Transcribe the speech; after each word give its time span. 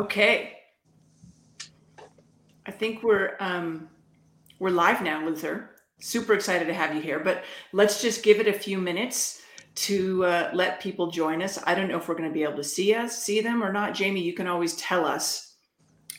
Okay. 0.00 0.54
I 2.64 2.70
think 2.70 3.02
we're 3.02 3.36
um, 3.38 3.90
we're 4.58 4.70
live 4.70 5.02
now, 5.02 5.22
Luther. 5.22 5.76
Super 6.00 6.32
excited 6.32 6.64
to 6.68 6.72
have 6.72 6.94
you 6.94 7.02
here, 7.02 7.20
but 7.20 7.44
let's 7.74 8.00
just 8.00 8.22
give 8.22 8.40
it 8.40 8.48
a 8.48 8.52
few 8.52 8.78
minutes 8.78 9.42
to 9.74 10.24
uh, 10.24 10.50
let 10.54 10.80
people 10.80 11.10
join 11.10 11.42
us. 11.42 11.58
I 11.66 11.74
don't 11.74 11.88
know 11.88 11.98
if 11.98 12.08
we're 12.08 12.14
going 12.14 12.30
to 12.30 12.32
be 12.32 12.44
able 12.44 12.56
to 12.56 12.64
see 12.64 12.94
us, 12.94 13.22
see 13.22 13.42
them 13.42 13.62
or 13.62 13.74
not. 13.74 13.92
Jamie, 13.92 14.22
you 14.22 14.32
can 14.32 14.46
always 14.46 14.74
tell 14.76 15.04
us 15.04 15.56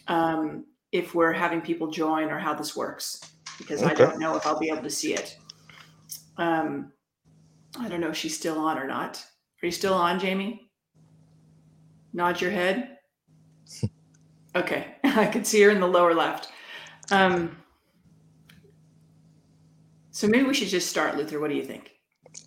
um, 0.07 0.65
if 0.91 1.15
we're 1.15 1.33
having 1.33 1.59
people 1.59 1.89
join 1.89 2.29
or 2.29 2.37
how 2.37 2.53
this 2.53 2.75
works, 2.75 3.19
because 3.57 3.81
I 3.81 3.95
don't 3.95 4.19
know 4.19 4.35
if 4.35 4.45
I'll 4.45 4.59
be 4.59 4.69
able 4.69 4.83
to 4.83 4.91
see 4.91 5.15
it. 5.15 5.39
Um, 6.37 6.91
I 7.79 7.89
don't 7.89 7.99
know 7.99 8.09
if 8.09 8.17
she's 8.17 8.37
still 8.37 8.59
on 8.59 8.77
or 8.77 8.85
not. 8.85 9.25
Are 9.63 9.65
you 9.65 9.71
still 9.71 9.95
on, 9.95 10.19
Jamie? 10.19 10.69
Nod 12.13 12.39
your 12.39 12.51
head. 12.51 12.90
Okay, 14.55 14.95
I 15.03 15.25
could 15.27 15.47
see 15.47 15.61
her 15.61 15.69
in 15.69 15.79
the 15.79 15.87
lower 15.87 16.13
left. 16.13 16.49
Um, 17.09 17.57
so 20.11 20.27
maybe 20.27 20.43
we 20.43 20.53
should 20.53 20.67
just 20.67 20.89
start, 20.89 21.15
Luther. 21.17 21.39
What 21.39 21.49
do 21.49 21.55
you 21.55 21.63
think? 21.63 21.91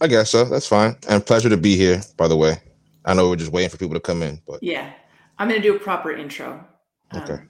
I 0.01 0.07
guess 0.07 0.30
so. 0.30 0.45
That's 0.45 0.67
fine. 0.67 0.97
And 1.09 1.25
pleasure 1.25 1.49
to 1.49 1.57
be 1.57 1.77
here, 1.77 2.03
by 2.17 2.29
the 2.29 2.37
way. 2.37 2.61
I 3.05 3.15
know 3.15 3.29
we're 3.29 3.37
just 3.37 3.53
waiting 3.53 3.71
for 3.71 3.77
people 3.77 3.95
to 3.95 4.01
come 4.01 4.23
in, 4.23 4.41
but 4.47 4.63
Yeah, 4.63 4.93
I'm 5.39 5.49
going 5.49 5.61
to 5.61 5.67
do 5.67 5.77
a 5.77 5.79
proper 5.79 6.13
intro. 6.13 6.65
Um, 7.11 7.23
Okay. 7.23 7.43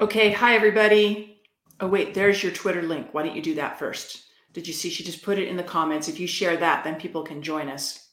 okay. 0.00 0.32
Hi, 0.32 0.54
everybody. 0.54 1.40
Oh, 1.80 1.88
wait, 1.88 2.14
there's 2.14 2.42
your 2.42 2.52
Twitter 2.52 2.82
link. 2.82 3.08
Why 3.12 3.22
don't 3.24 3.36
you 3.36 3.42
do 3.42 3.54
that 3.56 3.78
first? 3.78 4.22
Did 4.52 4.66
you 4.66 4.72
see? 4.72 4.88
She 4.88 5.04
just 5.04 5.22
put 5.22 5.38
it 5.38 5.48
in 5.48 5.56
the 5.56 5.62
comments. 5.62 6.08
If 6.08 6.18
you 6.18 6.26
share 6.26 6.56
that, 6.56 6.84
then 6.84 6.94
people 6.96 7.22
can 7.22 7.42
join 7.42 7.68
us. 7.68 8.05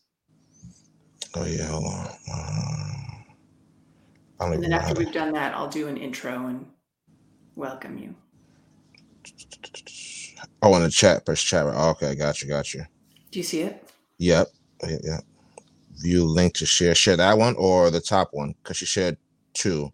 Oh 1.35 1.45
yeah, 1.45 1.67
hold 1.67 1.85
on. 1.85 2.07
Uh, 2.31 2.93
I 4.39 4.45
don't 4.45 4.53
And 4.53 4.63
then 4.63 4.73
after 4.73 4.93
we've 4.95 5.11
done 5.11 5.33
that, 5.33 5.55
I'll 5.55 5.69
do 5.69 5.87
an 5.87 5.97
intro 5.97 6.47
and 6.47 6.67
welcome 7.55 7.97
you. 7.97 8.15
Oh, 10.61 10.75
in 10.75 10.83
the 10.83 10.89
chat, 10.89 11.25
press 11.25 11.41
chat. 11.41 11.65
Right. 11.65 11.89
Okay, 11.91 12.15
got 12.15 12.41
you, 12.41 12.47
got 12.49 12.73
you. 12.73 12.85
Do 13.31 13.39
you 13.39 13.43
see 13.43 13.61
it? 13.61 13.89
Yep, 14.19 14.47
yep. 14.87 15.01
yeah. 15.03 15.19
View 16.01 16.25
link 16.25 16.55
to 16.55 16.65
share. 16.65 16.95
Share 16.95 17.17
that 17.17 17.37
one 17.37 17.55
or 17.57 17.91
the 17.91 18.01
top 18.01 18.29
one 18.31 18.55
because 18.63 18.77
she 18.77 18.85
shared 18.85 19.17
two. 19.53 19.91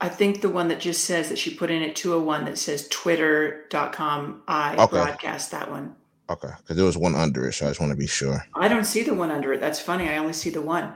I 0.00 0.08
think 0.10 0.42
the 0.42 0.50
one 0.50 0.68
that 0.68 0.80
just 0.80 1.04
says 1.04 1.30
that 1.30 1.38
she 1.38 1.54
put 1.54 1.70
in 1.70 1.82
at 1.82 1.96
201 1.96 2.44
that 2.46 2.58
says 2.58 2.88
twitter.com 2.88 4.42
I 4.48 4.78
Okay. 4.78 4.86
broadcast 4.90 5.52
that 5.52 5.70
one. 5.70 5.96
Okay, 6.28 6.48
because 6.58 6.76
there 6.76 6.84
was 6.84 6.96
one 6.98 7.14
under 7.14 7.48
it, 7.48 7.52
so 7.52 7.66
I 7.66 7.70
just 7.70 7.80
want 7.80 7.92
to 7.92 7.96
be 7.98 8.06
sure. 8.06 8.44
I 8.54 8.68
don't 8.68 8.84
see 8.84 9.02
the 9.02 9.14
one 9.14 9.30
under 9.30 9.52
it. 9.52 9.60
That's 9.60 9.80
funny. 9.80 10.08
I 10.08 10.18
only 10.18 10.32
see 10.32 10.50
the 10.50 10.62
one. 10.62 10.92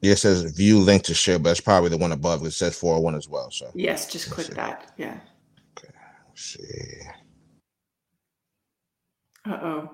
Yeah, 0.00 0.12
it 0.12 0.18
says 0.18 0.42
view 0.52 0.78
link 0.78 1.02
to 1.04 1.14
share, 1.14 1.38
but 1.38 1.50
it's 1.50 1.60
probably 1.60 1.90
the 1.90 1.98
one 1.98 2.12
above. 2.12 2.44
It 2.46 2.52
says 2.52 2.78
401 2.78 3.14
as 3.14 3.28
well. 3.28 3.50
So 3.50 3.70
Yes, 3.74 4.10
just 4.10 4.30
click 4.30 4.46
that. 4.48 4.92
Yeah. 4.96 5.18
let's 6.28 6.42
see. 6.42 7.00
Uh 9.46 9.58
oh. 9.62 9.90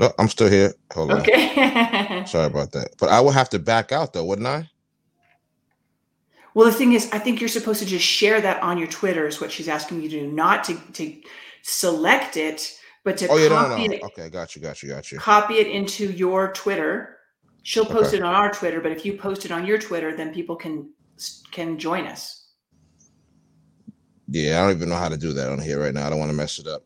Oh, 0.00 0.12
I'm 0.18 0.28
still 0.28 0.48
here. 0.48 0.74
Hold 0.92 1.12
on. 1.12 1.20
Okay. 1.20 2.24
Sorry 2.26 2.46
about 2.46 2.72
that. 2.72 2.90
But 2.98 3.10
I 3.10 3.20
would 3.20 3.34
have 3.34 3.48
to 3.50 3.58
back 3.58 3.92
out 3.92 4.12
though, 4.12 4.24
wouldn't 4.24 4.46
I? 4.46 4.68
well, 6.54 6.66
the 6.66 6.72
thing 6.72 6.92
is, 6.92 7.10
I 7.12 7.18
think 7.18 7.40
you're 7.40 7.48
supposed 7.48 7.80
to 7.80 7.86
just 7.86 8.04
share 8.06 8.40
that 8.40 8.62
on 8.62 8.78
your 8.78 8.86
Twitter, 8.86 9.26
is 9.26 9.40
what 9.40 9.50
she's 9.50 9.68
asking 9.68 10.02
you 10.02 10.08
to 10.08 10.20
do, 10.20 10.28
not 10.30 10.62
to, 10.64 10.76
to 10.92 11.20
select 11.62 12.36
it, 12.36 12.78
but 13.04 13.16
to 13.18 13.28
Oh 13.28 13.36
yeah, 13.36 13.48
no, 13.48 13.54
copy 13.54 13.88
no, 13.88 13.94
it. 13.94 14.02
Okay, 14.02 14.28
got 14.30 14.56
you, 14.56 14.62
got 14.62 14.82
you, 14.82 14.88
got 14.88 15.12
you. 15.12 15.18
copy 15.18 15.54
it 15.54 15.66
into 15.68 16.10
your 16.12 16.52
Twitter. 16.52 17.18
She'll 17.62 17.86
post 17.86 18.08
Okay. 18.08 18.16
it 18.18 18.22
on 18.22 18.34
our 18.34 18.50
Twitter, 18.52 18.80
but 18.80 18.92
if 18.92 19.06
you 19.06 19.16
post 19.16 19.44
it 19.44 19.50
on 19.50 19.64
your 19.64 19.78
Twitter, 19.78 20.16
then 20.16 20.34
people 20.34 20.56
can 20.56 20.90
can 21.52 21.78
join 21.78 22.06
us. 22.06 22.48
Yeah, 24.28 24.58
I 24.58 24.66
don't 24.66 24.76
even 24.76 24.88
know 24.88 24.96
how 24.96 25.08
to 25.08 25.16
do 25.16 25.32
that 25.34 25.50
on 25.50 25.60
here 25.60 25.80
right 25.80 25.94
now. 25.94 26.06
I 26.06 26.10
don't 26.10 26.18
want 26.18 26.30
to 26.30 26.36
mess 26.36 26.58
it 26.58 26.66
up. 26.66 26.82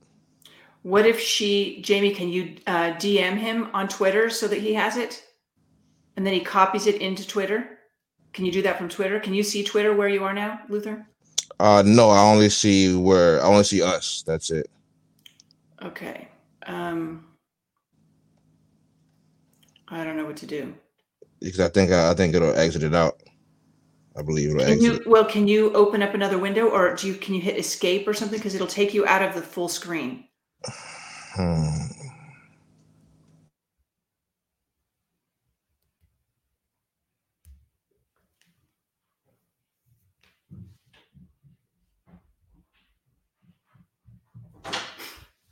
What 0.83 1.07
if 1.07 1.21
she, 1.21 1.81
Jamie, 1.83 2.15
can 2.15 2.29
you 2.29 2.57
uh, 2.67 2.93
DM 2.95 3.37
him 3.37 3.69
on 3.75 3.89
Twitter 3.89 4.31
so 4.31 4.47
that 4.49 4.61
he 4.61 4.75
has 4.75 4.97
it, 4.97 5.23
and 6.17 6.27
then 6.27 6.33
he 6.35 6.41
copies 6.41 6.87
it 6.87 7.01
into 7.01 7.27
Twitter? 7.27 7.79
Can 8.33 8.45
you 8.45 8.53
do 8.53 8.63
that 8.63 8.77
from 8.79 8.89
Twitter? 8.89 9.19
Can 9.21 9.35
you 9.35 9.43
see 9.43 9.65
Twitter 9.65 9.95
where 9.95 10.09
you 10.09 10.25
are 10.25 10.35
now, 10.35 10.61
Luther? 10.69 11.07
Uh 11.61 11.83
no, 11.85 12.11
I 12.11 12.21
only 12.21 12.51
see 12.51 12.95
where 12.95 13.41
I 13.41 13.45
only 13.47 13.65
see 13.65 13.83
us. 13.83 14.23
That's 14.27 14.51
it. 14.51 14.71
Okay. 15.83 16.29
Um, 16.67 17.25
I 19.89 20.05
don't 20.05 20.17
know 20.17 20.27
what 20.27 20.37
to 20.39 20.47
do. 20.47 20.75
Because 21.41 21.61
I 21.61 21.69
think 21.69 21.93
I, 21.93 22.15
think 22.15 22.35
it'll 22.35 22.55
exit 22.57 22.83
it 22.83 22.95
out. 22.95 23.23
I 24.17 24.23
believe 24.23 24.51
it'll 24.51 24.61
Can 24.61 24.73
exit. 24.73 25.05
you 25.07 25.11
well? 25.11 25.25
Can 25.25 25.47
you 25.47 25.73
open 25.73 26.03
up 26.03 26.15
another 26.15 26.39
window, 26.39 26.69
or 26.69 26.95
do 26.97 27.07
you 27.07 27.15
can 27.15 27.35
you 27.35 27.41
hit 27.41 27.57
escape 27.57 28.09
or 28.09 28.15
something? 28.15 28.39
Because 28.39 28.55
it'll 28.55 28.67
take 28.67 28.93
you 28.93 29.07
out 29.07 29.23
of 29.23 29.35
the 29.35 29.43
full 29.43 29.69
screen. 29.69 30.25
Hmm. 31.35 31.98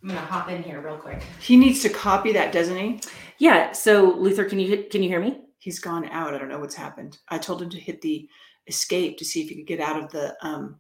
I'm 0.06 0.14
gonna 0.14 0.24
hop 0.24 0.48
in 0.48 0.62
here 0.62 0.80
real 0.80 0.98
quick. 0.98 1.20
He 1.40 1.56
needs 1.56 1.82
to 1.82 1.88
copy 1.88 2.30
that, 2.32 2.52
doesn't 2.52 2.76
he? 2.76 3.00
Yeah. 3.38 3.72
So 3.72 4.12
Luther, 4.16 4.44
can 4.44 4.60
you 4.60 4.84
can 4.88 5.02
you 5.02 5.08
hear 5.08 5.18
me? 5.20 5.40
He's 5.58 5.80
gone 5.80 6.08
out. 6.10 6.32
I 6.32 6.38
don't 6.38 6.48
know 6.48 6.60
what's 6.60 6.76
happened. 6.76 7.18
I 7.28 7.38
told 7.38 7.60
him 7.60 7.70
to 7.70 7.80
hit 7.80 8.00
the 8.02 8.28
escape 8.68 9.18
to 9.18 9.24
see 9.24 9.42
if 9.42 9.48
he 9.48 9.56
could 9.56 9.66
get 9.66 9.80
out 9.80 10.00
of 10.00 10.12
the. 10.12 10.36
um 10.46 10.78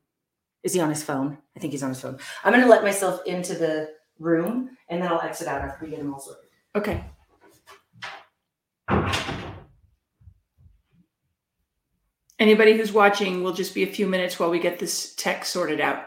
Is 0.62 0.74
he 0.74 0.80
on 0.80 0.90
his 0.90 1.02
phone? 1.02 1.38
I 1.56 1.58
think 1.58 1.72
he's 1.72 1.82
on 1.82 1.88
his 1.88 2.00
phone. 2.00 2.20
I'm 2.44 2.52
gonna 2.52 2.68
let 2.68 2.84
myself 2.84 3.20
into 3.26 3.54
the 3.54 3.90
room 4.20 4.70
and 4.88 5.02
then 5.02 5.10
I'll 5.10 5.20
exit 5.20 5.48
out 5.48 5.60
after 5.60 5.84
we 5.84 5.90
get 5.90 5.98
him 5.98 6.14
all 6.14 6.20
sorted. 6.20 6.48
Okay. 6.76 7.04
Anybody 12.38 12.76
who's 12.76 12.92
watching 12.92 13.42
will 13.42 13.54
just 13.54 13.74
be 13.74 13.82
a 13.82 13.88
few 13.88 14.06
minutes 14.06 14.38
while 14.38 14.50
we 14.50 14.60
get 14.60 14.78
this 14.78 15.16
tech 15.16 15.44
sorted 15.44 15.80
out. 15.80 16.04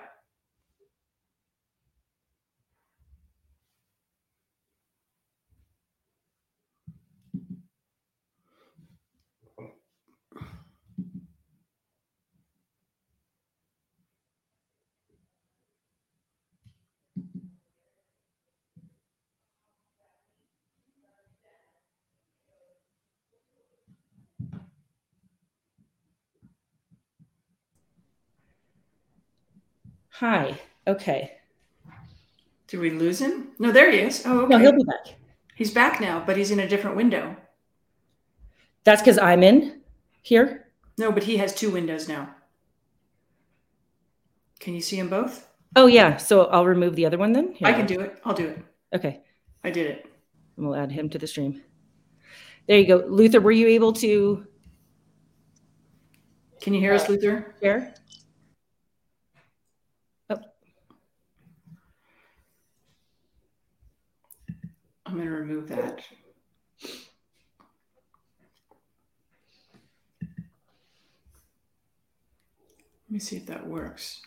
Hi. 30.20 30.60
Okay. 30.86 31.32
Did 32.68 32.82
we 32.82 32.90
lose 32.90 33.22
him? 33.22 33.52
No, 33.58 33.72
there 33.72 33.90
he 33.90 34.00
is. 34.00 34.24
Oh, 34.26 34.42
okay. 34.42 34.50
No, 34.50 34.58
he'll 34.58 34.74
be 34.74 34.84
back. 34.84 35.16
He's 35.56 35.72
back 35.72 36.02
now, 36.02 36.22
but 36.26 36.36
he's 36.36 36.52
in 36.52 36.60
a 36.60 36.68
different 36.68 36.98
window. 36.98 37.38
That's 38.84 39.02
because 39.02 39.18
I'm 39.18 39.44
in 39.44 39.80
here. 40.22 40.68
No, 40.98 41.10
but 41.14 41.24
he 41.24 41.38
has 41.38 41.56
two 41.56 41.72
windows 41.72 42.10
now. 42.10 42.36
Can 44.60 44.74
you 44.74 44.82
see 44.82 44.98
them 44.98 45.08
both? 45.08 45.48
Oh 45.78 45.88
yeah. 45.88 46.18
So 46.18 46.48
I'll 46.48 46.66
remove 46.66 46.98
the 46.98 47.06
other 47.06 47.18
one 47.18 47.32
then. 47.32 47.54
Here. 47.54 47.70
I 47.70 47.72
can 47.72 47.86
do 47.86 48.02
it. 48.02 48.20
I'll 48.26 48.34
do 48.34 48.48
it. 48.48 48.60
Okay. 48.94 49.22
I 49.64 49.70
did 49.70 49.88
it. 49.88 50.06
And 50.58 50.68
we'll 50.68 50.76
add 50.76 50.92
him 50.92 51.10
to 51.12 51.18
the 51.18 51.28
stream. 51.28 51.62
There 52.68 52.78
you 52.78 52.86
go. 52.86 53.06
Luther, 53.08 53.40
were 53.40 53.54
you 53.54 53.68
able 53.68 53.94
to 53.94 54.46
Can 56.60 56.74
you 56.74 56.82
hear 56.82 56.94
us, 56.94 57.08
uh, 57.08 57.14
Luther? 57.14 57.56
share? 57.62 57.94
I'm 65.10 65.16
going 65.16 65.26
to 65.28 65.34
remove 65.34 65.70
that. 65.70 66.04
Let 70.22 70.30
me 73.10 73.18
see 73.18 73.38
if 73.38 73.48
that 73.48 73.66
works. 73.66 74.22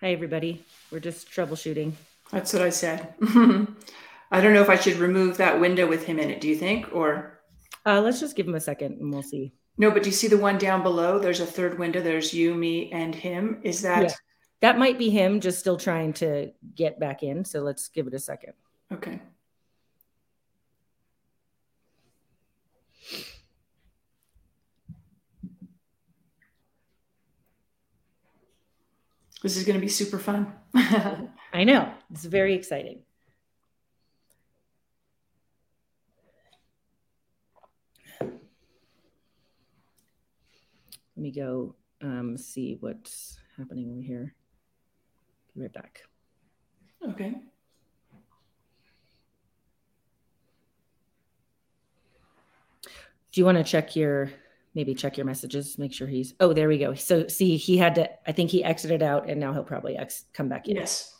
Hi 0.00 0.10
everybody. 0.12 0.64
We're 0.90 0.98
just 0.98 1.30
troubleshooting. 1.30 1.92
That's 2.32 2.52
what 2.52 2.62
I 2.62 2.70
said. 2.70 3.14
I 3.22 4.40
don't 4.40 4.54
know 4.54 4.62
if 4.62 4.70
I 4.70 4.76
should 4.76 4.96
remove 4.96 5.36
that 5.36 5.60
window 5.60 5.86
with 5.86 6.04
him 6.04 6.18
in 6.18 6.30
it. 6.30 6.40
Do 6.40 6.48
you 6.48 6.56
think? 6.56 6.88
Or 6.92 7.38
Uh, 7.86 8.00
let's 8.00 8.18
just 8.18 8.34
give 8.34 8.48
him 8.48 8.54
a 8.54 8.60
second 8.60 8.98
and 9.00 9.12
we'll 9.12 9.22
see. 9.22 9.52
No? 9.76 9.90
But 9.90 10.02
do 10.02 10.08
you 10.08 10.14
see 10.14 10.28
the 10.28 10.38
one 10.38 10.58
down 10.58 10.82
below? 10.82 11.18
There's 11.18 11.40
a 11.40 11.46
third 11.46 11.78
window. 11.78 12.00
There's 12.00 12.32
you, 12.32 12.54
me, 12.54 12.90
and 12.92 13.14
him. 13.14 13.60
Is 13.62 13.82
that 13.82 14.02
Yeah. 14.02 14.14
That 14.62 14.78
might 14.78 14.96
be 14.96 15.10
him 15.10 15.40
just 15.40 15.58
still 15.58 15.76
trying 15.76 16.12
to 16.14 16.52
get 16.76 17.00
back 17.00 17.24
in. 17.24 17.44
So 17.44 17.62
let's 17.62 17.88
give 17.88 18.06
it 18.06 18.14
a 18.14 18.18
second. 18.20 18.52
Okay. 18.92 19.20
This 29.42 29.56
is 29.56 29.64
going 29.64 29.74
to 29.74 29.80
be 29.80 29.88
super 29.88 30.20
fun. 30.20 30.52
I 31.52 31.64
know. 31.64 31.92
It's 32.12 32.24
very 32.24 32.54
exciting. 32.54 33.00
Me 41.22 41.30
go 41.30 41.74
um, 42.02 42.36
see 42.36 42.76
what's 42.80 43.38
happening 43.56 43.90
over 43.90 44.00
here. 44.00 44.34
Be 45.54 45.62
right 45.62 45.72
back. 45.72 46.02
okay. 47.08 47.34
Do 53.32 53.40
you 53.40 53.46
want 53.46 53.58
to 53.58 53.64
check 53.64 53.96
your 53.96 54.30
maybe 54.74 54.94
check 54.94 55.16
your 55.16 55.26
messages? 55.26 55.78
Make 55.78 55.92
sure 55.92 56.06
he's. 56.06 56.34
Oh, 56.38 56.52
there 56.52 56.68
we 56.68 56.78
go. 56.78 56.94
So 56.94 57.28
see, 57.28 57.56
he 57.56 57.78
had 57.78 57.94
to. 57.94 58.10
I 58.26 58.32
think 58.32 58.50
he 58.50 58.62
exited 58.62 59.02
out, 59.02 59.28
and 59.28 59.40
now 59.40 59.52
he'll 59.52 59.64
probably 59.64 59.96
ex, 59.96 60.26
come 60.34 60.48
back 60.48 60.68
in. 60.68 60.76
Yes. 60.76 61.16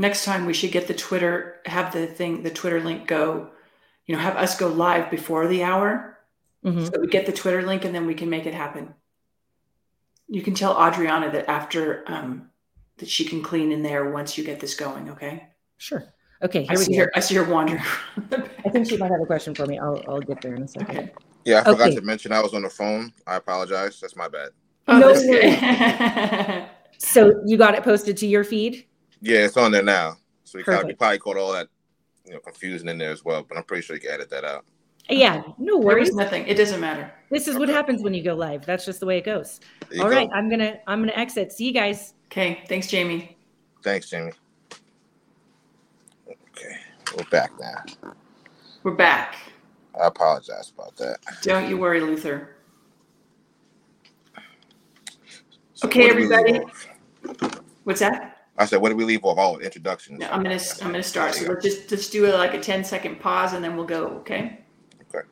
Next 0.00 0.24
time 0.24 0.46
we 0.46 0.54
should 0.54 0.72
get 0.72 0.88
the 0.88 0.94
Twitter, 0.94 1.56
have 1.66 1.92
the 1.92 2.06
thing, 2.06 2.42
the 2.42 2.48
Twitter 2.50 2.80
link 2.80 3.06
go, 3.06 3.50
you 4.06 4.14
know, 4.16 4.20
have 4.22 4.34
us 4.36 4.56
go 4.58 4.66
live 4.68 5.10
before 5.10 5.46
the 5.46 5.62
hour. 5.62 6.18
Mhm. 6.64 6.90
So 6.90 6.98
we 7.00 7.06
get 7.06 7.26
the 7.26 7.32
Twitter 7.32 7.60
link 7.60 7.84
and 7.84 7.94
then 7.94 8.06
we 8.06 8.14
can 8.14 8.30
make 8.30 8.46
it 8.46 8.54
happen. 8.54 8.94
You 10.26 10.40
can 10.40 10.54
tell 10.54 10.72
Adriana 10.82 11.30
that 11.32 11.50
after 11.50 12.02
um, 12.06 12.48
that 12.96 13.10
she 13.10 13.26
can 13.26 13.42
clean 13.42 13.72
in 13.72 13.82
there 13.82 14.10
once 14.10 14.38
you 14.38 14.44
get 14.44 14.58
this 14.58 14.74
going. 14.74 15.10
Okay. 15.10 15.46
Sure. 15.76 16.02
Okay. 16.42 16.60
I 16.60 16.72
Here 16.72 16.78
we 16.78 16.84
see 16.84 16.92
go. 16.96 17.00
her. 17.04 17.10
I 17.14 17.20
see 17.20 17.34
her 17.34 17.44
wandering. 17.44 17.82
I 18.64 18.70
think 18.70 18.88
she 18.88 18.96
might 18.96 19.10
have 19.10 19.20
a 19.20 19.26
question 19.26 19.54
for 19.54 19.66
me. 19.66 19.78
I'll 19.78 20.02
I'll 20.08 20.20
get 20.20 20.40
there 20.40 20.54
in 20.54 20.62
a 20.62 20.68
second. 20.68 20.96
okay. 20.98 21.12
Yeah, 21.44 21.60
I 21.60 21.64
forgot 21.64 21.88
Okay. 21.88 21.96
to 21.96 22.00
mention 22.02 22.32
I 22.32 22.40
was 22.40 22.54
on 22.54 22.62
the 22.62 22.70
phone. 22.70 23.12
I 23.26 23.36
apologize. 23.36 24.00
That's 24.00 24.16
my 24.16 24.28
bad. 24.28 24.50
Oh, 24.88 24.98
No 24.98 25.12
that's. 25.12 26.70
So 26.98 27.42
you 27.46 27.56
got 27.58 27.74
it 27.74 27.82
posted 27.82 28.16
to 28.18 28.26
your 28.26 28.44
feed? 28.44 28.86
Yeah, 29.20 29.44
it's 29.44 29.56
on 29.56 29.72
there 29.72 29.82
now. 29.82 30.16
So 30.44 30.58
you 30.58 30.64
probably, 30.64 30.82
Perfect. 30.94 30.98
probably 30.98 31.18
caught 31.18 31.36
all 31.36 31.52
that, 31.52 31.68
you 32.26 32.32
know, 32.32 32.40
confusion 32.40 32.88
in 32.88 32.98
there 32.98 33.10
as 33.12 33.24
well. 33.24 33.44
But 33.48 33.58
I'm 33.58 33.64
pretty 33.64 33.82
sure 33.82 33.96
you 33.96 34.02
can 34.02 34.10
edit 34.10 34.30
that 34.30 34.44
out. 34.44 34.64
Yeah. 35.08 35.42
No 35.58 35.78
worries. 35.78 36.14
nothing. 36.14 36.46
It 36.46 36.56
doesn't 36.56 36.80
matter. 36.80 37.12
This 37.30 37.48
is 37.48 37.58
what 37.58 37.68
happens 37.68 38.02
when 38.02 38.14
you 38.14 38.22
go 38.22 38.34
live. 38.34 38.64
That's 38.64 38.84
just 38.84 39.00
the 39.00 39.06
way 39.06 39.18
it 39.18 39.24
goes. 39.24 39.60
There 39.88 39.96
you 39.98 40.02
All 40.04 40.10
go. 40.10 40.16
right. 40.16 40.28
I'm 40.32 40.48
gonna 40.48 40.78
I'm 40.86 41.00
gonna 41.00 41.12
exit. 41.16 41.52
See 41.52 41.64
you 41.64 41.72
guys. 41.72 42.14
Okay. 42.26 42.62
Thanks, 42.68 42.86
Jamie. 42.86 43.36
Thanks, 43.82 44.08
Jamie. 44.10 44.32
Okay, 46.28 46.76
we're 47.16 47.24
back 47.30 47.50
now. 47.58 48.12
We're 48.82 48.92
back. 48.94 49.36
I 50.00 50.06
apologize 50.06 50.70
about 50.76 50.96
that. 50.96 51.18
Don't 51.42 51.68
you 51.68 51.78
worry, 51.78 52.00
Luther. 52.00 52.56
So 55.74 55.88
Okay, 55.88 56.12
where 56.12 56.14
did 56.14 56.16
we 56.16 56.36
leave 56.36 56.62
everybody. 57.26 57.56
What's 57.84 58.00
that? 58.00 58.39
I 58.60 58.66
said, 58.66 58.82
where 58.82 58.90
do 58.90 58.96
we 58.96 59.06
leave 59.06 59.24
off? 59.24 59.38
Oh, 59.38 59.58
introductions. 59.58 60.20
No, 60.20 60.28
I'm 60.28 60.42
gonna 60.42 60.60
I'm 60.82 60.90
gonna 60.90 61.02
start. 61.02 61.34
So 61.34 61.46
let's 61.46 61.64
just 61.64 61.88
just 61.88 62.12
do 62.12 62.26
a, 62.26 62.36
like 62.36 62.52
a 62.52 62.60
10 62.60 62.84
second 62.84 63.18
pause 63.18 63.54
and 63.54 63.64
then 63.64 63.74
we'll 63.74 63.86
go. 63.86 64.08
Okay. 64.18 64.60
Okay. 65.08 65.26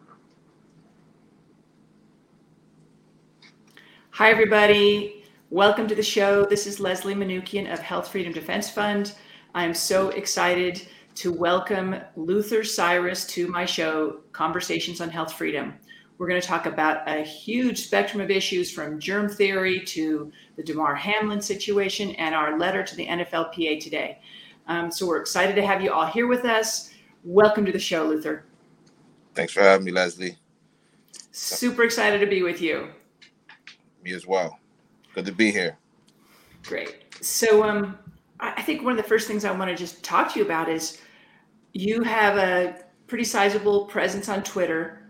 Hi 4.12 4.30
everybody. 4.30 5.24
Welcome 5.50 5.86
to 5.88 5.94
the 5.94 6.02
show. 6.02 6.46
This 6.46 6.66
is 6.66 6.80
Leslie 6.80 7.14
Manookian 7.14 7.70
of 7.70 7.80
Health 7.80 8.08
Freedom 8.08 8.32
Defense 8.32 8.70
Fund. 8.70 9.12
I'm 9.54 9.74
so 9.74 10.08
excited 10.08 10.88
to 11.16 11.30
welcome 11.30 11.96
Luther 12.16 12.64
Cyrus 12.64 13.26
to 13.26 13.46
my 13.48 13.66
show, 13.66 14.20
Conversations 14.32 15.02
on 15.02 15.10
Health 15.10 15.34
Freedom. 15.34 15.74
We're 16.18 16.26
going 16.26 16.40
to 16.40 16.46
talk 16.46 16.66
about 16.66 17.08
a 17.08 17.22
huge 17.22 17.84
spectrum 17.84 18.20
of 18.20 18.28
issues 18.28 18.72
from 18.72 18.98
germ 18.98 19.28
theory 19.28 19.80
to 19.86 20.32
the 20.56 20.64
Damar 20.64 20.96
Hamlin 20.96 21.40
situation 21.40 22.10
and 22.16 22.34
our 22.34 22.58
letter 22.58 22.82
to 22.82 22.96
the 22.96 23.06
NFLPA 23.06 23.80
today. 23.80 24.18
Um, 24.66 24.90
so 24.90 25.06
we're 25.06 25.20
excited 25.20 25.54
to 25.54 25.64
have 25.64 25.80
you 25.80 25.92
all 25.92 26.06
here 26.06 26.26
with 26.26 26.44
us. 26.44 26.92
Welcome 27.22 27.64
to 27.66 27.72
the 27.72 27.78
show, 27.78 28.04
Luther. 28.04 28.44
Thanks 29.34 29.52
for 29.52 29.60
having 29.60 29.84
me, 29.84 29.92
Leslie. 29.92 30.36
Super 31.30 31.84
excited 31.84 32.18
to 32.18 32.26
be 32.26 32.42
with 32.42 32.60
you. 32.60 32.88
Me 34.02 34.12
as 34.12 34.26
well. 34.26 34.58
Good 35.14 35.26
to 35.26 35.32
be 35.32 35.52
here. 35.52 35.78
Great. 36.64 37.04
So, 37.20 37.62
um, 37.62 37.96
I 38.40 38.54
I 38.56 38.62
think 38.62 38.82
one 38.82 38.92
of 38.92 38.96
the 38.96 39.08
first 39.08 39.28
things 39.28 39.44
I 39.44 39.52
want 39.52 39.70
to 39.70 39.76
just 39.76 40.02
talk 40.02 40.32
to 40.32 40.38
you 40.40 40.44
about 40.44 40.68
is 40.68 41.00
you 41.72 42.02
have 42.02 42.36
a 42.36 42.84
pretty 43.06 43.24
sizable 43.24 43.86
presence 43.86 44.28
on 44.28 44.42
Twitter. 44.42 45.07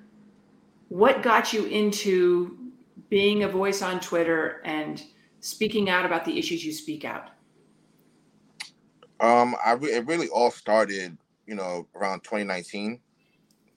What 0.88 1.22
got 1.22 1.52
you 1.52 1.66
into 1.66 2.56
being 3.10 3.44
a 3.44 3.48
voice 3.48 3.82
on 3.82 4.00
Twitter 4.00 4.60
and 4.64 5.02
speaking 5.40 5.88
out 5.88 6.04
about 6.04 6.24
the 6.24 6.38
issues 6.38 6.64
you 6.64 6.72
speak 6.72 7.04
out? 7.04 7.30
Um, 9.20 9.56
I 9.64 9.72
re- 9.72 9.90
it 9.90 10.06
really 10.06 10.28
all 10.28 10.50
started, 10.50 11.16
you 11.46 11.54
know, 11.54 11.86
around 11.94 12.22
2019. 12.22 13.00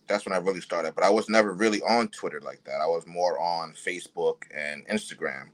That's 0.07 0.25
when 0.25 0.33
I 0.33 0.37
really 0.37 0.61
started, 0.61 0.93
but 0.93 1.03
I 1.03 1.09
was 1.09 1.29
never 1.29 1.53
really 1.53 1.81
on 1.83 2.09
Twitter 2.09 2.41
like 2.41 2.63
that. 2.65 2.81
I 2.81 2.85
was 2.85 3.07
more 3.07 3.39
on 3.39 3.73
Facebook 3.73 4.43
and 4.53 4.85
Instagram. 4.87 5.49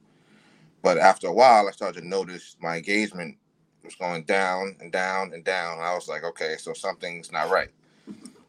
But 0.82 0.98
after 0.98 1.28
a 1.28 1.34
while, 1.34 1.68
I 1.68 1.72
started 1.72 2.02
to 2.02 2.08
notice 2.08 2.56
my 2.60 2.78
engagement 2.78 3.38
was 3.84 3.96
going 3.96 4.24
down 4.24 4.76
and 4.80 4.92
down 4.92 5.34
and 5.34 5.44
down. 5.44 5.78
And 5.78 5.88
I 5.88 5.94
was 5.94 6.08
like, 6.08 6.24
okay, 6.24 6.56
so 6.58 6.74
something's 6.74 7.32
not 7.32 7.50
right. 7.50 7.70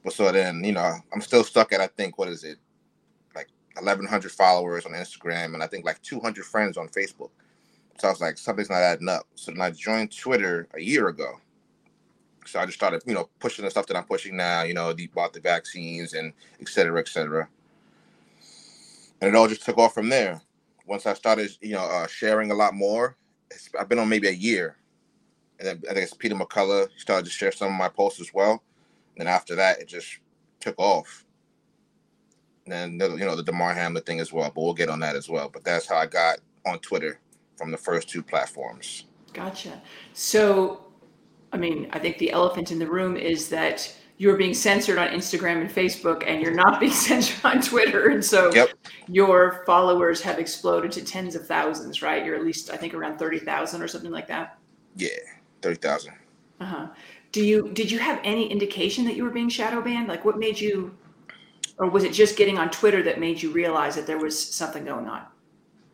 But 0.05 0.13
so 0.13 0.31
then, 0.33 0.65
you 0.65 0.73
know, 0.73 0.95
I'm 1.13 1.21
still 1.21 1.45
stuck 1.45 1.73
at 1.73 1.81
I 1.81 1.87
think 1.89 2.19
what 2.19 2.29
is 2.29 2.45
it, 2.45 2.59
1,100 3.75 4.33
followers 4.33 4.87
on 4.87 4.93
Instagram, 4.93 5.55
and 5.55 5.63
I 5.63 5.67
think 5.67 5.85
like 5.85 6.01
200 6.03 6.45
friends 6.45 6.77
on 6.77 6.89
Facebook. 6.89 7.31
So 7.99 8.09
I 8.09 8.11
was 8.11 8.21
like, 8.21 8.39
something's 8.39 8.71
not 8.71 8.83
adding 8.83 9.09
up. 9.09 9.27
So 9.35 9.51
then 9.51 9.61
I 9.61 9.71
joined 9.71 10.17
Twitter 10.17 10.69
a 10.75 10.81
year 10.81 11.09
ago. 11.09 11.41
So 12.47 12.61
I 12.61 12.65
just 12.65 12.79
started, 12.79 13.03
you 13.07 13.15
know, 13.15 13.29
pushing 13.41 13.65
the 13.65 13.71
stuff 13.71 13.87
that 13.87 13.97
I'm 13.97 14.05
pushing 14.05 14.37
now, 14.37 14.63
you 14.63 14.73
know, 14.73 14.93
the, 14.93 15.09
about 15.13 15.33
the 15.33 15.41
vaccines 15.41 16.15
and 16.15 16.33
et 16.61 16.69
cetera, 16.69 16.99
et 17.01 17.09
cetera. 17.09 17.49
And 19.21 19.29
it 19.29 19.35
all 19.35 19.49
just 19.49 19.65
took 19.65 19.79
off 19.79 19.95
from 19.95 20.09
there. 20.09 20.41
Once 20.87 21.05
I 21.05 21.13
started, 21.15 21.51
you 21.61 21.73
know, 21.73 21.85
uh, 21.85 22.07
sharing 22.07 22.51
a 22.51 22.55
lot 22.55 22.73
more, 22.73 23.17
I've 23.79 23.89
been 23.89 23.99
on 23.99 24.09
maybe 24.09 24.29
a 24.29 24.33
year. 24.33 24.77
And 25.59 25.69
then 25.69 25.83
I 25.91 25.95
think 25.95 26.05
it's 26.05 26.15
Peter 26.15 26.37
McCullough 26.37 26.89
started 26.97 27.25
to 27.25 27.31
share 27.31 27.53
some 27.53 27.69
of 27.69 27.75
my 27.75 27.89
posts 27.89 28.21
as 28.21 28.33
well. 28.33 28.63
And 29.19 29.29
after 29.29 29.57
that, 29.57 29.81
it 29.81 29.89
just 29.89 30.19
took 30.61 30.79
off. 30.79 31.25
And 32.73 33.01
then, 33.01 33.19
you 33.19 33.25
know, 33.25 33.37
the 33.37 33.43
Damar 33.43 33.73
Hamlin 33.75 34.03
thing 34.05 34.21
as 34.21 34.33
well, 34.33 34.51
but 34.55 34.61
we'll 34.63 34.75
get 34.75 34.89
on 34.89 35.01
that 35.01 35.17
as 35.17 35.29
well. 35.29 35.49
But 35.49 35.65
that's 35.65 35.87
how 35.87 35.97
I 35.97 36.07
got 36.07 36.39
on 36.67 36.79
Twitter 36.81 37.21
from 37.57 37.71
the 37.71 37.77
first 37.77 38.09
two 38.09 38.23
platforms. 38.23 39.07
Gotcha. 39.33 39.81
So, 40.15 40.85
I 41.53 41.57
mean, 41.57 41.89
I 41.93 41.99
think 41.99 42.19
the 42.19 42.31
elephant 42.31 42.71
in 42.71 42.79
the 42.79 42.87
room 42.87 43.17
is 43.17 43.49
that 43.51 43.95
you're 44.19 44.37
being 44.37 44.53
censored 44.55 44.99
on 44.99 45.09
Instagram 45.09 45.61
and 45.61 45.71
Facebook, 45.71 46.25
and 46.27 46.43
you're 46.43 46.55
not 46.55 46.81
being 46.81 46.93
censored 46.93 47.45
on 47.45 47.63
Twitter. 47.63 48.09
And 48.09 48.25
so 48.25 48.53
Yep. 48.53 48.71
your 49.07 49.63
followers 49.65 50.21
have 50.23 50.39
exploded 50.39 50.93
to 50.93 51.05
tens 51.05 51.35
of 51.37 51.47
thousands, 51.47 52.03
right? 52.03 52.25
You're 52.25 52.35
at 52.35 52.45
least, 52.45 52.71
I 52.71 52.77
think, 52.77 52.95
around 52.95 53.19
30,000 53.19 53.81
or 53.81 53.89
something 53.89 54.11
like 54.11 54.27
that. 54.29 54.59
Yeah, 54.97 55.09
30,000. 55.63 56.13
Uh-huh. 56.61 56.89
Do 57.31 57.45
you 57.45 57.71
did 57.73 57.91
you 57.91 57.99
have 57.99 58.21
any 58.25 58.51
indication 58.51 59.05
that 59.05 59.15
you 59.15 59.23
were 59.23 59.31
being 59.31 59.49
shadow 59.51 59.81
banned? 59.83 60.09
Like 60.09 60.25
what 60.25 60.39
made 60.39 60.59
you 60.59 60.97
or 61.79 61.89
was 61.89 62.05
it 62.05 62.13
just 62.13 62.37
getting 62.37 62.59
on 62.59 62.71
Twitter 62.71 63.03
that 63.03 63.21
made 63.21 63.41
you 63.41 63.51
realize 63.51 63.95
that 63.95 64.07
there 64.07 64.19
was 64.19 64.39
something 64.39 64.85
going 64.85 65.07
on? 65.07 65.23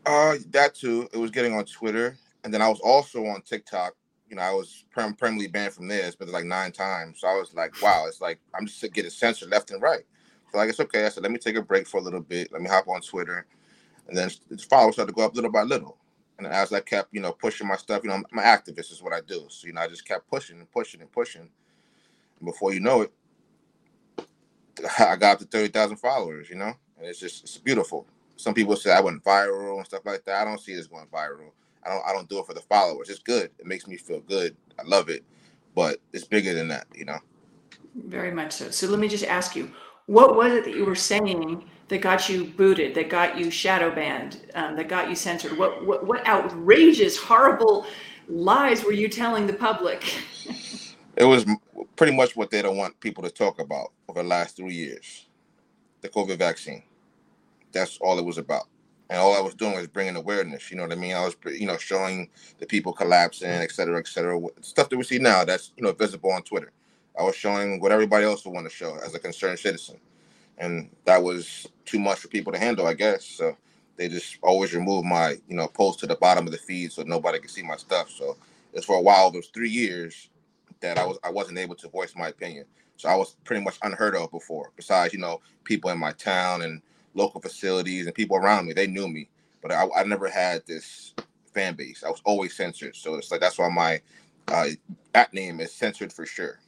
Uh, 0.06 0.36
that 0.50 0.74
too. 0.74 1.08
It 1.12 1.18
was 1.18 1.30
getting 1.30 1.54
on 1.54 1.64
Twitter, 1.64 2.16
and 2.42 2.52
then 2.52 2.62
I 2.62 2.68
was 2.68 2.80
also 2.80 3.26
on 3.26 3.42
TikTok. 3.42 3.94
You 4.28 4.36
know, 4.36 4.42
I 4.42 4.52
was 4.52 4.84
perm- 4.90 5.14
permanently 5.14 5.48
banned 5.48 5.74
from 5.74 5.88
there. 5.88 6.10
Been 6.18 6.32
like 6.32 6.44
nine 6.44 6.72
times. 6.72 7.20
So 7.20 7.28
I 7.28 7.34
was 7.34 7.54
like, 7.54 7.80
wow, 7.82 8.06
it's 8.08 8.20
like 8.20 8.38
I'm 8.54 8.66
just 8.66 8.80
getting 8.92 9.10
censored 9.10 9.50
left 9.50 9.70
and 9.70 9.82
right. 9.82 10.04
So 10.50 10.58
like, 10.58 10.70
it's 10.70 10.80
okay. 10.80 11.04
I 11.04 11.08
said, 11.08 11.22
let 11.22 11.32
me 11.32 11.38
take 11.38 11.56
a 11.56 11.62
break 11.62 11.86
for 11.86 11.98
a 11.98 12.02
little 12.02 12.20
bit. 12.20 12.50
Let 12.52 12.62
me 12.62 12.68
hop 12.68 12.88
on 12.88 13.00
Twitter, 13.00 13.46
and 14.08 14.16
then 14.16 14.30
the 14.50 14.58
followers 14.58 14.94
started 14.94 15.12
to 15.12 15.16
go 15.16 15.24
up 15.24 15.34
little 15.34 15.52
by 15.52 15.62
little. 15.62 15.98
And 16.38 16.48
as 16.48 16.72
I 16.72 16.80
kept, 16.80 17.14
you 17.14 17.20
know, 17.20 17.32
pushing 17.32 17.68
my 17.68 17.76
stuff, 17.76 18.02
you 18.02 18.08
know, 18.08 18.16
I'm 18.16 18.24
I'm 18.32 18.38
an 18.38 18.44
activist 18.44 18.90
is 18.90 19.02
what 19.02 19.12
I 19.12 19.20
do. 19.20 19.46
So 19.48 19.66
you 19.66 19.74
know, 19.74 19.82
I 19.82 19.88
just 19.88 20.06
kept 20.06 20.28
pushing 20.28 20.58
and 20.58 20.70
pushing 20.70 21.00
and 21.00 21.12
pushing. 21.12 21.42
And 21.42 22.46
before 22.46 22.72
you 22.72 22.80
know 22.80 23.02
it, 23.02 23.12
I 24.98 25.16
got 25.16 25.34
up 25.34 25.38
to 25.40 25.44
thirty 25.44 25.68
thousand 25.68 25.96
followers. 25.96 26.48
You 26.48 26.56
know, 26.56 26.72
and 26.98 27.06
it's 27.06 27.20
just 27.20 27.44
it's 27.44 27.58
beautiful. 27.58 28.06
some 28.36 28.54
people 28.54 28.76
say 28.76 28.92
I 28.92 29.00
went 29.00 29.22
viral 29.24 29.78
and 29.78 29.86
stuff 29.86 30.04
like 30.04 30.24
that. 30.24 30.42
I 30.42 30.44
don't 30.44 30.60
see 30.60 30.74
this 30.74 30.86
going 30.86 31.06
viral. 31.06 31.50
I 31.84 31.90
don't 31.90 32.04
I 32.06 32.12
don't 32.12 32.28
do 32.28 32.38
it 32.38 32.46
for 32.46 32.54
the 32.54 32.60
followers. 32.60 33.08
It's 33.08 33.18
good. 33.18 33.50
It 33.58 33.66
makes 33.66 33.86
me 33.86 33.96
feel 33.96 34.20
good. 34.20 34.56
I 34.78 34.82
love 34.84 35.08
it. 35.08 35.24
But 35.74 35.98
it's 36.12 36.24
bigger 36.24 36.54
than 36.54 36.68
that, 36.68 36.86
you 36.94 37.04
know. 37.04 37.18
Very 37.94 38.30
much 38.30 38.52
so. 38.52 38.70
So 38.70 38.86
let 38.88 38.98
me 38.98 39.08
just 39.08 39.24
ask 39.24 39.56
you, 39.56 39.70
what 40.06 40.36
was 40.36 40.52
it 40.52 40.64
that 40.64 40.74
you 40.74 40.84
were 40.84 40.94
saying 40.94 41.68
that 41.88 42.00
got 42.00 42.28
you 42.28 42.44
booted, 42.44 42.94
that 42.94 43.08
got 43.08 43.38
you 43.38 43.50
shadow 43.50 43.94
banned, 43.94 44.50
um, 44.54 44.76
that 44.76 44.88
got 44.88 45.08
you 45.08 45.14
censored? 45.14 45.56
What, 45.58 45.84
what 45.86 46.06
what 46.06 46.26
outrageous, 46.26 47.16
horrible 47.16 47.86
lies 48.28 48.84
were 48.84 48.92
you 48.92 49.08
telling 49.08 49.46
the 49.46 49.52
public? 49.52 50.14
it 51.16 51.24
was 51.24 51.44
pretty 51.96 52.16
much 52.16 52.36
what 52.36 52.50
they 52.50 52.62
don't 52.62 52.76
want 52.78 53.00
people 53.00 53.24
to 53.24 53.30
talk 53.30 53.60
about 53.60 53.92
over 54.08 54.22
the 54.22 54.28
last 54.28 54.56
three 54.56 54.74
years, 54.74 55.26
the 56.02 56.08
COVID 56.10 56.38
vaccine. 56.38 56.82
That's 57.72 57.98
all 58.00 58.18
it 58.18 58.24
was 58.24 58.38
about 58.38 58.64
and 59.08 59.18
all 59.18 59.36
I 59.36 59.40
was 59.40 59.54
doing 59.54 59.74
was 59.74 59.86
bringing 59.86 60.16
awareness. 60.16 60.70
You 60.70 60.76
know 60.76 60.82
what 60.84 60.92
I 60.92 60.96
mean? 60.96 61.14
I 61.14 61.24
was, 61.24 61.36
you 61.46 61.66
know, 61.66 61.76
showing 61.76 62.28
the 62.58 62.66
people 62.66 62.92
collapsing, 62.92 63.48
et 63.48 63.70
cetera, 63.70 63.98
et 63.98 64.08
cetera. 64.08 64.40
Stuff 64.60 64.88
that 64.88 64.96
we 64.96 65.04
see 65.04 65.18
now 65.18 65.44
that's 65.44 65.72
you 65.76 65.84
know 65.84 65.92
visible 65.92 66.32
on 66.32 66.42
Twitter. 66.42 66.72
I 67.18 67.22
was 67.22 67.36
showing 67.36 67.80
what 67.80 67.92
everybody 67.92 68.26
else 68.26 68.44
would 68.44 68.54
want 68.54 68.68
to 68.68 68.74
show 68.74 68.96
as 69.04 69.14
a 69.14 69.18
concerned 69.18 69.58
citizen, 69.58 69.98
and 70.58 70.90
that 71.06 71.22
was 71.22 71.66
too 71.84 71.98
much 72.00 72.20
for 72.20 72.28
people 72.28 72.52
to 72.52 72.58
handle, 72.58 72.86
I 72.86 72.94
guess. 72.94 73.24
So 73.24 73.56
they 73.96 74.08
just 74.08 74.38
always 74.42 74.74
remove 74.74 75.04
my, 75.04 75.32
you 75.48 75.56
know, 75.56 75.68
post 75.68 76.00
to 76.00 76.06
the 76.06 76.16
bottom 76.16 76.46
of 76.46 76.52
the 76.52 76.58
feed 76.58 76.92
so 76.92 77.02
nobody 77.02 77.38
can 77.40 77.48
see 77.48 77.62
my 77.62 77.76
stuff. 77.76 78.10
So 78.10 78.36
it's 78.72 78.86
for 78.86 78.96
a 78.96 79.02
while. 79.02 79.30
Those 79.30 79.48
three 79.48 79.70
years 79.70 80.30
that 80.84 80.98
I 80.98 81.06
was 81.06 81.18
I 81.24 81.30
wasn't 81.30 81.58
able 81.58 81.74
to 81.76 81.88
voice 81.88 82.14
my 82.14 82.28
opinion. 82.28 82.66
So 82.96 83.08
I 83.08 83.16
was 83.16 83.36
pretty 83.44 83.64
much 83.64 83.78
unheard 83.82 84.14
of 84.14 84.30
before. 84.30 84.70
Besides, 84.76 85.12
you 85.12 85.18
know, 85.18 85.40
people 85.64 85.90
in 85.90 85.98
my 85.98 86.12
town 86.12 86.62
and 86.62 86.80
local 87.14 87.40
facilities 87.40 88.06
and 88.06 88.14
people 88.14 88.36
around 88.36 88.66
me. 88.66 88.72
They 88.72 88.86
knew 88.86 89.08
me, 89.08 89.28
but 89.62 89.72
I, 89.72 89.86
I 89.96 90.04
never 90.04 90.28
had 90.28 90.62
this 90.66 91.14
fan 91.52 91.74
base. 91.74 92.04
I 92.04 92.10
was 92.10 92.20
always 92.24 92.54
censored. 92.54 92.94
So 92.96 93.14
it's 93.14 93.30
like 93.30 93.40
that's 93.40 93.58
why 93.58 93.68
my 93.68 94.00
uh, 94.48 94.68
at 95.14 95.32
name 95.32 95.60
is 95.60 95.72
censored 95.72 96.12
for 96.12 96.26
sure. 96.26 96.60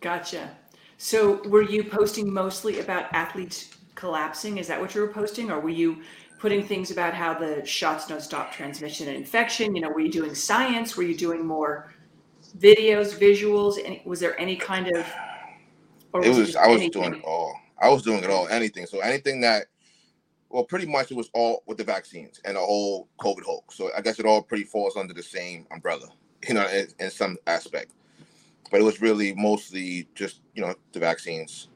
gotcha. 0.00 0.50
So 0.96 1.42
were 1.48 1.62
you 1.62 1.84
posting 1.84 2.32
mostly 2.32 2.80
about 2.80 3.12
athletes 3.12 3.70
collapsing? 3.94 4.58
Is 4.58 4.68
that 4.68 4.80
what 4.80 4.94
you 4.94 5.00
were 5.00 5.08
posting, 5.08 5.50
or 5.50 5.60
were 5.60 5.68
you 5.70 6.02
putting 6.38 6.64
things 6.64 6.92
about 6.92 7.14
how 7.14 7.34
the 7.34 7.64
shots 7.66 8.06
don't 8.06 8.22
stop 8.22 8.52
transmission 8.52 9.08
and 9.08 9.16
infection? 9.16 9.74
You 9.74 9.82
know, 9.82 9.90
were 9.90 10.00
you 10.00 10.12
doing 10.12 10.34
science? 10.34 10.96
Were 10.96 11.02
you 11.02 11.16
doing 11.16 11.44
more 11.44 11.92
videos, 12.56 13.18
visuals? 13.18 13.84
And 13.84 14.00
was 14.04 14.20
there 14.20 14.38
any 14.40 14.56
kind 14.56 14.88
of? 14.88 15.06
Was 16.12 16.26
it 16.26 16.30
was. 16.30 16.50
It 16.50 16.56
I 16.56 16.66
was 16.68 16.80
anything? 16.80 17.02
doing 17.02 17.14
it 17.14 17.24
all. 17.24 17.54
I 17.80 17.88
was 17.88 18.02
doing 18.02 18.22
it 18.22 18.30
all, 18.30 18.48
anything. 18.48 18.86
So 18.86 19.00
anything 19.00 19.40
that, 19.42 19.66
well, 20.48 20.64
pretty 20.64 20.86
much 20.86 21.10
it 21.10 21.16
was 21.16 21.30
all 21.32 21.62
with 21.66 21.78
the 21.78 21.84
vaccines 21.84 22.40
and 22.44 22.56
the 22.56 22.60
whole 22.60 23.08
COVID 23.20 23.42
hoax. 23.42 23.76
So 23.76 23.90
I 23.96 24.00
guess 24.00 24.18
it 24.18 24.26
all 24.26 24.42
pretty 24.42 24.64
falls 24.64 24.96
under 24.96 25.14
the 25.14 25.22
same 25.22 25.66
umbrella, 25.70 26.08
you 26.48 26.54
know, 26.54 26.66
in, 26.68 26.88
in 26.98 27.10
some 27.10 27.36
aspect. 27.46 27.92
But 28.70 28.80
it 28.80 28.84
was 28.84 29.00
really 29.00 29.34
mostly 29.34 30.08
just 30.14 30.40
you 30.54 30.62
know 30.62 30.74
the 30.92 31.00
vaccines 31.00 31.68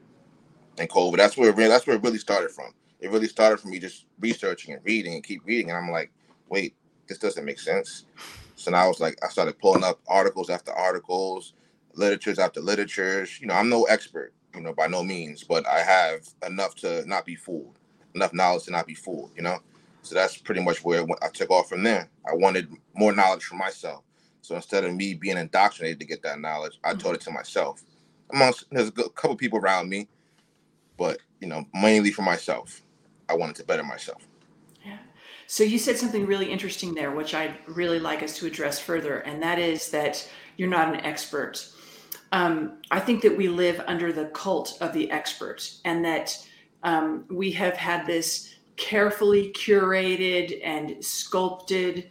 and 0.77 0.89
COVID. 0.89 1.17
That's 1.17 1.37
where 1.37 1.49
it 1.49 1.55
that's 1.55 1.87
where 1.87 1.95
it 1.95 2.03
really 2.03 2.19
started 2.19 2.51
from. 2.51 2.73
It 2.99 3.11
really 3.11 3.27
started 3.27 3.59
from 3.59 3.71
me 3.71 3.79
just 3.79 4.05
researching 4.19 4.73
and 4.73 4.83
reading 4.85 5.15
and 5.15 5.23
keep 5.23 5.41
reading, 5.45 5.69
and 5.69 5.77
I'm 5.77 5.91
like, 5.91 6.11
wait, 6.49 6.75
this 7.07 7.17
doesn't 7.17 7.43
make 7.43 7.59
sense. 7.59 8.05
So 8.55 8.71
now 8.71 8.85
I 8.85 8.87
was 8.87 8.99
like, 8.99 9.17
I 9.23 9.29
started 9.29 9.59
pulling 9.59 9.83
up 9.83 9.99
articles 10.07 10.49
after 10.49 10.71
articles, 10.71 11.53
literatures 11.95 12.39
after 12.39 12.61
literatures. 12.61 13.39
You 13.41 13.47
know, 13.47 13.55
I'm 13.55 13.69
no 13.69 13.83
expert, 13.85 14.33
you 14.53 14.61
know, 14.61 14.73
by 14.73 14.87
no 14.87 15.03
means, 15.03 15.43
but 15.43 15.67
I 15.67 15.79
have 15.79 16.27
enough 16.45 16.75
to 16.77 17.05
not 17.07 17.25
be 17.25 17.35
fooled, 17.35 17.77
enough 18.15 18.33
knowledge 18.33 18.65
to 18.65 18.71
not 18.71 18.87
be 18.87 18.95
fooled, 18.95 19.31
you 19.35 19.41
know? 19.41 19.59
So 20.03 20.15
that's 20.15 20.37
pretty 20.37 20.61
much 20.61 20.83
where 20.83 21.05
I 21.21 21.29
took 21.29 21.49
off 21.49 21.69
from 21.69 21.83
there. 21.83 22.09
I 22.29 22.35
wanted 22.35 22.67
more 22.93 23.13
knowledge 23.13 23.43
for 23.43 23.55
myself. 23.55 24.03
So 24.41 24.55
instead 24.55 24.83
of 24.83 24.93
me 24.93 25.13
being 25.13 25.37
indoctrinated 25.37 26.01
to 26.01 26.05
get 26.05 26.21
that 26.23 26.39
knowledge, 26.39 26.77
I 26.83 26.89
mm-hmm. 26.89 26.99
taught 26.99 27.15
it 27.15 27.21
to 27.21 27.31
myself. 27.31 27.81
Amongst 28.33 28.65
there's 28.71 28.89
a 28.89 28.91
couple 28.91 29.35
people 29.37 29.59
around 29.59 29.87
me, 29.89 30.09
but 30.97 31.19
you 31.39 31.47
know, 31.47 31.65
mainly 31.73 32.11
for 32.11 32.21
myself. 32.23 32.81
I 33.29 33.35
wanted 33.35 33.55
to 33.57 33.63
better 33.63 33.83
myself. 33.83 34.27
So 35.47 35.63
you 35.63 35.77
said 35.77 35.97
something 35.97 36.25
really 36.25 36.51
interesting 36.51 36.93
there, 36.93 37.11
which 37.11 37.33
I'd 37.33 37.57
really 37.67 37.99
like 37.99 38.23
us 38.23 38.37
to 38.37 38.47
address 38.47 38.79
further, 38.79 39.19
and 39.19 39.41
that 39.43 39.59
is 39.59 39.89
that 39.91 40.27
you're 40.57 40.69
not 40.69 40.93
an 40.93 41.01
expert 41.01 41.67
um, 42.33 42.79
I 42.89 42.99
think 42.99 43.21
that 43.21 43.37
we 43.37 43.47
live 43.47 43.79
under 43.85 44.11
the 44.11 44.25
cult 44.25 44.79
of 44.81 44.91
the 44.91 45.09
expert, 45.11 45.71
and 45.85 46.03
that 46.03 46.35
um, 46.81 47.25
we 47.29 47.51
have 47.51 47.77
had 47.77 48.07
this 48.07 48.55
carefully 48.75 49.53
curated 49.55 50.59
and 50.63 51.03
sculpted 51.05 52.09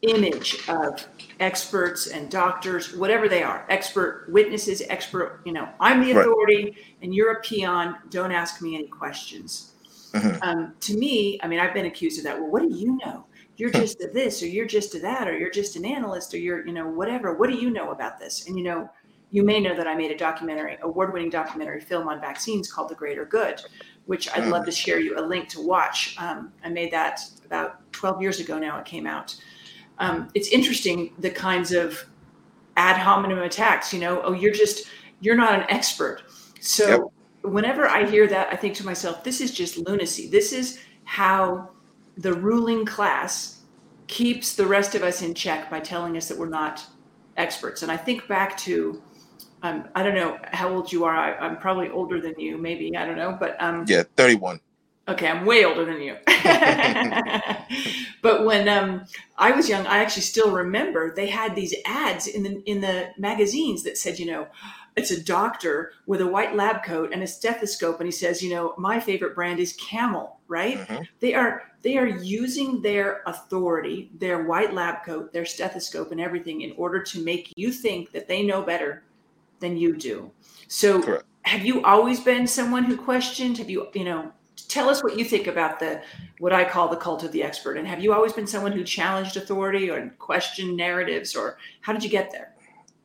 image 0.00 0.66
of 0.66 1.06
experts 1.40 2.06
and 2.06 2.30
doctors, 2.30 2.94
whatever 2.96 3.28
they 3.28 3.42
are, 3.42 3.66
expert 3.68 4.28
witnesses, 4.30 4.82
expert, 4.88 5.42
you 5.44 5.52
know, 5.52 5.68
I'm 5.78 6.02
the 6.02 6.12
authority 6.12 6.64
right. 6.64 6.74
and 7.02 7.14
you're 7.14 7.32
a 7.32 7.40
peon. 7.42 7.96
Don't 8.08 8.32
ask 8.32 8.62
me 8.62 8.76
any 8.76 8.86
questions. 8.88 9.72
Mm-hmm. 10.12 10.42
Um, 10.42 10.74
to 10.80 10.96
me, 10.96 11.38
I 11.42 11.48
mean, 11.48 11.60
I've 11.60 11.74
been 11.74 11.86
accused 11.86 12.18
of 12.18 12.24
that. 12.24 12.38
Well, 12.38 12.50
what 12.50 12.62
do 12.62 12.74
you 12.74 12.98
know? 13.04 13.26
You're 13.56 13.70
just 13.70 14.00
a 14.02 14.08
this, 14.08 14.42
or 14.42 14.46
you're 14.46 14.66
just 14.66 14.94
a 14.94 15.00
that, 15.00 15.28
or 15.28 15.38
you're 15.38 15.50
just 15.50 15.76
an 15.76 15.84
analyst, 15.84 16.32
or 16.32 16.38
you're, 16.38 16.66
you 16.66 16.72
know, 16.72 16.88
whatever. 16.88 17.34
What 17.34 17.50
do 17.50 17.56
you 17.56 17.70
know 17.70 17.90
about 17.90 18.18
this? 18.18 18.46
And, 18.46 18.56
you 18.56 18.64
know, 18.64 18.88
you 19.30 19.44
may 19.44 19.60
know 19.60 19.76
that 19.76 19.86
I 19.86 19.94
made 19.94 20.10
a 20.10 20.16
documentary, 20.16 20.76
award-winning 20.82 21.30
documentary 21.30 21.80
film 21.80 22.08
on 22.08 22.20
vaccines 22.20 22.72
called 22.72 22.88
The 22.88 22.94
Greater 22.94 23.24
Good, 23.24 23.60
which 24.06 24.30
I'd 24.32 24.48
love 24.48 24.64
to 24.64 24.72
share 24.72 24.98
you 24.98 25.18
a 25.18 25.22
link 25.22 25.48
to 25.50 25.60
watch. 25.60 26.16
Um, 26.18 26.52
I 26.64 26.68
made 26.68 26.90
that 26.92 27.20
about 27.44 27.92
12 27.92 28.22
years 28.22 28.40
ago 28.40 28.58
now. 28.58 28.78
It 28.78 28.84
came 28.84 29.06
out. 29.06 29.36
Um, 29.98 30.28
it's 30.34 30.48
interesting 30.48 31.12
the 31.18 31.30
kinds 31.30 31.72
of 31.72 32.04
ad 32.76 32.96
hominem 32.96 33.38
attacks. 33.38 33.92
You 33.92 34.00
know, 34.00 34.22
oh, 34.22 34.32
you're 34.32 34.52
just 34.52 34.88
you're 35.20 35.36
not 35.36 35.54
an 35.54 35.66
expert. 35.68 36.22
So 36.60 36.88
yep. 36.88 37.00
Whenever 37.42 37.86
I 37.86 38.06
hear 38.06 38.26
that, 38.28 38.48
I 38.52 38.56
think 38.56 38.74
to 38.76 38.86
myself, 38.86 39.24
this 39.24 39.40
is 39.40 39.52
just 39.52 39.78
lunacy. 39.78 40.28
This 40.28 40.52
is 40.52 40.80
how 41.04 41.70
the 42.16 42.32
ruling 42.32 42.84
class 42.84 43.60
keeps 44.06 44.54
the 44.54 44.66
rest 44.66 44.94
of 44.94 45.02
us 45.02 45.22
in 45.22 45.34
check 45.34 45.70
by 45.70 45.80
telling 45.80 46.16
us 46.16 46.28
that 46.28 46.38
we're 46.38 46.48
not 46.48 46.84
experts. 47.36 47.82
And 47.82 47.90
I 47.90 47.96
think 47.96 48.28
back 48.28 48.56
to 48.58 49.02
um, 49.62 49.88
I 49.94 50.02
don't 50.02 50.14
know 50.14 50.38
how 50.44 50.70
old 50.70 50.92
you 50.92 51.04
are. 51.04 51.14
I, 51.14 51.46
am 51.46 51.58
probably 51.58 51.90
older 51.90 52.20
than 52.20 52.38
you, 52.38 52.56
maybe. 52.56 52.96
I 52.96 53.06
don't 53.06 53.16
know, 53.16 53.36
but 53.38 53.60
um, 53.62 53.84
yeah, 53.86 54.04
31. 54.16 54.60
Okay, 55.08 55.26
I'm 55.26 55.44
way 55.44 55.64
older 55.64 55.84
than 55.84 56.00
you. 56.00 56.16
but 58.22 58.44
when 58.44 58.68
um, 58.68 59.04
I 59.36 59.50
was 59.50 59.68
young, 59.68 59.86
I 59.86 59.98
actually 59.98 60.22
still 60.22 60.50
remember 60.50 61.14
they 61.14 61.26
had 61.26 61.56
these 61.56 61.74
ads 61.84 62.26
in 62.26 62.42
the 62.42 62.62
in 62.64 62.80
the 62.80 63.10
magazines 63.18 63.82
that 63.82 63.98
said, 63.98 64.18
you 64.18 64.26
know, 64.26 64.46
it's 65.00 65.10
a 65.10 65.22
doctor 65.22 65.92
with 66.06 66.20
a 66.20 66.26
white 66.26 66.54
lab 66.54 66.84
coat 66.84 67.10
and 67.12 67.22
a 67.22 67.26
stethoscope, 67.26 67.98
and 68.00 68.06
he 68.06 68.12
says, 68.12 68.42
you 68.42 68.50
know, 68.50 68.74
my 68.78 69.00
favorite 69.00 69.34
brand 69.34 69.58
is 69.58 69.72
Camel. 69.74 70.38
Right? 70.48 70.78
Mm-hmm. 70.78 71.02
They 71.20 71.34
are 71.34 71.62
they 71.82 71.96
are 71.96 72.06
using 72.06 72.82
their 72.82 73.22
authority, 73.26 74.10
their 74.18 74.44
white 74.44 74.74
lab 74.74 75.04
coat, 75.04 75.32
their 75.32 75.46
stethoscope, 75.46 76.12
and 76.12 76.20
everything 76.20 76.60
in 76.62 76.72
order 76.76 77.02
to 77.02 77.24
make 77.24 77.52
you 77.56 77.72
think 77.72 78.12
that 78.12 78.28
they 78.28 78.42
know 78.42 78.62
better 78.62 79.02
than 79.60 79.76
you 79.76 79.96
do. 79.96 80.30
So 80.68 81.02
Correct. 81.02 81.24
have 81.42 81.64
you 81.64 81.82
always 81.82 82.20
been 82.20 82.46
someone 82.46 82.84
who 82.84 82.96
questioned? 82.96 83.58
Have 83.58 83.70
you, 83.70 83.88
you 83.94 84.04
know, 84.04 84.32
tell 84.68 84.88
us 84.88 85.02
what 85.02 85.18
you 85.18 85.24
think 85.24 85.46
about 85.46 85.78
the 85.78 86.02
what 86.38 86.52
I 86.52 86.64
call 86.64 86.88
the 86.88 86.96
cult 86.96 87.22
of 87.22 87.32
the 87.32 87.42
expert. 87.42 87.76
And 87.76 87.86
have 87.86 88.00
you 88.00 88.12
always 88.12 88.32
been 88.32 88.46
someone 88.46 88.72
who 88.72 88.84
challenged 88.84 89.36
authority 89.36 89.90
or 89.90 90.08
questioned 90.18 90.76
narratives 90.76 91.34
or 91.34 91.58
how 91.80 91.92
did 91.92 92.02
you 92.02 92.10
get 92.10 92.30
there? 92.30 92.49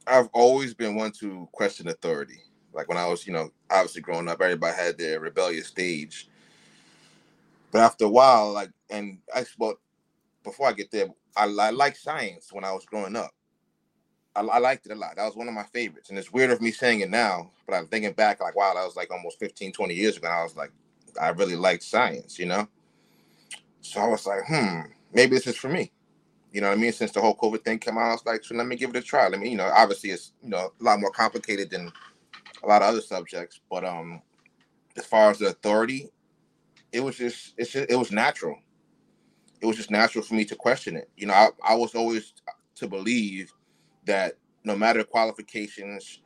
I've 0.07 0.29
always 0.33 0.74
been 0.74 0.95
one 0.95 1.12
to 1.13 1.47
question 1.51 1.88
authority. 1.88 2.41
Like 2.74 2.88
when 2.89 2.97
I 2.97 3.07
was, 3.07 3.25
you 3.25 3.33
know, 3.33 3.51
obviously 3.69 4.01
growing 4.01 4.27
up, 4.27 4.41
everybody 4.41 4.75
had 4.75 4.97
their 4.97 5.19
rebellious 5.19 5.67
stage. 5.67 6.27
But 7.71 7.81
after 7.81 8.05
a 8.05 8.09
while, 8.09 8.51
like, 8.51 8.71
and 8.89 9.19
I, 9.33 9.45
well, 9.57 9.75
before 10.43 10.67
I 10.67 10.74
get 10.74 10.91
there, 10.91 11.07
I, 11.35 11.45
I 11.45 11.69
like 11.71 11.95
science 11.95 12.51
when 12.51 12.63
I 12.63 12.71
was 12.71 12.85
growing 12.85 13.15
up. 13.15 13.31
I, 14.35 14.41
I, 14.41 14.59
liked 14.59 14.85
it 14.85 14.91
a 14.91 14.95
lot. 14.95 15.15
That 15.15 15.25
was 15.25 15.35
one 15.35 15.47
of 15.47 15.53
my 15.53 15.63
favorites. 15.63 16.09
And 16.09 16.19
it's 16.19 16.31
weird 16.31 16.51
of 16.51 16.62
me 16.62 16.71
saying 16.71 17.00
it 17.00 17.09
now, 17.09 17.51
but 17.65 17.75
I'm 17.75 17.88
thinking 17.88 18.13
back 18.13 18.41
like, 18.41 18.55
wow, 18.55 18.74
that 18.74 18.85
was 18.85 18.95
like 18.95 19.12
almost 19.12 19.39
15, 19.39 19.71
20 19.71 19.93
years 19.93 20.17
ago. 20.17 20.27
And 20.27 20.35
I 20.35 20.43
was 20.43 20.55
like, 20.55 20.71
I 21.19 21.29
really 21.29 21.55
liked 21.55 21.83
science, 21.83 22.38
you 22.38 22.45
know? 22.45 22.67
So 23.81 24.01
I 24.01 24.07
was 24.07 24.25
like, 24.25 24.45
hmm, 24.47 24.81
maybe 25.13 25.35
this 25.35 25.47
is 25.47 25.57
for 25.57 25.69
me. 25.69 25.91
You 26.55 26.62
know 26.62 26.69
what 26.69 26.77
I 26.77 26.81
mean? 26.81 26.93
Since 26.93 27.12
the 27.12 27.19
whole 27.19 27.35
COVID 27.35 27.65
thing 27.65 27.79
came 27.79 27.97
out, 27.97 28.12
I 28.12 28.12
was 28.13 28.25
like, 28.25 28.45
so 28.45 28.55
let 28.55 28.65
me 28.65 28.77
give 28.77 28.89
it 28.91 28.95
a 28.95 29.01
try. 29.01 29.27
Let 29.27 29.41
me, 29.41 29.50
you 29.50 29.57
know, 29.57 29.69
obviously 29.75 30.12
it's, 30.12 30.31
you 30.41 30.47
know, 30.47 30.71
a 30.79 30.83
lot 30.85 31.01
more 31.01 31.12
complicated 31.12 31.69
than 31.69 31.91
a 32.63 32.65
lot 32.65 32.81
of 32.81 32.88
other 32.88 33.01
subjects. 33.01 33.59
But 33.69 33.83
um 33.83 34.21
as 34.95 35.05
far 35.05 35.31
as 35.31 35.39
the 35.39 35.47
authority, 35.47 36.09
it 36.93 37.01
was 37.01 37.17
just, 37.17 37.55
it's 37.57 37.74
just, 37.74 37.91
it 37.91 37.97
was 37.97 38.09
natural. 38.09 38.57
It 39.59 39.65
was 39.65 39.75
just 39.75 39.91
natural 39.91 40.24
for 40.24 40.35
me 40.35 40.45
to 40.45 40.55
question 40.55 40.95
it. 40.95 41.09
You 41.17 41.27
know, 41.27 41.33
I, 41.33 41.50
I 41.62 41.75
was 41.75 41.93
always 41.93 42.31
to 42.75 42.88
believe 42.88 43.51
that 44.05 44.35
no 44.63 44.77
matter 44.77 45.03
qualifications 45.03 46.21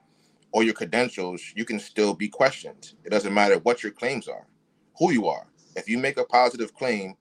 or 0.52 0.62
your 0.62 0.76
credentials, 0.76 1.42
you 1.56 1.66
can 1.66 1.80
still 1.80 2.14
be 2.14 2.28
questioned. 2.30 2.94
It 3.04 3.10
doesn't 3.10 3.34
matter 3.34 3.58
what 3.58 3.82
your 3.82 3.94
claims 3.94 4.28
are, 4.28 4.46
who 5.00 5.12
you 5.12 5.28
are, 5.28 5.48
If 5.76 5.88
you 5.88 5.98
make 5.98 6.18
a 6.18 6.26
positive 6.26 6.74
claim, 6.74 7.16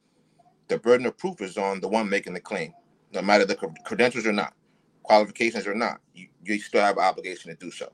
the 0.69 0.79
burden 0.79 1.07
of 1.07 1.17
proof 1.17 1.41
is 1.41 1.57
on 1.57 1.81
the 1.81 1.88
one 1.88 2.09
making 2.09 2.35
the 2.35 2.41
claim, 2.41 2.75
no 3.12 3.23
matter 3.23 3.45
the 3.45 3.57
credentials 3.85 4.27
or 4.27 4.33
not, 4.33 4.55
qualifications 5.03 5.67
or 5.67 5.75
not. 5.75 6.00
You, 6.15 6.29
you 6.45 6.59
still 6.59 6.83
have 6.83 6.97
an 6.97 7.05
obligation 7.05 7.50
to 7.50 7.57
do 7.57 7.71
so. 7.71 7.91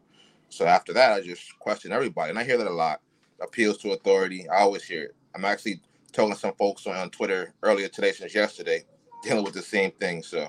So 0.48 0.66
after 0.66 0.92
that, 0.92 1.12
I 1.12 1.20
just 1.20 1.58
question 1.58 1.92
everybody, 1.92 2.30
and 2.30 2.38
I 2.38 2.44
hear 2.44 2.58
that 2.58 2.66
a 2.66 2.70
lot. 2.70 3.00
Appeals 3.40 3.78
to 3.78 3.92
authority. 3.92 4.48
I 4.48 4.60
always 4.60 4.84
hear 4.84 5.04
it. 5.04 5.16
I'm 5.34 5.44
actually 5.44 5.80
telling 6.12 6.34
some 6.36 6.54
folks 6.54 6.86
on, 6.86 6.94
on 6.94 7.10
Twitter 7.10 7.52
earlier 7.62 7.88
today 7.88 8.12
since 8.12 8.34
yesterday, 8.34 8.84
dealing 9.24 9.44
with 9.44 9.54
the 9.54 9.62
same 9.62 9.90
thing. 9.92 10.22
So, 10.22 10.48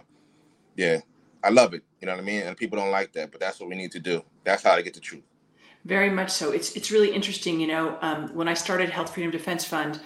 yeah, 0.75 1.00
I 1.43 1.50
love 1.50 1.74
it. 1.74 1.84
You 2.01 2.05
know 2.05 2.13
what 2.13 2.22
I 2.22 2.25
mean? 2.25 2.43
And 2.43 2.55
people 2.55 2.77
don't 2.77 2.91
like 2.91 3.12
that, 3.13 3.31
but 3.31 3.39
that's 3.39 3.60
what 3.60 3.69
we 3.69 3.75
need 3.75 3.91
to 3.93 4.00
do. 4.00 4.24
That's 4.43 4.62
how 4.63 4.75
to 4.75 4.84
get 4.84 4.93
the 4.93 5.00
truth. 5.00 5.24
Very 5.86 6.10
much 6.10 6.31
so. 6.31 6.51
It's 6.51 6.75
it's 6.75 6.91
really 6.91 7.13
interesting. 7.13 7.60
You 7.60 7.67
know, 7.67 7.98
um, 8.01 8.34
when 8.34 8.48
I 8.48 8.55
started 8.55 8.89
Health 8.89 9.13
Freedom 9.13 9.31
Defense 9.31 9.65
Fund, 9.65 10.00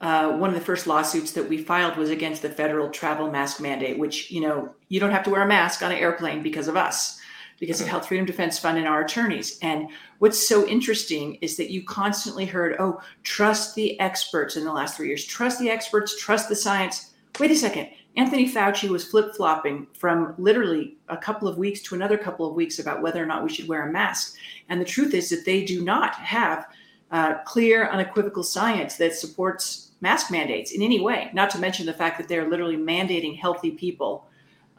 uh, 0.00 0.32
one 0.32 0.50
of 0.50 0.54
the 0.54 0.64
first 0.64 0.86
lawsuits 0.86 1.32
that 1.32 1.48
we 1.48 1.58
filed 1.58 1.96
was 1.96 2.10
against 2.10 2.42
the 2.42 2.50
federal 2.50 2.90
travel 2.90 3.30
mask 3.30 3.60
mandate, 3.60 3.98
which 3.98 4.30
you 4.30 4.40
know 4.40 4.74
you 4.88 5.00
don't 5.00 5.10
have 5.10 5.24
to 5.24 5.30
wear 5.30 5.42
a 5.42 5.48
mask 5.48 5.82
on 5.82 5.90
an 5.90 5.98
airplane 5.98 6.42
because 6.42 6.68
of 6.68 6.76
us, 6.76 7.18
because 7.58 7.80
of 7.80 7.88
Health 7.88 8.06
Freedom 8.06 8.26
Defense 8.26 8.58
Fund 8.58 8.76
and 8.76 8.86
our 8.86 9.02
attorneys. 9.02 9.58
And 9.62 9.88
what's 10.18 10.46
so 10.46 10.66
interesting 10.66 11.36
is 11.36 11.56
that 11.56 11.70
you 11.70 11.82
constantly 11.84 12.44
heard, 12.44 12.76
"Oh, 12.78 13.00
trust 13.22 13.74
the 13.74 13.98
experts." 13.98 14.56
In 14.56 14.64
the 14.64 14.72
last 14.72 14.96
three 14.96 15.08
years, 15.08 15.24
trust 15.24 15.58
the 15.58 15.70
experts, 15.70 16.20
trust 16.20 16.48
the 16.50 16.56
science. 16.56 17.14
Wait 17.40 17.50
a 17.50 17.56
second. 17.56 17.88
Anthony 18.16 18.50
Fauci 18.50 18.88
was 18.88 19.04
flip 19.04 19.34
flopping 19.34 19.86
from 19.92 20.34
literally 20.38 20.96
a 21.08 21.18
couple 21.18 21.48
of 21.48 21.58
weeks 21.58 21.82
to 21.82 21.94
another 21.94 22.16
couple 22.16 22.48
of 22.48 22.54
weeks 22.54 22.78
about 22.78 23.02
whether 23.02 23.22
or 23.22 23.26
not 23.26 23.44
we 23.44 23.50
should 23.50 23.68
wear 23.68 23.88
a 23.88 23.92
mask. 23.92 24.36
And 24.70 24.80
the 24.80 24.86
truth 24.86 25.12
is 25.12 25.28
that 25.30 25.44
they 25.44 25.64
do 25.64 25.84
not 25.84 26.14
have 26.14 26.66
uh, 27.10 27.34
clear, 27.44 27.88
unequivocal 27.88 28.42
science 28.42 28.96
that 28.96 29.14
supports 29.14 29.85
mask 30.00 30.30
mandates 30.30 30.72
in 30.72 30.82
any 30.82 31.00
way. 31.00 31.30
Not 31.32 31.50
to 31.50 31.58
mention 31.58 31.86
the 31.86 31.92
fact 31.92 32.18
that 32.18 32.28
they're 32.28 32.48
literally 32.48 32.76
mandating 32.76 33.38
healthy 33.38 33.70
people 33.70 34.28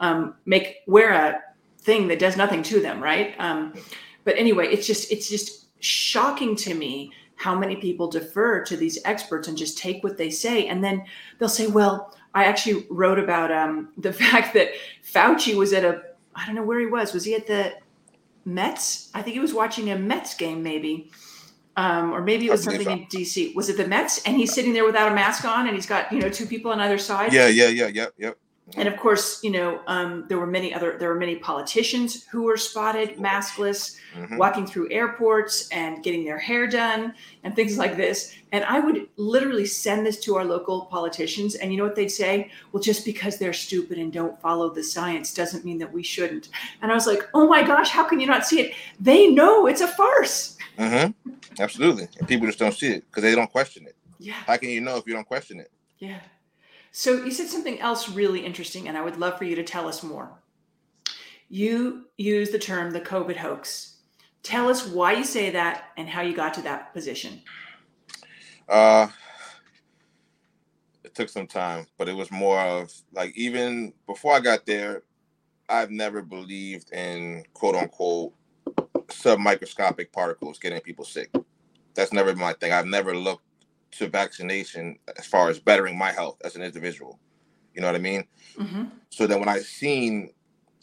um, 0.00 0.34
make 0.46 0.76
wear 0.86 1.12
a 1.12 1.40
thing 1.80 2.08
that 2.08 2.18
does 2.18 2.36
nothing 2.36 2.62
to 2.64 2.80
them, 2.80 3.02
right? 3.02 3.34
Um, 3.38 3.74
but 4.24 4.36
anyway, 4.36 4.68
it's 4.68 4.86
just 4.86 5.10
it's 5.10 5.28
just 5.28 5.66
shocking 5.80 6.56
to 6.56 6.74
me 6.74 7.12
how 7.36 7.54
many 7.56 7.76
people 7.76 8.08
defer 8.08 8.64
to 8.64 8.76
these 8.76 8.98
experts 9.04 9.46
and 9.48 9.56
just 9.56 9.78
take 9.78 10.02
what 10.02 10.16
they 10.16 10.30
say, 10.30 10.66
and 10.66 10.82
then 10.82 11.04
they'll 11.38 11.48
say, 11.48 11.66
"Well." 11.66 12.14
I 12.34 12.44
actually 12.44 12.86
wrote 12.90 13.18
about 13.18 13.50
um, 13.50 13.88
the 13.98 14.12
fact 14.12 14.54
that 14.54 14.68
Fauci 15.02 15.56
was 15.56 15.72
at 15.72 15.84
a, 15.84 16.02
I 16.34 16.46
don't 16.46 16.54
know 16.54 16.62
where 16.62 16.78
he 16.78 16.86
was. 16.86 17.12
Was 17.12 17.24
he 17.24 17.34
at 17.34 17.46
the 17.46 17.72
Mets? 18.44 19.10
I 19.14 19.22
think 19.22 19.34
he 19.34 19.40
was 19.40 19.54
watching 19.54 19.90
a 19.90 19.98
Mets 19.98 20.34
game, 20.34 20.62
maybe. 20.62 21.10
Um, 21.78 22.12
or 22.12 22.20
maybe 22.20 22.48
it 22.48 22.50
was 22.50 22.64
something 22.64 22.90
in 22.90 23.06
DC. 23.06 23.54
Was 23.54 23.68
it 23.68 23.76
the 23.76 23.86
Mets? 23.86 24.20
And 24.24 24.36
he's 24.36 24.52
sitting 24.52 24.72
there 24.72 24.84
without 24.84 25.12
a 25.12 25.14
mask 25.14 25.44
on, 25.44 25.68
and 25.68 25.76
he's 25.76 25.86
got 25.86 26.10
you 26.12 26.18
know 26.18 26.28
two 26.28 26.44
people 26.44 26.72
on 26.72 26.80
either 26.80 26.98
side. 26.98 27.32
Yeah, 27.32 27.46
yeah, 27.46 27.68
yeah, 27.68 27.86
yep, 27.86 28.14
yeah. 28.18 28.32
and 28.76 28.88
of 28.88 28.96
course, 28.96 29.44
you 29.44 29.52
know, 29.52 29.80
um, 29.86 30.24
there 30.28 30.38
were 30.38 30.46
many 30.48 30.74
other 30.74 30.98
there 30.98 31.08
were 31.08 31.20
many 31.20 31.36
politicians 31.36 32.24
who 32.24 32.42
were 32.42 32.56
spotted 32.56 33.18
maskless, 33.18 33.96
mm-hmm. 34.16 34.38
walking 34.38 34.66
through 34.66 34.90
airports 34.90 35.68
and 35.68 36.02
getting 36.02 36.24
their 36.24 36.36
hair 36.36 36.66
done 36.66 37.14
and 37.44 37.54
things 37.54 37.78
like 37.78 37.96
this. 37.96 38.34
And 38.50 38.64
I 38.64 38.80
would 38.80 39.08
literally 39.16 39.66
send 39.66 40.04
this 40.04 40.18
to 40.24 40.34
our 40.34 40.44
local 40.44 40.86
politicians, 40.86 41.54
and 41.54 41.70
you 41.70 41.78
know 41.78 41.84
what 41.84 41.94
they'd 41.94 42.08
say? 42.08 42.50
Well, 42.72 42.82
just 42.82 43.04
because 43.04 43.38
they're 43.38 43.52
stupid 43.52 43.98
and 43.98 44.12
don't 44.12 44.40
follow 44.40 44.68
the 44.68 44.82
science 44.82 45.32
doesn't 45.32 45.64
mean 45.64 45.78
that 45.78 45.92
we 45.92 46.02
shouldn't. 46.02 46.48
And 46.82 46.90
I 46.90 46.94
was 46.96 47.06
like, 47.06 47.22
oh 47.34 47.46
my 47.46 47.62
gosh, 47.62 47.90
how 47.90 48.02
can 48.02 48.18
you 48.18 48.26
not 48.26 48.46
see 48.46 48.62
it? 48.62 48.74
They 48.98 49.28
know 49.28 49.68
it's 49.68 49.80
a 49.80 49.86
farce. 49.86 50.56
Mm-hmm. 50.78 51.30
Absolutely, 51.58 52.08
and 52.18 52.28
people 52.28 52.46
just 52.46 52.58
don't 52.58 52.74
see 52.74 52.88
it 52.88 53.04
because 53.06 53.22
they 53.22 53.34
don't 53.34 53.50
question 53.50 53.86
it. 53.86 53.96
Yeah. 54.18 54.34
How 54.34 54.56
can 54.56 54.70
you 54.70 54.80
know 54.80 54.96
if 54.96 55.06
you 55.06 55.14
don't 55.14 55.26
question 55.26 55.60
it? 55.60 55.70
Yeah. 55.98 56.20
So 56.92 57.24
you 57.24 57.30
said 57.30 57.48
something 57.48 57.80
else 57.80 58.08
really 58.08 58.44
interesting, 58.44 58.88
and 58.88 58.96
I 58.96 59.02
would 59.02 59.18
love 59.18 59.38
for 59.38 59.44
you 59.44 59.56
to 59.56 59.62
tell 59.62 59.88
us 59.88 60.02
more. 60.02 60.30
You 61.48 62.06
use 62.16 62.50
the 62.50 62.58
term 62.58 62.92
the 62.92 63.00
COVID 63.00 63.36
hoax. 63.36 63.96
Tell 64.42 64.68
us 64.68 64.86
why 64.86 65.12
you 65.12 65.24
say 65.24 65.50
that 65.50 65.84
and 65.96 66.08
how 66.08 66.22
you 66.22 66.34
got 66.34 66.54
to 66.54 66.62
that 66.62 66.92
position. 66.92 67.42
Uh, 68.68 69.08
it 71.04 71.14
took 71.14 71.28
some 71.28 71.46
time, 71.46 71.86
but 71.96 72.08
it 72.08 72.14
was 72.14 72.30
more 72.30 72.60
of 72.60 72.92
like 73.12 73.36
even 73.36 73.92
before 74.06 74.34
I 74.34 74.40
got 74.40 74.66
there, 74.66 75.02
I've 75.68 75.90
never 75.90 76.22
believed 76.22 76.92
in 76.92 77.44
quote 77.52 77.74
unquote 77.74 78.32
submicroscopic 79.08 80.12
particles 80.12 80.58
getting 80.58 80.80
people 80.80 81.04
sick. 81.04 81.30
That's 81.94 82.12
never 82.12 82.32
been 82.32 82.40
my 82.40 82.52
thing. 82.54 82.72
I've 82.72 82.86
never 82.86 83.16
looked 83.16 83.44
to 83.92 84.08
vaccination 84.08 84.98
as 85.18 85.26
far 85.26 85.48
as 85.48 85.58
bettering 85.58 85.96
my 85.96 86.12
health 86.12 86.38
as 86.44 86.56
an 86.56 86.62
individual. 86.62 87.18
You 87.74 87.80
know 87.80 87.88
what 87.88 87.96
I 87.96 88.00
mean? 88.00 88.24
Mm-hmm. 88.58 88.84
So 89.10 89.26
then 89.26 89.40
when 89.40 89.48
I 89.48 89.58
seen, 89.58 90.30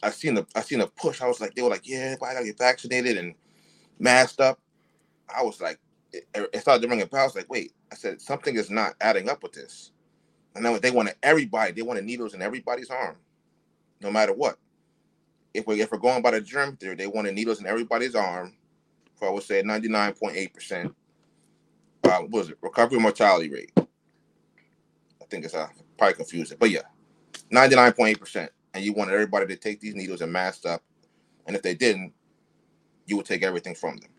I 0.02 0.10
seen 0.10 0.34
the, 0.34 0.46
I 0.54 0.60
seen 0.60 0.80
the 0.80 0.88
push. 0.88 1.22
I 1.22 1.26
was 1.26 1.40
like, 1.40 1.54
they 1.54 1.62
were 1.62 1.70
like, 1.70 1.88
yeah, 1.88 2.16
I 2.22 2.34
gotta 2.34 2.44
get 2.44 2.58
vaccinated 2.58 3.16
and 3.16 3.34
masked 3.98 4.40
up. 4.40 4.58
I 5.34 5.42
was 5.42 5.60
like, 5.60 5.78
it, 6.12 6.26
it 6.34 6.60
started 6.60 6.82
to 6.82 6.88
ring 6.88 7.02
a 7.02 7.06
bell. 7.06 7.20
I 7.20 7.24
was 7.24 7.36
like, 7.36 7.50
wait, 7.50 7.72
I 7.92 7.94
said 7.94 8.20
something 8.20 8.56
is 8.56 8.70
not 8.70 8.94
adding 9.00 9.28
up 9.28 9.42
with 9.42 9.52
this. 9.52 9.92
And 10.54 10.64
then 10.64 10.80
they 10.80 10.90
wanted 10.90 11.16
everybody, 11.22 11.72
they 11.72 11.82
wanted 11.82 12.04
needles 12.04 12.34
in 12.34 12.42
everybody's 12.42 12.90
arm, 12.90 13.16
no 14.00 14.10
matter 14.10 14.32
what. 14.32 14.58
If 15.56 15.66
we 15.66 15.80
if 15.80 15.90
we're 15.90 15.98
going 15.98 16.22
by 16.22 16.32
the 16.32 16.40
germ 16.40 16.76
theory, 16.76 16.94
they 16.96 17.06
wanted 17.06 17.34
needles 17.34 17.60
in 17.60 17.66
everybody's 17.66 18.14
arm 18.14 18.54
for 19.16 19.28
I 19.28 19.30
would 19.32 19.42
say 19.42 19.62
99.8 19.62 20.54
percent 20.54 20.94
uh, 22.06 22.20
what 22.20 22.30
was 22.30 22.50
it 22.50 22.58
recovery 22.62 22.98
mortality 22.98 23.50
rate? 23.50 23.72
I 23.76 25.24
think 25.28 25.44
it's 25.44 25.54
uh, 25.54 25.68
probably 25.98 26.14
confusing, 26.14 26.56
but 26.60 26.70
yeah, 26.70 26.82
ninety 27.50 27.76
nine 27.76 27.92
point 27.92 28.10
eight 28.10 28.20
percent. 28.20 28.50
And 28.74 28.84
you 28.84 28.92
wanted 28.92 29.14
everybody 29.14 29.46
to 29.46 29.56
take 29.56 29.80
these 29.80 29.94
needles 29.94 30.20
and 30.20 30.32
mask 30.32 30.66
up, 30.66 30.82
and 31.46 31.56
if 31.56 31.62
they 31.62 31.74
didn't, 31.74 32.12
you 33.06 33.16
would 33.16 33.26
take 33.26 33.42
everything 33.42 33.74
from 33.74 33.96
them. 33.96 34.10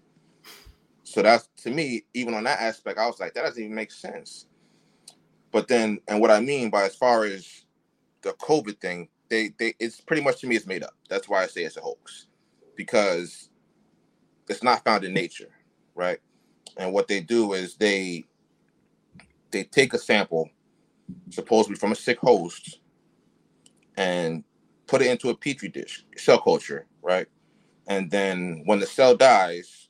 So 1.04 1.21
that's 1.21 1.47
to 1.63 1.71
me, 1.71 2.04
even 2.13 2.34
on 2.34 2.43
that 2.43 2.60
aspect, 2.60 3.00
I 3.00 3.08
was 3.08 3.19
like, 3.19 3.34
that 3.36 3.43
doesn't 3.43 3.62
even 3.62 3.76
make 3.76 3.91
sense. 3.91 4.47
But 5.52 5.67
then, 5.67 6.00
and 6.08 6.19
what 6.19 6.32
I 6.32 6.39
mean 6.39 6.69
by 6.69 6.84
as 6.84 6.95
far 6.95 7.23
as 7.23 7.65
the 8.21 8.32
COVID 8.34 8.80
thing, 8.80 9.08
they 9.30 9.52
they 9.60 9.76
it's 9.80 10.02
pretty 10.02 10.24
much 10.24 10.42
to 10.42 10.48
me 10.48 10.56
it's 10.56 10.68
made 10.68 10.84
up. 10.84 10.96
That's 11.10 11.30
why 11.30 11.44
I 11.44 11.48
say 11.48 11.63
it's 11.63 11.78
a 11.78 11.82
hoax, 11.82 12.28
because 12.76 13.50
it's 14.50 14.63
not 14.63 14.84
found 14.86 15.04
in 15.06 15.13
nature, 15.13 15.50
right? 15.96 16.20
and 16.78 16.94
what 16.94 17.08
they 17.08 17.20
do 17.20 17.54
is 17.54 17.76
they 17.76 18.26
they 19.52 19.63
take 19.63 19.94
a 19.94 19.98
sample, 19.98 20.50
supposedly 21.30 21.78
from 21.78 21.92
a 21.92 21.96
sick 21.96 22.20
host, 22.20 22.80
and 23.98 24.44
put 24.88 25.02
it 25.02 25.08
into 25.12 25.30
a 25.30 25.38
petri 25.38 25.70
dish, 25.70 26.06
cell 26.18 26.40
culture, 26.40 26.88
right? 27.02 27.28
And 27.88 28.12
then 28.12 28.63
when 28.66 28.80
the 28.80 28.88
cell 28.88 29.16
dies, 29.16 29.90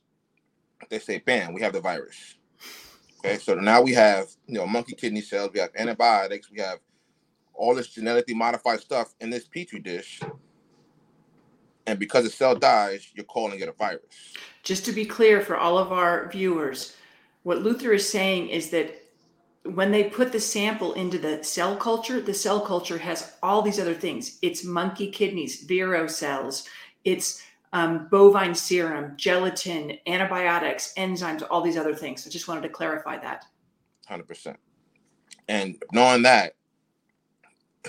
they 0.90 1.00
say, 1.00 1.20
"Bam, 1.20 1.54
we 1.54 1.62
have 1.62 1.74
the 1.74 1.82
virus." 1.82 2.36
Okay, 3.20 3.38
so 3.38 3.56
now 3.56 3.82
we 3.82 3.94
have 3.94 4.28
you 4.48 4.56
know 4.56 4.68
monkey 4.68 4.96
kidney 4.96 5.22
cells, 5.22 5.52
we 5.54 5.60
have 5.60 5.72
antibiotics, 5.78 6.52
we 6.52 6.60
have 6.60 6.80
all 7.58 7.76
this 7.76 7.90
genetically 7.90 8.34
modified 8.34 8.80
stuff 8.80 9.14
in 9.20 9.30
this 9.30 9.48
petri 9.48 9.80
dish. 9.80 10.22
And 11.86 11.98
because 11.98 12.24
the 12.26 12.30
cell 12.30 12.56
dies, 12.56 13.10
you're 13.16 13.26
calling 13.26 13.60
it 13.60 13.70
a 13.70 13.72
virus. 13.72 14.34
Just 14.64 14.86
to 14.86 14.92
be 14.92 15.06
clear 15.06 15.42
for 15.42 15.58
all 15.58 15.78
of 15.78 15.92
our 15.92 16.30
viewers, 16.30 16.96
what 17.44 17.62
Luther 17.62 17.94
is 17.94 18.08
saying 18.10 18.50
is 18.50 18.70
that 18.72 19.04
when 19.64 19.92
they 19.92 20.06
put 20.06 20.32
the 20.32 20.40
sample 20.40 20.94
into 20.94 21.18
the 21.18 21.44
cell 21.44 21.76
culture, 21.76 22.22
the 22.22 22.34
cell 22.34 22.62
culture 22.62 22.98
has 22.98 23.34
all 23.44 23.62
these 23.62 23.80
other 23.80 23.94
things. 23.94 24.38
It's 24.42 24.64
monkey 24.64 25.12
kidneys, 25.12 25.64
vero 25.64 26.08
cells, 26.08 26.68
it's 27.04 27.42
um, 27.74 28.08
bovine 28.10 28.56
serum, 28.56 29.14
gelatin, 29.18 29.98
antibiotics, 30.08 30.94
enzymes, 30.98 31.46
all 31.50 31.62
these 31.62 31.78
other 31.78 31.96
things. 31.96 32.26
I 32.26 32.30
just 32.30 32.48
wanted 32.48 32.62
to 32.62 32.70
clarify 32.70 33.18
that. 33.20 33.46
100%. 34.10 34.56
And 35.50 35.82
knowing 35.92 36.22
that, 36.24 36.54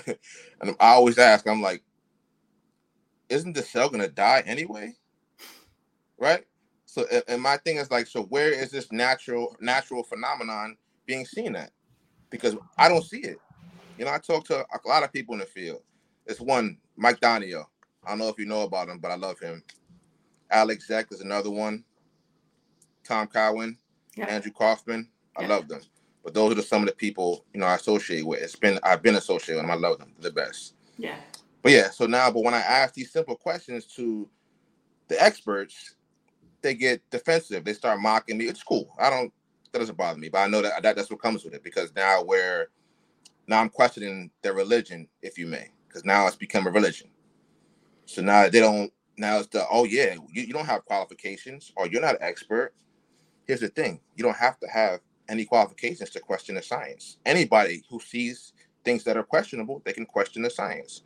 and 0.61 0.75
I 0.79 0.89
always 0.89 1.17
ask, 1.17 1.47
I'm 1.47 1.61
like, 1.61 1.83
isn't 3.29 3.53
the 3.53 3.61
cell 3.61 3.89
going 3.89 4.01
to 4.01 4.07
die 4.07 4.43
anyway? 4.45 4.93
Right? 6.17 6.45
So, 6.85 7.05
and 7.27 7.41
my 7.41 7.57
thing 7.57 7.77
is 7.77 7.91
like, 7.91 8.07
so 8.07 8.23
where 8.23 8.51
is 8.51 8.71
this 8.71 8.91
natural 8.91 9.55
natural 9.59 10.03
phenomenon 10.03 10.75
being 11.05 11.25
seen 11.25 11.55
at? 11.55 11.71
Because 12.29 12.55
I 12.77 12.89
don't 12.89 13.03
see 13.03 13.19
it. 13.19 13.37
You 13.97 14.05
know, 14.05 14.11
I 14.11 14.17
talk 14.17 14.45
to 14.45 14.59
a 14.59 14.87
lot 14.87 15.03
of 15.03 15.13
people 15.13 15.33
in 15.33 15.39
the 15.39 15.45
field. 15.45 15.81
It's 16.25 16.39
one, 16.39 16.77
Mike 16.95 17.19
Donio. 17.19 17.65
I 18.05 18.09
don't 18.09 18.19
know 18.19 18.29
if 18.29 18.39
you 18.39 18.45
know 18.45 18.63
about 18.63 18.89
him, 18.89 18.99
but 18.99 19.11
I 19.11 19.15
love 19.15 19.39
him. 19.39 19.63
Alec 20.49 20.79
Zeck 20.79 21.11
is 21.11 21.21
another 21.21 21.51
one. 21.51 21.83
Tom 23.03 23.27
Cowan, 23.27 23.77
yeah. 24.15 24.25
Andrew 24.25 24.51
Kaufman. 24.51 25.09
I 25.37 25.43
yeah. 25.43 25.47
love 25.47 25.67
them. 25.67 25.81
But 26.23 26.33
those 26.33 26.57
are 26.57 26.61
some 26.61 26.81
of 26.81 26.89
the 26.89 26.95
people 26.95 27.45
you 27.53 27.59
know 27.59 27.67
I 27.67 27.75
associate 27.75 28.25
with. 28.25 28.41
It's 28.41 28.55
been 28.55 28.79
I've 28.83 29.01
been 29.01 29.15
associated 29.15 29.61
with 29.61 29.63
them. 29.63 29.71
I 29.71 29.87
love 29.87 29.99
them. 29.99 30.13
They're 30.19 30.31
the 30.31 30.35
best. 30.35 30.75
Yeah. 30.97 31.15
But 31.61 31.71
yeah, 31.73 31.89
so 31.89 32.05
now, 32.05 32.31
but 32.31 32.43
when 32.43 32.53
I 32.53 32.59
ask 32.59 32.93
these 32.93 33.11
simple 33.11 33.35
questions 33.35 33.85
to 33.95 34.29
the 35.09 35.21
experts, 35.21 35.95
they 36.61 36.73
get 36.73 37.01
defensive. 37.09 37.65
They 37.65 37.73
start 37.73 37.99
mocking 37.99 38.37
me. 38.37 38.45
It's 38.45 38.63
cool. 38.63 38.95
I 38.99 39.09
don't 39.09 39.33
that 39.71 39.79
doesn't 39.79 39.97
bother 39.97 40.19
me. 40.19 40.29
But 40.29 40.39
I 40.39 40.47
know 40.47 40.61
that, 40.61 40.81
that 40.83 40.95
that's 40.95 41.09
what 41.09 41.21
comes 41.21 41.43
with 41.43 41.53
it 41.53 41.63
because 41.63 41.93
now 41.95 42.23
where 42.23 42.69
now 43.47 43.59
I'm 43.61 43.69
questioning 43.69 44.31
their 44.41 44.53
religion, 44.53 45.07
if 45.21 45.37
you 45.37 45.47
may, 45.47 45.69
because 45.87 46.05
now 46.05 46.27
it's 46.27 46.35
become 46.35 46.67
a 46.67 46.71
religion. 46.71 47.09
So 48.05 48.21
now 48.21 48.49
they 48.49 48.59
don't. 48.59 48.91
Now 49.17 49.39
it's 49.39 49.47
the 49.47 49.65
oh 49.69 49.83
yeah, 49.83 50.13
you, 50.13 50.43
you 50.43 50.53
don't 50.53 50.65
have 50.65 50.85
qualifications 50.85 51.71
or 51.75 51.87
you're 51.87 52.01
not 52.01 52.15
an 52.15 52.21
expert. 52.23 52.73
Here's 53.45 53.59
the 53.59 53.69
thing: 53.69 53.99
you 54.15 54.23
don't 54.23 54.37
have 54.37 54.59
to 54.59 54.67
have 54.67 54.99
any 55.29 55.45
qualifications 55.45 56.09
to 56.11 56.19
question 56.19 56.55
the 56.55 56.61
science. 56.61 57.17
Anybody 57.25 57.83
who 57.89 57.99
sees 57.99 58.53
things 58.83 59.03
that 59.03 59.17
are 59.17 59.23
questionable, 59.23 59.81
they 59.85 59.93
can 59.93 60.05
question 60.05 60.41
the 60.41 60.49
science. 60.49 61.03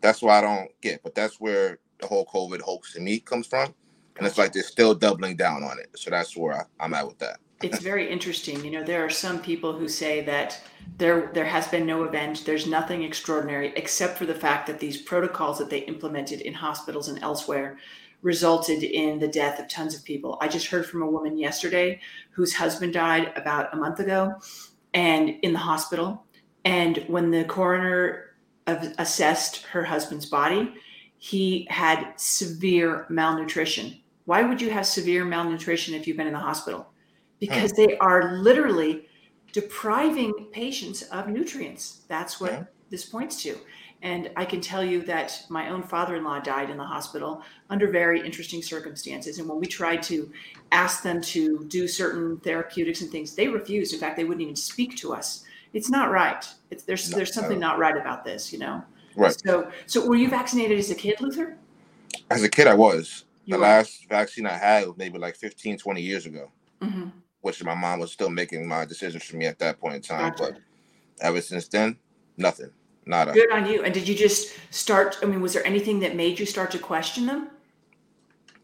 That's 0.00 0.22
why 0.22 0.38
I 0.38 0.40
don't 0.42 0.70
get. 0.80 1.02
But 1.02 1.14
that's 1.14 1.40
where 1.40 1.78
the 2.00 2.06
whole 2.06 2.26
COVID 2.26 2.60
hoax 2.60 2.92
to 2.94 3.00
me 3.00 3.20
comes 3.20 3.46
from, 3.46 3.74
and 4.16 4.26
it's 4.26 4.38
like 4.38 4.52
they're 4.52 4.62
still 4.62 4.94
doubling 4.94 5.36
down 5.36 5.62
on 5.62 5.78
it. 5.78 5.90
So 5.96 6.10
that's 6.10 6.36
where 6.36 6.54
I, 6.54 6.62
I'm 6.80 6.94
at 6.94 7.06
with 7.06 7.18
that 7.18 7.40
it's 7.62 7.80
very 7.80 8.08
interesting. 8.08 8.64
You 8.64 8.70
know, 8.70 8.84
there 8.84 9.04
are 9.04 9.10
some 9.10 9.40
people 9.40 9.72
who 9.72 9.88
say 9.88 10.24
that 10.24 10.60
there 10.96 11.30
there 11.34 11.44
has 11.44 11.66
been 11.68 11.86
no 11.86 12.04
event, 12.04 12.44
there's 12.46 12.66
nothing 12.66 13.02
extraordinary 13.02 13.72
except 13.76 14.16
for 14.16 14.26
the 14.26 14.34
fact 14.34 14.66
that 14.68 14.78
these 14.78 15.02
protocols 15.02 15.58
that 15.58 15.70
they 15.70 15.80
implemented 15.80 16.40
in 16.40 16.54
hospitals 16.54 17.08
and 17.08 17.22
elsewhere 17.22 17.78
resulted 18.22 18.82
in 18.82 19.18
the 19.18 19.28
death 19.28 19.60
of 19.60 19.68
tons 19.68 19.94
of 19.94 20.04
people. 20.04 20.38
I 20.40 20.48
just 20.48 20.66
heard 20.66 20.86
from 20.86 21.02
a 21.02 21.10
woman 21.10 21.38
yesterday 21.38 22.00
whose 22.30 22.54
husband 22.54 22.92
died 22.92 23.32
about 23.36 23.72
a 23.72 23.76
month 23.76 24.00
ago 24.00 24.34
and 24.94 25.30
in 25.42 25.52
the 25.52 25.58
hospital 25.58 26.24
and 26.64 27.04
when 27.06 27.30
the 27.30 27.44
coroner 27.44 28.36
assessed 28.66 29.62
her 29.66 29.84
husband's 29.84 30.26
body, 30.26 30.74
he 31.16 31.66
had 31.70 32.12
severe 32.16 33.06
malnutrition. 33.08 33.98
Why 34.26 34.42
would 34.42 34.60
you 34.60 34.70
have 34.70 34.84
severe 34.84 35.24
malnutrition 35.24 35.94
if 35.94 36.06
you've 36.06 36.16
been 36.16 36.26
in 36.26 36.34
the 36.34 36.38
hospital? 36.38 36.88
because 37.40 37.72
they 37.72 37.96
are 37.98 38.36
literally 38.38 39.06
depriving 39.52 40.48
patients 40.52 41.02
of 41.02 41.28
nutrients. 41.28 42.02
That's 42.08 42.40
what 42.40 42.52
yeah. 42.52 42.64
this 42.90 43.04
points 43.04 43.42
to. 43.42 43.56
And 44.02 44.30
I 44.36 44.44
can 44.44 44.60
tell 44.60 44.84
you 44.84 45.02
that 45.02 45.42
my 45.48 45.70
own 45.70 45.82
father 45.82 46.16
in 46.16 46.24
law 46.24 46.38
died 46.38 46.70
in 46.70 46.76
the 46.76 46.84
hospital 46.84 47.42
under 47.68 47.90
very 47.90 48.24
interesting 48.24 48.62
circumstances. 48.62 49.38
And 49.38 49.48
when 49.48 49.58
we 49.58 49.66
tried 49.66 50.02
to 50.04 50.30
ask 50.70 51.02
them 51.02 51.20
to 51.22 51.64
do 51.64 51.88
certain 51.88 52.38
therapeutics 52.38 53.00
and 53.00 53.10
things, 53.10 53.34
they 53.34 53.48
refused. 53.48 53.92
In 53.92 53.98
fact, 53.98 54.16
they 54.16 54.24
wouldn't 54.24 54.42
even 54.42 54.56
speak 54.56 54.96
to 54.98 55.12
us. 55.12 55.44
It's 55.72 55.90
not 55.90 56.10
right. 56.10 56.44
It's, 56.70 56.84
there's, 56.84 57.10
no, 57.10 57.16
there's 57.16 57.34
something 57.34 57.58
not 57.58 57.78
right 57.78 57.96
about 57.96 58.24
this, 58.24 58.52
you 58.52 58.58
know? 58.60 58.82
Right. 59.16 59.36
So, 59.44 59.70
so 59.86 60.06
were 60.06 60.16
you 60.16 60.28
vaccinated 60.28 60.78
as 60.78 60.90
a 60.90 60.94
kid, 60.94 61.20
Luther? 61.20 61.56
As 62.30 62.44
a 62.44 62.48
kid, 62.48 62.68
I 62.68 62.74
was. 62.74 63.24
You 63.46 63.54
the 63.54 63.58
were. 63.58 63.66
last 63.66 64.08
vaccine 64.08 64.46
I 64.46 64.56
had 64.56 64.86
was 64.86 64.96
maybe 64.96 65.18
like 65.18 65.34
15, 65.34 65.76
20 65.76 66.00
years 66.00 66.26
ago. 66.26 66.50
Mm-hmm 66.80 67.08
which 67.40 67.62
my 67.64 67.74
mom 67.74 68.00
was 68.00 68.12
still 68.12 68.30
making 68.30 68.66
my 68.66 68.84
decisions 68.84 69.22
for 69.24 69.36
me 69.36 69.46
at 69.46 69.58
that 69.58 69.80
point 69.80 69.94
in 69.94 70.02
time. 70.02 70.30
Gotcha. 70.30 70.52
But 70.52 70.60
ever 71.20 71.40
since 71.40 71.68
then, 71.68 71.96
nothing. 72.36 72.70
Not 73.08 73.30
a 73.30 73.32
good 73.32 73.50
on 73.50 73.66
you. 73.66 73.82
And 73.82 73.94
did 73.94 74.06
you 74.06 74.14
just 74.14 74.54
start? 74.70 75.18
I 75.22 75.26
mean, 75.26 75.40
was 75.40 75.54
there 75.54 75.66
anything 75.66 75.98
that 76.00 76.14
made 76.14 76.38
you 76.38 76.44
start 76.44 76.70
to 76.72 76.78
question 76.78 77.24
them? 77.24 77.48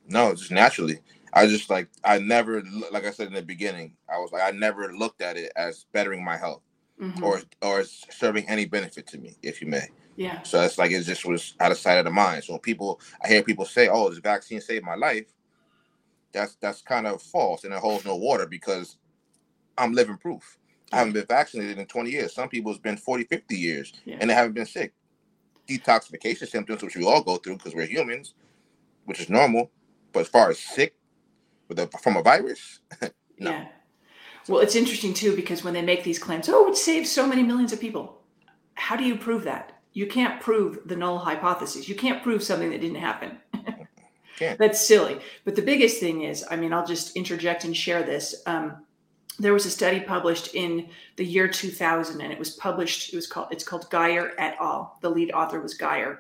No, 0.07 0.35
just 0.35 0.51
naturally. 0.51 0.99
I 1.33 1.47
just 1.47 1.71
like 1.71 1.89
I 2.05 2.19
never 2.19 2.63
like 2.93 3.07
I 3.07 3.11
said 3.11 3.29
in 3.29 3.33
the 3.33 3.43
beginning, 3.43 3.97
I 4.09 4.19
was 4.19 4.33
like 4.33 4.43
I 4.43 4.51
never 4.51 4.93
looked 4.93 5.23
at 5.23 5.39
it 5.39 5.51
as 5.57 5.87
bettering 5.93 6.23
my 6.23 6.37
health 6.37 6.61
mm-hmm. 7.01 7.25
or 7.25 7.41
or 7.63 7.85
serving 7.85 8.47
any 8.47 8.67
benefit 8.67 9.07
to 9.09 9.19
me, 9.19 9.35
if 9.43 9.63
you 9.63 9.67
may. 9.67 9.89
Yeah. 10.17 10.43
So 10.43 10.61
it's 10.61 10.77
like 10.77 10.91
it 10.91 11.03
just 11.03 11.25
was 11.25 11.55
out 11.59 11.73
of 11.73 11.79
sight 11.79 11.97
of 11.97 12.05
the 12.05 12.11
mind. 12.11 12.45
So 12.45 12.59
people 12.59 13.01
I 13.25 13.29
hear 13.29 13.43
people 13.43 13.65
say, 13.65 13.89
"Oh, 13.89 14.11
this 14.11 14.19
vaccine 14.19 14.61
saved 14.61 14.85
my 14.85 14.95
life," 14.95 15.33
that's 16.33 16.57
that's 16.57 16.83
kind 16.83 17.07
of 17.07 17.23
false 17.23 17.65
and 17.65 17.73
it 17.73 17.81
holds 17.81 18.05
no 18.05 18.15
water 18.15 18.47
because 18.47 18.99
I'm 19.79 19.95
living 19.95 20.19
proof. 20.19 20.59
I 20.93 20.99
haven't 20.99 21.15
been 21.15 21.27
vaccinated 21.27 21.79
in 21.79 21.87
20 21.87 22.11
years. 22.11 22.35
Some 22.35 22.49
people 22.49 22.71
it's 22.71 22.81
been 22.81 22.97
40, 22.97 23.25
50 23.25 23.57
years 23.57 23.93
yeah. 24.05 24.19
and 24.21 24.31
they 24.31 24.35
haven't 24.35 24.53
been 24.53 24.67
sick. 24.67 24.93
Detoxification 25.69 26.49
symptoms, 26.49 26.83
which 26.83 26.97
we 26.97 27.05
all 27.05 27.23
go 27.23 27.37
through 27.37 27.57
because 27.57 27.75
we're 27.75 27.87
humans, 27.87 28.35
which 29.07 29.21
is 29.21 29.31
normal. 29.31 29.71
But 30.13 30.21
as 30.21 30.29
far 30.29 30.51
as 30.51 30.59
sick 30.59 30.95
with 31.69 31.79
a, 31.79 31.89
from 32.03 32.17
a 32.17 32.23
virus, 32.23 32.81
no. 33.39 33.51
Yeah. 33.51 33.67
Well, 34.47 34.61
it's 34.61 34.77
interesting 34.77 35.15
too 35.15 35.35
because 35.35 35.65
when 35.65 35.73
they 35.73 35.83
make 35.83 36.05
these 36.05 36.19
claims, 36.19 36.49
oh, 36.49 36.69
it 36.69 36.77
saves 36.77 37.11
so 37.11 37.27
many 37.27 37.43
millions 37.43 37.73
of 37.73 37.81
people. 37.81 38.21
How 38.75 38.95
do 38.95 39.05
you 39.05 39.17
prove 39.17 39.45
that? 39.45 39.81
You 39.95 40.07
can't 40.07 40.41
prove 40.41 40.81
the 40.87 40.97
null 40.97 41.19
hypothesis. 41.19 41.89
You 41.89 41.95
can't 41.95 42.23
prove 42.23 42.43
something 42.43 42.71
that 42.71 42.81
didn't 42.81 42.97
happen. 42.97 43.39
That's 44.59 44.87
silly. 44.87 45.21
But 45.45 45.55
the 45.55 45.63
biggest 45.63 46.01
thing 46.01 46.23
is, 46.23 46.45
I 46.51 46.57
mean, 46.57 46.73
I'll 46.73 46.87
just 46.87 47.17
interject 47.17 47.65
and 47.65 47.77
share 47.77 48.03
this. 48.03 48.43
Um, 48.47 48.85
there 49.39 49.53
was 49.53 49.67
a 49.67 49.71
study 49.71 50.01
published 50.01 50.55
in 50.55 50.89
the 51.17 51.25
year 51.25 51.49
2000, 51.49 52.21
and 52.21 52.33
it 52.33 52.39
was 52.39 52.51
published. 52.51 53.13
It 53.13 53.17
was 53.17 53.27
called. 53.27 53.49
It's 53.51 53.65
called 53.65 53.91
Guyer 53.91 54.31
et 54.39 54.57
al. 54.61 54.99
The 55.01 55.11
lead 55.11 55.33
author 55.33 55.61
was 55.61 55.77
Guyer 55.77 56.19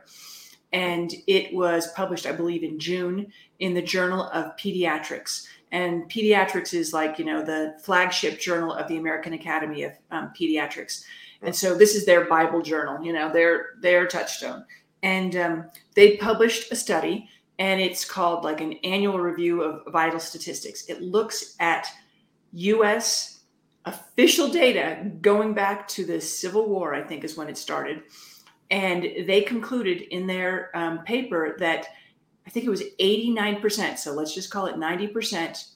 and 0.74 1.14
it 1.28 1.54
was 1.54 1.92
published, 1.92 2.26
I 2.26 2.32
believe, 2.32 2.64
in 2.64 2.80
June 2.80 3.32
in 3.60 3.74
the 3.74 3.80
Journal 3.80 4.24
of 4.30 4.56
Pediatrics. 4.56 5.46
And 5.70 6.10
pediatrics 6.10 6.74
is 6.74 6.92
like 6.92 7.18
you 7.18 7.24
know 7.24 7.42
the 7.42 7.76
flagship 7.80 8.40
journal 8.40 8.72
of 8.72 8.88
the 8.88 8.96
American 8.96 9.32
Academy 9.32 9.84
of 9.84 9.92
um, 10.10 10.32
Pediatrics. 10.38 11.04
And 11.42 11.54
so 11.54 11.76
this 11.76 11.94
is 11.94 12.04
their 12.04 12.26
Bible 12.26 12.60
journal, 12.60 13.02
you 13.04 13.12
know, 13.12 13.32
their 13.32 13.74
their 13.80 14.06
touchstone. 14.06 14.64
And 15.02 15.36
um, 15.36 15.70
they 15.94 16.16
published 16.16 16.72
a 16.72 16.76
study 16.76 17.28
and 17.58 17.80
it's 17.80 18.04
called 18.04 18.42
like 18.42 18.60
an 18.60 18.72
annual 18.84 19.20
review 19.20 19.62
of 19.62 19.92
vital 19.92 20.18
statistics. 20.18 20.86
It 20.86 21.02
looks 21.02 21.54
at 21.60 21.86
US 22.54 23.40
official 23.84 24.48
data 24.48 25.10
going 25.20 25.54
back 25.54 25.86
to 25.88 26.04
the 26.04 26.20
Civil 26.20 26.68
War, 26.68 26.94
I 26.94 27.02
think 27.02 27.24
is 27.24 27.36
when 27.36 27.48
it 27.48 27.58
started. 27.58 28.02
And 28.70 29.26
they 29.26 29.42
concluded 29.42 30.02
in 30.02 30.26
their 30.26 30.70
um, 30.74 31.00
paper 31.00 31.56
that 31.58 31.86
I 32.46 32.50
think 32.50 32.66
it 32.66 32.70
was 32.70 32.82
89%, 33.00 33.98
so 33.98 34.12
let's 34.12 34.34
just 34.34 34.50
call 34.50 34.66
it 34.66 34.76
90% 34.76 35.72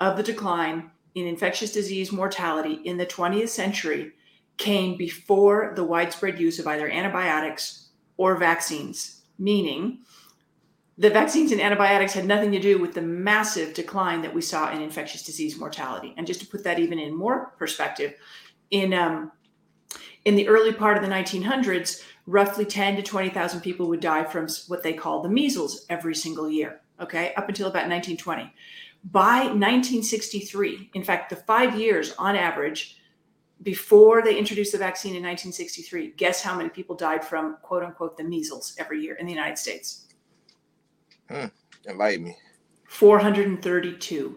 of 0.00 0.16
the 0.16 0.22
decline 0.22 0.90
in 1.14 1.26
infectious 1.26 1.72
disease 1.72 2.12
mortality 2.12 2.80
in 2.84 2.96
the 2.96 3.06
20th 3.06 3.48
century 3.48 4.12
came 4.56 4.96
before 4.96 5.72
the 5.74 5.84
widespread 5.84 6.38
use 6.38 6.58
of 6.58 6.66
either 6.66 6.88
antibiotics 6.88 7.88
or 8.16 8.36
vaccines, 8.36 9.22
meaning 9.38 10.00
the 11.00 11.08
vaccines 11.08 11.50
and 11.50 11.62
antibiotics 11.62 12.12
had 12.12 12.26
nothing 12.26 12.52
to 12.52 12.60
do 12.60 12.78
with 12.78 12.92
the 12.92 13.00
massive 13.00 13.72
decline 13.72 14.20
that 14.20 14.34
we 14.34 14.42
saw 14.42 14.70
in 14.70 14.82
infectious 14.82 15.22
disease 15.22 15.58
mortality. 15.58 16.12
And 16.18 16.26
just 16.26 16.40
to 16.40 16.46
put 16.46 16.62
that 16.64 16.78
even 16.78 16.98
in 16.98 17.16
more 17.16 17.54
perspective, 17.58 18.16
in 18.70 18.92
um, 18.92 19.32
in 20.26 20.36
the 20.36 20.46
early 20.46 20.74
part 20.74 20.98
of 20.98 21.02
the 21.02 21.08
1900s, 21.08 22.02
roughly 22.26 22.66
10 22.66 22.96
to 22.96 23.02
20,000 23.02 23.62
people 23.62 23.88
would 23.88 24.00
die 24.00 24.24
from 24.24 24.46
what 24.68 24.82
they 24.82 24.92
call 24.92 25.22
the 25.22 25.28
measles 25.30 25.86
every 25.88 26.14
single 26.14 26.50
year. 26.50 26.82
Okay, 27.00 27.32
up 27.34 27.48
until 27.48 27.68
about 27.68 27.88
1920. 27.88 28.52
By 29.02 29.44
1963, 29.44 30.90
in 30.92 31.02
fact, 31.02 31.30
the 31.30 31.36
five 31.36 31.80
years 31.80 32.12
on 32.18 32.36
average 32.36 32.98
before 33.62 34.22
they 34.22 34.36
introduced 34.36 34.72
the 34.72 34.78
vaccine 34.78 35.12
in 35.12 35.22
1963, 35.22 36.12
guess 36.18 36.42
how 36.42 36.54
many 36.54 36.68
people 36.68 36.94
died 36.94 37.24
from 37.24 37.56
quote 37.62 37.82
unquote 37.82 38.18
the 38.18 38.24
measles 38.24 38.76
every 38.78 39.00
year 39.00 39.14
in 39.14 39.24
the 39.24 39.32
United 39.32 39.56
States? 39.56 40.04
Hmm. 41.30 41.46
Enlighten 41.88 42.24
me. 42.24 42.36
432. 42.88 44.36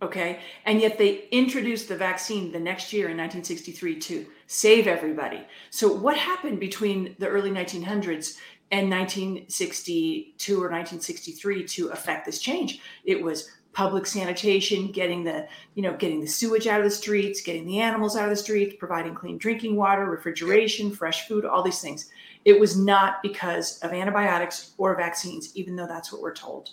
Okay. 0.00 0.40
And 0.64 0.80
yet 0.80 0.98
they 0.98 1.28
introduced 1.30 1.88
the 1.88 1.96
vaccine 1.96 2.50
the 2.50 2.58
next 2.58 2.92
year 2.92 3.06
in 3.08 3.16
1963 3.16 3.98
to 4.00 4.26
save 4.48 4.88
everybody. 4.88 5.46
So, 5.70 5.92
what 5.92 6.16
happened 6.16 6.58
between 6.58 7.14
the 7.20 7.28
early 7.28 7.50
1900s 7.50 8.38
and 8.72 8.90
1962 8.90 10.54
or 10.54 10.70
1963 10.70 11.64
to 11.64 11.88
affect 11.88 12.26
this 12.26 12.40
change? 12.40 12.80
It 13.04 13.22
was 13.22 13.48
public 13.72 14.06
sanitation, 14.06 14.90
getting 14.90 15.24
the, 15.24 15.46
you 15.74 15.82
know, 15.82 15.96
getting 15.96 16.20
the 16.20 16.26
sewage 16.26 16.66
out 16.66 16.80
of 16.80 16.84
the 16.84 16.90
streets, 16.90 17.40
getting 17.40 17.64
the 17.64 17.78
animals 17.78 18.16
out 18.16 18.24
of 18.24 18.30
the 18.30 18.36
streets, 18.36 18.74
providing 18.78 19.14
clean 19.14 19.38
drinking 19.38 19.76
water, 19.76 20.06
refrigeration, 20.06 20.90
fresh 20.90 21.28
food, 21.28 21.44
all 21.44 21.62
these 21.62 21.80
things. 21.80 22.10
It 22.44 22.58
was 22.58 22.76
not 22.76 23.22
because 23.22 23.78
of 23.80 23.92
antibiotics 23.92 24.72
or 24.78 24.96
vaccines, 24.96 25.52
even 25.54 25.76
though 25.76 25.86
that's 25.86 26.12
what 26.12 26.20
we're 26.20 26.34
told. 26.34 26.70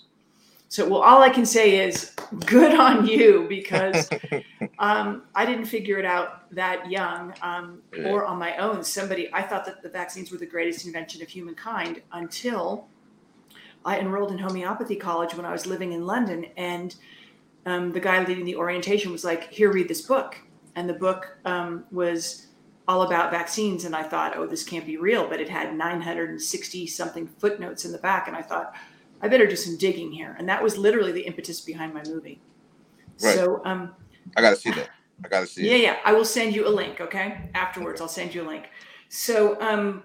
So, 0.71 0.87
well, 0.87 1.01
all 1.01 1.23
I 1.23 1.29
can 1.29 1.47
say 1.47 1.79
is 1.79 2.13
good 2.45 2.79
on 2.79 3.07
you 3.07 3.47
because 3.49 4.07
um, 4.79 5.23
I 5.33 5.43
didn't 5.43 5.65
figure 5.65 5.97
it 5.97 6.05
out 6.05 6.53
that 6.53 6.89
young 6.91 7.33
um, 7.41 7.81
or 8.05 8.25
on 8.25 8.37
my 8.37 8.55
own. 8.57 8.83
Somebody, 8.83 9.33
I 9.33 9.41
thought 9.41 9.65
that 9.65 9.81
the 9.81 9.89
vaccines 9.89 10.31
were 10.31 10.37
the 10.37 10.45
greatest 10.45 10.85
invention 10.85 11.23
of 11.23 11.27
humankind 11.27 12.03
until 12.11 12.87
I 13.83 13.99
enrolled 13.99 14.31
in 14.31 14.37
homeopathy 14.37 14.95
college 14.95 15.33
when 15.33 15.43
I 15.43 15.51
was 15.51 15.65
living 15.65 15.93
in 15.93 16.05
London. 16.05 16.45
And 16.55 16.95
um, 17.65 17.91
the 17.91 17.99
guy 17.99 18.23
leading 18.23 18.45
the 18.45 18.55
orientation 18.55 19.11
was 19.11 19.23
like, 19.23 19.51
Here, 19.51 19.71
read 19.71 19.87
this 19.87 20.03
book. 20.03 20.37
And 20.75 20.87
the 20.87 20.93
book 20.93 21.35
um, 21.45 21.83
was 21.89 22.45
all 22.89 23.03
about 23.03 23.29
vaccines 23.29 23.85
and 23.85 23.95
I 23.95 24.01
thought, 24.01 24.35
oh, 24.35 24.47
this 24.47 24.63
can't 24.63 24.83
be 24.83 24.97
real. 24.97 25.29
But 25.29 25.39
it 25.39 25.47
had 25.47 25.75
960 25.77 26.87
something 26.87 27.27
footnotes 27.27 27.85
in 27.85 27.91
the 27.91 27.99
back. 27.99 28.27
And 28.27 28.35
I 28.35 28.41
thought, 28.41 28.73
I 29.21 29.27
better 29.27 29.45
do 29.45 29.55
some 29.55 29.77
digging 29.77 30.11
here. 30.11 30.35
And 30.39 30.49
that 30.49 30.61
was 30.63 30.75
literally 30.75 31.11
the 31.11 31.21
impetus 31.21 31.61
behind 31.61 31.93
my 31.93 32.01
movie. 32.07 32.41
Right. 33.21 33.35
So, 33.35 33.61
um, 33.63 33.93
I 34.35 34.41
gotta 34.41 34.55
see 34.55 34.71
that. 34.71 34.89
I 35.23 35.27
gotta 35.27 35.45
see 35.45 35.69
Yeah, 35.69 35.75
it. 35.75 35.81
yeah. 35.83 35.97
I 36.03 36.13
will 36.13 36.25
send 36.25 36.55
you 36.55 36.67
a 36.67 36.69
link. 36.69 36.99
Okay. 36.99 37.51
Afterwards, 37.53 38.01
I'll 38.01 38.07
send 38.07 38.33
you 38.33 38.41
a 38.41 38.47
link. 38.47 38.67
So, 39.09 39.61
um, 39.61 40.01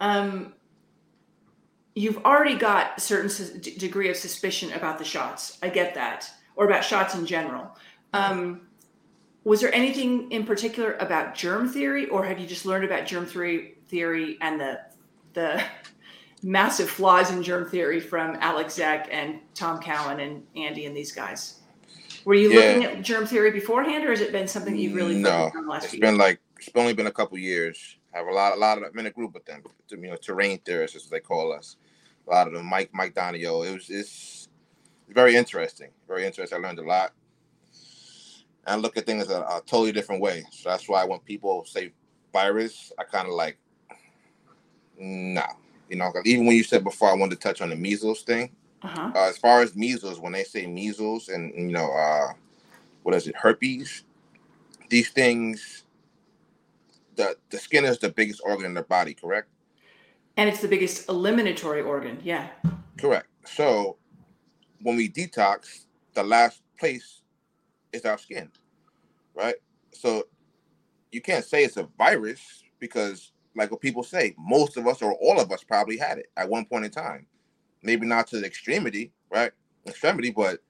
um, 0.00 0.52
you've 1.94 2.18
already 2.26 2.56
got 2.56 2.98
a 2.98 3.00
certain 3.00 3.60
d- 3.60 3.76
degree 3.76 4.10
of 4.10 4.16
suspicion 4.16 4.74
about 4.74 4.98
the 4.98 5.04
shots. 5.04 5.56
I 5.62 5.70
get 5.70 5.94
that, 5.94 6.30
or 6.54 6.66
about 6.66 6.84
shots 6.84 7.14
in 7.14 7.24
general. 7.24 7.74
Um, 8.12 8.65
was 9.46 9.60
there 9.60 9.72
anything 9.72 10.28
in 10.32 10.44
particular 10.44 10.94
about 10.94 11.36
germ 11.36 11.68
theory, 11.68 12.08
or 12.08 12.24
have 12.24 12.40
you 12.40 12.48
just 12.48 12.66
learned 12.66 12.84
about 12.84 13.06
germ 13.06 13.24
theory 13.24 13.76
theory 13.86 14.38
and 14.40 14.60
the 14.60 14.80
the 15.34 15.62
massive 16.42 16.90
flaws 16.90 17.30
in 17.30 17.44
germ 17.44 17.70
theory 17.70 18.00
from 18.00 18.36
Alec 18.40 18.66
Zeck 18.66 19.06
and 19.12 19.38
Tom 19.54 19.80
Cowan 19.80 20.18
and 20.18 20.42
Andy 20.56 20.86
and 20.86 20.96
these 20.96 21.12
guys? 21.12 21.60
Were 22.24 22.34
you 22.34 22.50
Yeah. 22.50 22.56
looking 22.56 22.84
at 22.86 23.02
germ 23.02 23.24
theory 23.24 23.52
beforehand, 23.52 24.04
or 24.04 24.10
has 24.10 24.20
it 24.20 24.32
been 24.32 24.48
something 24.48 24.74
you've 24.74 24.96
really 24.96 25.14
No, 25.14 25.30
focused 25.30 25.56
on 25.56 25.64
the 25.66 25.70
last 25.70 25.84
It's 25.84 25.92
few 25.92 26.00
been 26.00 26.18
like 26.18 26.40
it's 26.58 26.68
only 26.74 26.92
been 26.92 27.06
a 27.06 27.12
couple 27.12 27.38
years. 27.38 27.98
I 28.12 28.18
have 28.18 28.26
a 28.26 28.32
lot, 28.32 28.52
a 28.52 28.56
lot 28.56 28.78
of 28.78 28.84
I'm 28.84 28.98
in 28.98 29.06
a 29.06 29.10
group 29.10 29.32
with 29.32 29.44
them. 29.44 29.62
You 29.90 29.96
know, 29.98 30.16
terrain 30.16 30.58
theorists, 30.58 30.96
as 30.96 31.08
they 31.08 31.20
call 31.20 31.52
us. 31.52 31.76
A 32.26 32.30
lot 32.30 32.48
of 32.48 32.52
them, 32.52 32.66
Mike, 32.66 32.90
Mike 32.92 33.14
Donio. 33.14 33.64
It 33.64 33.74
was 33.74 33.90
it's 33.90 34.48
very 35.08 35.36
interesting. 35.36 35.90
Very 36.08 36.26
interesting. 36.26 36.58
I 36.58 36.60
learned 36.66 36.80
a 36.80 36.82
lot. 36.82 37.12
And 38.66 38.74
I 38.74 38.76
look 38.76 38.96
at 38.96 39.06
things 39.06 39.30
a, 39.30 39.40
a 39.42 39.62
totally 39.64 39.92
different 39.92 40.20
way. 40.20 40.44
So 40.50 40.70
that's 40.70 40.88
why 40.88 41.04
when 41.04 41.20
people 41.20 41.64
say 41.64 41.92
virus, 42.32 42.92
I 42.98 43.04
kind 43.04 43.28
of 43.28 43.34
like, 43.34 43.56
no. 44.98 45.44
You 45.88 45.96
know, 45.96 46.12
even 46.24 46.46
when 46.46 46.56
you 46.56 46.64
said 46.64 46.82
before, 46.82 47.10
I 47.10 47.14
wanted 47.14 47.40
to 47.40 47.48
touch 47.48 47.60
on 47.60 47.70
the 47.70 47.76
measles 47.76 48.22
thing. 48.22 48.50
Uh-huh. 48.82 49.12
Uh, 49.14 49.28
as 49.28 49.38
far 49.38 49.62
as 49.62 49.76
measles, 49.76 50.18
when 50.18 50.32
they 50.32 50.42
say 50.42 50.66
measles 50.66 51.28
and 51.28 51.54
you 51.54 51.68
know, 51.68 51.92
uh, 51.92 52.32
what 53.04 53.14
is 53.14 53.28
it, 53.28 53.36
herpes? 53.36 54.02
These 54.90 55.10
things, 55.10 55.84
the 57.14 57.36
the 57.50 57.58
skin 57.58 57.84
is 57.84 57.98
the 57.98 58.08
biggest 58.08 58.40
organ 58.44 58.66
in 58.66 58.74
the 58.74 58.82
body, 58.82 59.14
correct? 59.14 59.48
And 60.36 60.48
it's 60.48 60.60
the 60.60 60.68
biggest 60.68 61.08
eliminatory 61.08 61.82
organ. 61.82 62.18
Yeah. 62.22 62.48
Correct. 62.98 63.28
So 63.44 63.96
when 64.82 64.96
we 64.96 65.08
detox, 65.08 65.86
the 66.14 66.24
last 66.24 66.62
place 66.78 67.22
is 67.96 68.06
our 68.06 68.18
skin, 68.18 68.50
right? 69.34 69.56
So 69.92 70.24
you 71.12 71.22
can't 71.22 71.44
say 71.46 71.64
it's 71.64 71.78
a 71.78 71.88
virus 71.98 72.64
because, 72.80 73.32
like 73.56 73.72
what 73.72 73.80
people 73.82 74.04
say, 74.04 74.34
most 74.38 74.78
of 74.78 74.86
us 74.88 75.02
or 75.02 75.14
all 75.14 75.40
of 75.40 75.52
us 75.52 75.64
probably 75.64 75.98
had 75.98 76.18
it 76.18 76.26
at 76.36 76.48
one 76.50 76.66
point 76.66 76.86
in 76.86 76.92
time. 76.92 77.26
Maybe 77.82 78.06
not 78.06 78.26
to 78.28 78.40
the 78.40 78.46
extremity, 78.46 79.12
right? 79.30 79.52
Extremity, 79.86 80.30
but 80.32 80.60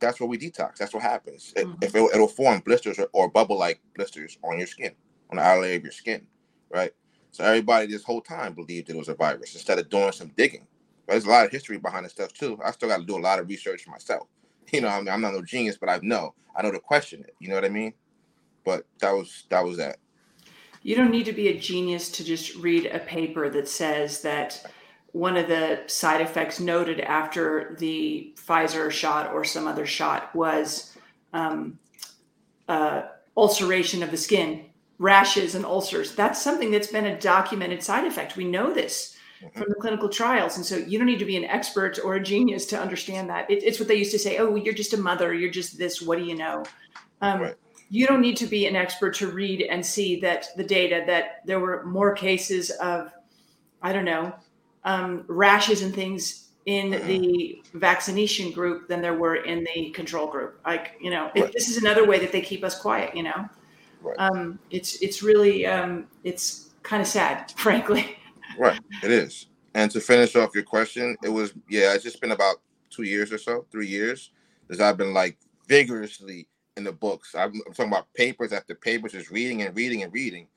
that's 0.00 0.20
what 0.20 0.28
we 0.28 0.38
detox. 0.38 0.76
That's 0.78 0.94
what 0.94 1.02
happens. 1.02 1.52
It- 1.56 1.66
Mhm. 1.66 1.84
If 1.84 1.94
it, 1.96 2.10
it'll 2.14 2.28
form 2.28 2.60
blisters 2.60 2.98
or, 2.98 3.08
or 3.12 3.30
bubble-like 3.30 3.80
blisters 3.96 4.38
on 4.44 4.58
your 4.58 4.66
skin, 4.66 4.94
on 5.30 5.36
the 5.36 5.42
outer 5.42 5.62
layer 5.62 5.76
of 5.76 5.82
your 5.84 5.92
skin, 5.92 6.26
right? 6.70 6.92
So 7.32 7.44
everybody 7.44 7.86
this 7.86 8.04
whole 8.04 8.22
time 8.22 8.54
believed 8.54 8.90
it 8.90 8.96
was 8.96 9.08
a 9.08 9.14
virus 9.14 9.54
instead 9.54 9.78
of 9.78 9.90
doing 9.90 10.12
some 10.12 10.28
digging. 10.36 10.66
But 11.06 11.14
There's 11.14 11.26
a 11.26 11.30
lot 11.30 11.46
of 11.46 11.52
history 11.52 11.78
behind 11.78 12.04
this 12.06 12.12
stuff 12.12 12.32
too. 12.32 12.60
I 12.64 12.70
still 12.72 12.88
got 12.88 12.98
to 12.98 13.04
do 13.06 13.16
a 13.16 13.20
lot 13.20 13.38
of 13.40 13.48
research 13.48 13.86
myself. 13.88 14.28
You 14.72 14.80
know, 14.80 14.88
I 14.88 14.98
mean, 14.98 15.08
I'm 15.08 15.20
not 15.20 15.34
no 15.34 15.42
genius, 15.42 15.76
but 15.76 15.88
I 15.88 16.00
know 16.02 16.34
I 16.56 16.62
know 16.62 16.70
to 16.70 16.80
question 16.80 17.20
it. 17.20 17.34
You 17.38 17.48
know 17.48 17.54
what 17.54 17.64
I 17.64 17.68
mean? 17.68 17.94
But 18.64 18.86
that 19.00 19.12
was 19.12 19.44
that 19.50 19.64
was 19.64 19.76
that. 19.76 19.98
You 20.82 20.96
don't 20.96 21.10
need 21.10 21.24
to 21.26 21.32
be 21.32 21.48
a 21.48 21.58
genius 21.58 22.10
to 22.12 22.24
just 22.24 22.56
read 22.56 22.86
a 22.86 22.98
paper 22.98 23.48
that 23.50 23.68
says 23.68 24.20
that 24.22 24.66
one 25.12 25.36
of 25.36 25.48
the 25.48 25.82
side 25.86 26.20
effects 26.20 26.60
noted 26.60 27.00
after 27.00 27.76
the 27.78 28.34
Pfizer 28.36 28.90
shot 28.90 29.32
or 29.32 29.44
some 29.44 29.66
other 29.66 29.86
shot 29.86 30.34
was 30.34 30.94
um, 31.32 31.78
uh, 32.68 33.02
ulceration 33.36 34.02
of 34.02 34.10
the 34.10 34.16
skin, 34.16 34.66
rashes 34.98 35.54
and 35.54 35.64
ulcers. 35.64 36.14
That's 36.14 36.42
something 36.42 36.70
that's 36.70 36.88
been 36.88 37.06
a 37.06 37.18
documented 37.18 37.82
side 37.82 38.06
effect. 38.06 38.36
We 38.36 38.44
know 38.44 38.74
this 38.74 39.16
from 39.52 39.66
the 39.68 39.74
clinical 39.74 40.08
trials. 40.08 40.56
And 40.56 40.64
so 40.64 40.76
you 40.76 40.98
don't 40.98 41.06
need 41.06 41.18
to 41.18 41.24
be 41.24 41.36
an 41.36 41.44
expert 41.44 41.98
or 42.02 42.14
a 42.14 42.22
genius 42.22 42.66
to 42.66 42.78
understand 42.80 43.28
that. 43.30 43.50
It, 43.50 43.62
it's 43.62 43.78
what 43.78 43.88
they 43.88 43.96
used 43.96 44.12
to 44.12 44.18
say 44.18 44.38
oh, 44.38 44.54
you're 44.56 44.74
just 44.74 44.94
a 44.94 44.96
mother, 44.96 45.34
you're 45.34 45.50
just 45.50 45.78
this, 45.78 46.02
what 46.02 46.18
do 46.18 46.24
you 46.24 46.36
know? 46.36 46.64
Um, 47.20 47.40
Right. 47.40 47.54
You 47.90 48.06
don't 48.06 48.22
need 48.22 48.36
to 48.38 48.46
be 48.46 48.66
an 48.66 48.74
expert 48.74 49.14
to 49.16 49.28
read 49.28 49.62
and 49.62 49.84
see 49.84 50.18
that 50.20 50.48
the 50.56 50.64
data 50.64 51.04
that 51.06 51.42
there 51.44 51.60
were 51.60 51.84
more 51.84 52.14
cases 52.14 52.70
of, 52.70 53.12
I 53.82 53.92
don't 53.92 54.06
know, 54.06 54.34
um, 54.84 55.24
rashes 55.28 55.82
and 55.82 55.94
things 55.94 56.48
in 56.66 56.92
Mhm. 56.92 57.06
the 57.06 57.62
vaccination 57.74 58.50
group 58.50 58.88
than 58.88 59.02
there 59.02 59.14
were 59.14 59.36
in 59.36 59.64
the 59.74 59.90
control 59.90 60.26
group. 60.26 60.58
Like, 60.66 60.92
you 61.00 61.10
know, 61.10 61.30
it, 61.34 61.52
this 61.52 61.68
is 61.68 61.76
another 61.76 62.06
way 62.06 62.18
that 62.18 62.32
they 62.32 62.40
keep 62.40 62.64
us 62.64 62.80
quiet, 62.80 63.14
you 63.14 63.22
know? 63.22 63.48
Right. 64.02 64.16
Um, 64.18 64.58
it's, 64.70 64.96
it's 65.02 65.22
really, 65.22 65.66
um, 65.66 66.06
it's 66.24 66.70
kind 66.82 67.02
of 67.02 67.06
sad, 67.06 67.52
frankly. 67.56 68.16
Right. 68.58 68.80
It 69.02 69.10
is. 69.10 69.46
And 69.74 69.90
to 69.90 70.00
finish 70.00 70.36
off 70.36 70.54
your 70.54 70.64
question, 70.64 71.16
it 71.22 71.28
was 71.28 71.52
yeah. 71.68 71.94
It's 71.94 72.04
just 72.04 72.20
been 72.20 72.32
about 72.32 72.56
two 72.90 73.02
years 73.02 73.32
or 73.32 73.38
so, 73.38 73.66
three 73.72 73.86
years, 73.88 74.30
because 74.66 74.80
I've 74.80 74.96
been 74.96 75.12
like 75.14 75.36
vigorously 75.68 76.48
in 76.76 76.84
the 76.84 76.92
books. 76.92 77.34
I'm, 77.34 77.52
I'm 77.66 77.72
talking 77.72 77.92
about 77.92 78.12
papers 78.14 78.52
after 78.52 78.74
papers, 78.74 79.12
just 79.12 79.30
reading 79.30 79.62
and 79.62 79.76
reading 79.76 80.02
and 80.02 80.12
reading. 80.12 80.48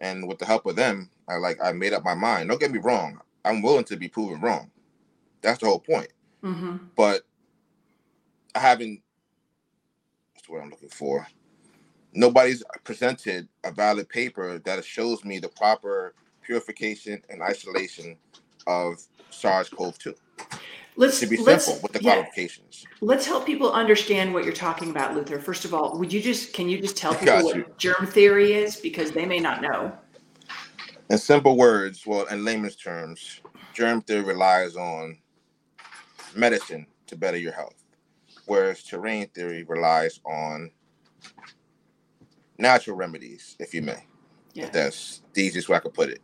And 0.00 0.26
with 0.28 0.38
the 0.38 0.46
help 0.46 0.66
of 0.66 0.76
them, 0.76 1.10
I 1.28 1.36
like 1.36 1.58
I 1.62 1.72
made 1.72 1.92
up 1.92 2.04
my 2.04 2.14
mind. 2.14 2.48
Don't 2.48 2.60
get 2.60 2.70
me 2.72 2.78
wrong. 2.78 3.20
I'm 3.44 3.62
willing 3.62 3.84
to 3.84 3.96
be 3.96 4.08
proven 4.08 4.40
wrong. 4.40 4.70
That's 5.42 5.58
the 5.60 5.66
whole 5.66 5.80
point. 5.80 6.08
hmm 6.42 6.76
But 6.96 7.22
I 8.54 8.60
haven't. 8.60 9.02
That's 10.34 10.48
what 10.48 10.62
I'm 10.62 10.70
looking 10.70 10.88
for? 10.88 11.26
Nobody's 12.12 12.62
presented 12.84 13.48
a 13.64 13.70
valid 13.72 14.08
paper 14.08 14.58
that 14.60 14.84
shows 14.84 15.24
me 15.24 15.38
the 15.38 15.48
proper 15.48 16.14
purification 16.50 17.22
and 17.30 17.40
isolation 17.42 18.16
of 18.66 19.00
SARS-CoV-2. 19.30 20.16
Let's 20.96 21.20
To 21.20 21.26
be 21.28 21.36
simple 21.36 21.78
with 21.80 21.92
the 21.92 22.02
yeah, 22.02 22.14
qualifications. 22.14 22.84
let's 23.00 23.24
help 23.24 23.46
people 23.46 23.72
understand 23.72 24.34
what 24.34 24.42
you're 24.42 24.52
talking 24.52 24.90
about, 24.90 25.14
Luther. 25.14 25.38
First 25.38 25.64
of 25.64 25.72
all, 25.72 25.96
would 25.96 26.12
you 26.12 26.20
just 26.20 26.52
can 26.52 26.68
you 26.68 26.80
just 26.80 26.96
tell 26.96 27.14
people 27.14 27.44
what 27.44 27.78
germ 27.78 28.04
theory 28.04 28.52
is 28.52 28.74
because 28.74 29.12
they 29.12 29.24
may 29.26 29.38
not 29.38 29.62
know. 29.62 29.92
In 31.08 31.18
simple 31.18 31.56
words, 31.56 32.04
well, 32.04 32.26
in 32.26 32.44
layman's 32.44 32.74
terms, 32.74 33.40
germ 33.72 34.02
theory 34.02 34.24
relies 34.24 34.74
on 34.74 35.18
medicine 36.34 36.84
to 37.06 37.14
better 37.16 37.38
your 37.38 37.52
health, 37.52 37.80
whereas 38.46 38.82
terrain 38.82 39.28
theory 39.28 39.62
relies 39.62 40.18
on 40.24 40.72
natural 42.58 42.96
remedies, 42.96 43.54
if 43.60 43.72
you 43.72 43.82
may. 43.82 44.02
Yeah. 44.54 44.64
If 44.64 44.72
that's 44.72 45.22
the 45.34 45.42
easiest 45.42 45.68
way 45.68 45.76
I 45.76 45.80
could 45.80 45.94
put 45.94 46.08
it. 46.10 46.20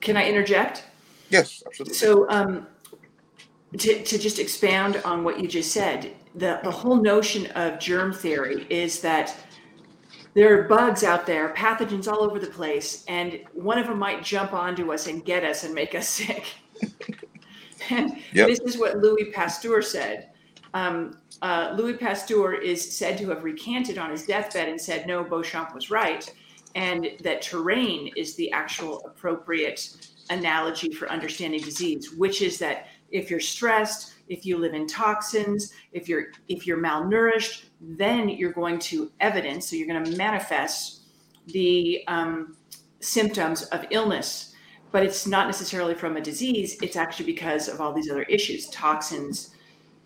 Can 0.00 0.16
I 0.16 0.28
interject? 0.28 0.84
Yes, 1.30 1.62
absolutely. 1.66 1.94
So, 1.94 2.28
um, 2.30 2.66
to, 3.76 4.02
to 4.02 4.18
just 4.18 4.38
expound 4.38 4.96
on 5.04 5.24
what 5.24 5.38
you 5.40 5.46
just 5.46 5.72
said, 5.72 6.14
the, 6.34 6.60
the 6.64 6.70
whole 6.70 6.96
notion 6.96 7.46
of 7.48 7.78
germ 7.78 8.12
theory 8.12 8.66
is 8.70 9.00
that 9.02 9.36
there 10.34 10.58
are 10.58 10.62
bugs 10.62 11.04
out 11.04 11.26
there, 11.26 11.52
pathogens 11.54 12.10
all 12.10 12.22
over 12.22 12.38
the 12.38 12.46
place, 12.46 13.04
and 13.08 13.40
one 13.52 13.78
of 13.78 13.86
them 13.86 13.98
might 13.98 14.22
jump 14.22 14.52
onto 14.52 14.92
us 14.92 15.06
and 15.06 15.24
get 15.24 15.44
us 15.44 15.64
and 15.64 15.74
make 15.74 15.94
us 15.94 16.08
sick. 16.20 16.46
and 17.90 18.12
Yep. 18.32 18.48
this 18.48 18.60
is 18.60 18.78
what 18.78 18.98
Louis 18.98 19.30
Pasteur 19.32 19.82
said. 19.82 20.30
Um, 20.74 21.18
uh, 21.42 21.74
Louis 21.76 21.94
Pasteur 21.94 22.54
is 22.54 22.96
said 22.96 23.18
to 23.18 23.28
have 23.30 23.44
recanted 23.44 23.98
on 23.98 24.10
his 24.10 24.26
deathbed 24.26 24.68
and 24.68 24.80
said, 24.80 25.06
no, 25.06 25.24
Béchamp 25.24 25.74
was 25.74 25.90
right, 25.90 26.32
and 26.74 27.08
that 27.22 27.42
terrain 27.42 28.12
is 28.16 28.34
the 28.36 28.50
actual 28.52 29.04
appropriate 29.06 29.96
analogy 30.30 30.92
for 30.92 31.10
understanding 31.10 31.60
disease, 31.60 32.12
which 32.12 32.42
is 32.42 32.58
that 32.58 32.88
if 33.10 33.30
you're 33.30 33.40
stressed, 33.40 34.14
if 34.28 34.44
you 34.44 34.58
live 34.58 34.74
in 34.74 34.86
toxins, 34.86 35.72
if 35.92 36.08
you're 36.08 36.26
if 36.48 36.66
you're 36.66 36.78
malnourished, 36.78 37.64
then 37.80 38.28
you're 38.28 38.52
going 38.52 38.78
to 38.78 39.10
evidence, 39.20 39.68
so 39.68 39.76
you're 39.76 39.88
going 39.88 40.04
to 40.04 40.16
manifest 40.16 41.02
the 41.46 42.04
um, 42.08 42.56
symptoms 43.00 43.62
of 43.64 43.86
illness. 43.90 44.54
But 44.90 45.02
it's 45.04 45.26
not 45.26 45.46
necessarily 45.46 45.94
from 45.94 46.16
a 46.16 46.20
disease. 46.20 46.78
It's 46.82 46.96
actually 46.96 47.26
because 47.26 47.68
of 47.68 47.80
all 47.80 47.92
these 47.92 48.10
other 48.10 48.22
issues, 48.22 48.68
toxins, 48.70 49.54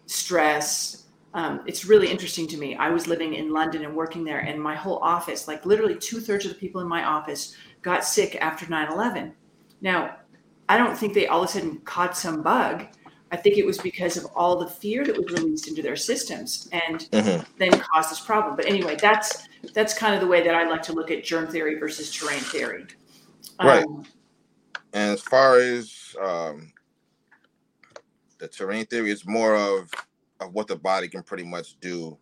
stress. 0.07 1.02
Um, 1.35 1.63
it's 1.67 1.85
really 1.87 2.11
interesting 2.11 2.47
to 2.49 2.57
me. 2.59 2.77
I 2.77 2.91
was 2.91 3.07
living 3.07 3.35
in 3.35 3.51
London 3.53 3.85
and 3.85 3.97
working 3.97 4.23
there, 4.25 4.41
and 4.41 4.61
my 4.61 4.75
whole 4.75 4.99
office, 4.99 5.49
like 5.49 5.65
literally 5.65 5.97
two 5.97 6.21
thirds 6.21 6.45
of 6.45 6.53
the 6.53 6.59
people 6.59 6.81
in 6.81 6.89
my 6.89 7.05
office, 7.05 7.57
got 7.81 8.05
sick 8.05 8.37
after 8.41 8.67
9 8.67 8.93
11. 8.93 9.33
Now, 9.81 10.17
I 10.69 10.77
don't 10.77 10.97
think 10.97 11.15
they 11.15 11.27
all 11.27 11.43
of 11.43 11.49
a 11.49 11.53
sudden 11.53 11.79
caught 11.81 12.17
some 12.17 12.43
bug. 12.43 12.87
I 13.31 13.37
think 13.37 13.57
it 13.57 13.65
was 13.65 13.79
because 13.79 14.19
of 14.19 14.27
all 14.37 14.59
the 14.59 14.67
fear 14.67 15.05
that 15.05 15.17
was 15.17 15.33
released 15.33 15.69
into 15.69 15.81
their 15.81 15.97
systems 15.97 16.69
and 16.71 17.09
Mhm. 17.11 17.47
then 17.57 17.71
caused 17.71 18.11
this 18.11 18.21
problem. 18.21 18.57
But 18.57 18.67
anyway, 18.67 18.97
that's 18.97 19.49
that's 19.73 19.95
kind 19.95 20.15
of 20.15 20.21
the 20.21 20.27
way 20.27 20.43
that 20.43 20.55
I 20.55 20.69
like 20.69 20.83
to 20.83 20.93
look 20.93 21.11
at 21.11 21.25
germ 21.25 21.47
theory 21.47 21.77
versus 21.77 22.13
terrain 22.13 22.41
theory. 22.41 22.87
Right. 23.63 23.85
Um, 23.85 24.05
And 24.93 25.13
as 25.13 25.23
far 25.23 25.59
as 25.59 26.15
um, 26.21 26.73
the 28.39 28.49
terrain 28.49 28.85
theory, 28.87 29.11
it's 29.11 29.27
more 29.27 29.55
of 29.57 29.91
of 30.43 30.53
what 30.53 30.67
the 30.67 30.77
body 30.77 31.09
can 31.09 31.23
pretty 31.23 31.45
much 31.45 31.79
do 31.81 32.17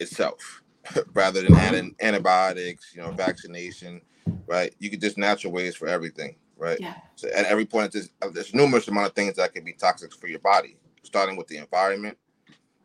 itself 0.00 0.62
rather 1.14 1.42
than 1.42 1.52
mm-hmm. 1.52 1.60
adding 1.60 1.94
antibiotics, 2.00 2.92
you 2.94 3.02
know, 3.02 3.10
vaccination, 3.12 4.00
right? 4.46 4.74
You 4.78 4.90
could 4.90 5.00
just 5.00 5.18
natural 5.18 5.52
ways 5.52 5.76
for 5.76 5.88
everything, 5.88 6.36
right? 6.56 6.78
Yeah. 6.80 6.94
So 7.16 7.28
at 7.28 7.46
every 7.46 7.66
point, 7.66 7.92
there's, 7.92 8.10
uh, 8.20 8.28
there's 8.32 8.54
numerous 8.54 8.88
amount 8.88 9.06
of 9.06 9.14
things 9.14 9.36
that 9.36 9.52
can 9.52 9.64
be 9.64 9.72
toxic 9.72 10.14
for 10.14 10.26
your 10.26 10.40
body, 10.40 10.76
starting 11.02 11.36
with 11.36 11.48
the 11.48 11.58
environment. 11.58 12.18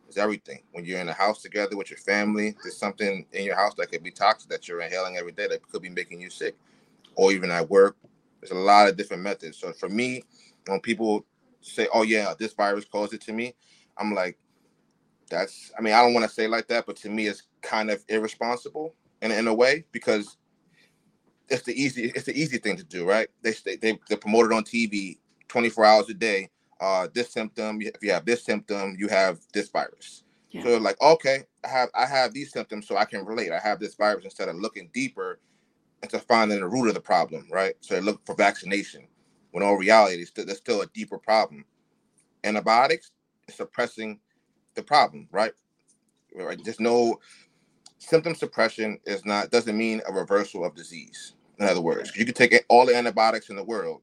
Is 0.07 0.17
everything. 0.17 0.63
When 0.71 0.85
you're 0.85 1.01
in 1.01 1.09
a 1.09 1.13
house 1.13 1.41
together 1.41 1.75
with 1.75 1.89
your 1.89 1.99
family, 1.99 2.55
there's 2.63 2.77
something 2.77 3.25
in 3.33 3.43
your 3.43 3.57
house 3.57 3.73
that 3.73 3.91
could 3.91 4.03
be 4.03 4.11
toxic 4.11 4.49
that 4.49 4.65
you're 4.65 4.79
inhaling 4.79 5.17
every 5.17 5.33
day 5.33 5.47
that 5.47 5.61
could 5.69 5.81
be 5.81 5.89
making 5.89 6.21
you 6.21 6.29
sick, 6.29 6.55
or 7.15 7.33
even 7.33 7.51
at 7.51 7.69
work. 7.69 7.97
There's 8.39 8.51
a 8.51 8.55
lot 8.55 8.87
of 8.87 8.95
different 8.95 9.21
methods. 9.21 9.57
So 9.57 9.73
for 9.73 9.89
me, 9.89 10.23
when 10.65 10.79
people 10.79 11.25
say, 11.59 11.89
"Oh 11.93 12.03
yeah, 12.03 12.33
this 12.39 12.53
virus 12.53 12.85
caused 12.85 13.13
it 13.13 13.21
to 13.23 13.33
me," 13.33 13.53
I'm 13.97 14.13
like, 14.13 14.37
"That's." 15.29 15.71
I 15.77 15.81
mean, 15.81 15.93
I 15.93 16.01
don't 16.01 16.13
want 16.13 16.25
to 16.27 16.33
say 16.33 16.47
like 16.47 16.67
that, 16.67 16.85
but 16.85 16.95
to 16.97 17.09
me, 17.09 17.27
it's 17.27 17.43
kind 17.61 17.89
of 17.89 18.03
irresponsible 18.09 18.95
in 19.21 19.31
in 19.31 19.47
a 19.47 19.53
way 19.53 19.85
because 19.91 20.37
it's 21.49 21.63
the 21.63 21.73
easy 21.81 22.11
it's 22.15 22.25
the 22.25 22.39
easy 22.39 22.57
thing 22.57 22.77
to 22.77 22.83
do, 22.83 23.07
right? 23.07 23.27
They 23.41 23.53
they 23.65 23.99
they 24.09 24.15
promote 24.15 24.47
it 24.47 24.53
on 24.55 24.63
TV 24.63 25.19
24 25.47 25.85
hours 25.85 26.09
a 26.09 26.13
day. 26.13 26.49
Uh, 26.79 27.07
this 27.13 27.31
symptom, 27.31 27.81
if 27.81 27.95
you 28.03 28.11
have 28.11 28.25
this 28.25 28.43
symptom, 28.43 28.95
you 28.99 29.07
have 29.07 29.39
this 29.53 29.69
virus. 29.69 30.23
Yeah. 30.51 30.63
So 30.63 30.77
like, 30.77 31.01
okay, 31.01 31.43
I 31.63 31.67
have 31.67 31.89
I 31.95 32.05
have 32.05 32.33
these 32.33 32.51
symptoms, 32.51 32.87
so 32.87 32.97
I 32.97 33.05
can 33.05 33.25
relate. 33.25 33.51
I 33.51 33.59
have 33.59 33.79
this 33.79 33.95
virus 33.95 34.25
instead 34.25 34.49
of 34.49 34.57
looking 34.57 34.89
deeper 34.93 35.39
into 36.03 36.19
finding 36.19 36.59
the 36.59 36.67
root 36.67 36.87
of 36.87 36.93
the 36.93 37.01
problem, 37.01 37.47
right? 37.51 37.75
So 37.81 37.95
they 37.95 38.01
look 38.01 38.25
for 38.25 38.35
vaccination. 38.35 39.07
When 39.51 39.63
all 39.63 39.75
reality, 39.75 40.23
still, 40.25 40.45
there's 40.45 40.59
still 40.59 40.81
a 40.81 40.87
deeper 40.87 41.17
problem. 41.17 41.65
Antibiotics 42.43 43.11
suppressing 43.49 44.19
the 44.77 44.83
problem, 44.83 45.27
right? 45.31 45.51
Right. 46.33 46.63
There's 46.63 46.79
no 46.79 47.19
symptom 47.97 48.35
suppression 48.35 48.99
is 49.05 49.25
not 49.25 49.51
doesn't 49.51 49.77
mean 49.77 50.01
a 50.07 50.13
reversal 50.13 50.63
of 50.63 50.75
disease. 50.75 51.33
In 51.59 51.67
other 51.67 51.81
words, 51.81 52.15
you 52.15 52.23
can 52.23 52.35
take 52.35 52.53
all 52.69 52.85
the 52.85 52.95
antibiotics 52.95 53.49
in 53.49 53.55
the 53.55 53.63
world, 53.63 54.01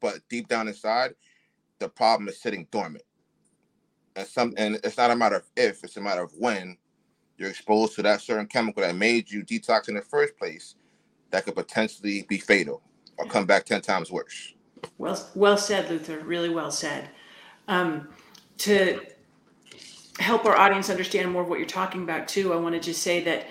but 0.00 0.20
deep 0.30 0.48
down 0.48 0.66
inside, 0.66 1.14
the 1.78 1.88
problem 1.88 2.28
is 2.28 2.40
sitting 2.40 2.66
dormant. 2.70 3.04
And 4.16 4.26
some 4.26 4.54
and 4.56 4.80
it's 4.82 4.96
not 4.96 5.10
a 5.10 5.16
matter 5.16 5.36
of 5.36 5.44
if, 5.56 5.84
it's 5.84 5.96
a 5.98 6.00
matter 6.00 6.22
of 6.22 6.32
when 6.36 6.76
you're 7.36 7.50
exposed 7.50 7.94
to 7.96 8.02
that 8.02 8.20
certain 8.22 8.46
chemical 8.46 8.82
that 8.82 8.96
made 8.96 9.30
you 9.30 9.44
detox 9.44 9.88
in 9.88 9.94
the 9.94 10.02
first 10.02 10.36
place 10.36 10.74
that 11.30 11.44
could 11.44 11.54
potentially 11.54 12.24
be 12.28 12.38
fatal 12.38 12.82
or 13.18 13.26
come 13.26 13.46
back 13.46 13.64
10 13.64 13.82
times 13.82 14.10
worse. 14.10 14.54
Well, 14.96 15.28
well 15.34 15.56
said, 15.58 15.90
Luther. 15.90 16.20
Really 16.20 16.48
well 16.48 16.70
said. 16.70 17.10
Um, 17.68 18.08
to 18.58 19.00
help 20.18 20.44
our 20.44 20.56
audience 20.56 20.90
understand 20.90 21.30
more 21.30 21.42
of 21.42 21.48
what 21.48 21.58
you're 21.58 21.68
talking 21.68 22.02
about, 22.02 22.28
too, 22.28 22.52
I 22.52 22.56
want 22.56 22.74
to 22.74 22.80
just 22.80 23.02
say 23.02 23.22
that 23.24 23.46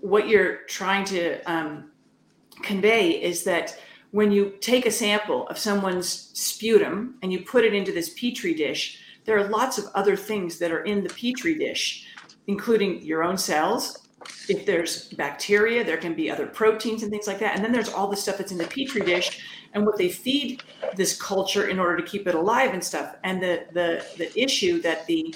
what 0.00 0.28
you're 0.28 0.58
trying 0.68 1.04
to 1.06 1.40
um, 1.50 1.90
convey 2.62 3.10
is 3.10 3.44
that 3.44 3.78
when 4.10 4.32
you 4.32 4.54
take 4.60 4.86
a 4.86 4.90
sample 4.90 5.46
of 5.48 5.58
someone's 5.58 6.30
sputum 6.38 7.16
and 7.22 7.32
you 7.32 7.40
put 7.40 7.64
it 7.64 7.74
into 7.74 7.92
this 7.92 8.10
petri 8.10 8.54
dish, 8.54 9.02
there 9.24 9.36
are 9.36 9.48
lots 9.48 9.76
of 9.76 9.86
other 9.94 10.16
things 10.16 10.58
that 10.58 10.72
are 10.72 10.84
in 10.84 11.02
the 11.02 11.10
petri 11.10 11.58
dish, 11.58 12.06
including 12.46 13.02
your 13.02 13.22
own 13.22 13.36
cells. 13.36 14.08
If 14.48 14.64
there's 14.64 15.08
bacteria, 15.10 15.84
there 15.84 15.98
can 15.98 16.14
be 16.14 16.30
other 16.30 16.46
proteins 16.46 17.02
and 17.02 17.10
things 17.10 17.26
like 17.26 17.38
that. 17.40 17.54
And 17.54 17.64
then 17.64 17.72
there's 17.72 17.90
all 17.90 18.08
the 18.08 18.16
stuff 18.16 18.38
that's 18.38 18.52
in 18.52 18.58
the 18.58 18.64
petri 18.64 19.02
dish 19.02 19.44
and 19.74 19.84
what 19.84 19.98
they 19.98 20.08
feed 20.08 20.62
this 20.96 21.20
culture 21.20 21.68
in 21.68 21.78
order 21.78 21.96
to 21.98 22.02
keep 22.02 22.26
it 22.26 22.34
alive 22.34 22.72
and 22.72 22.82
stuff. 22.82 23.16
And 23.24 23.42
the 23.42 23.66
the 23.72 24.04
the 24.16 24.40
issue 24.40 24.80
that 24.80 25.06
the 25.06 25.34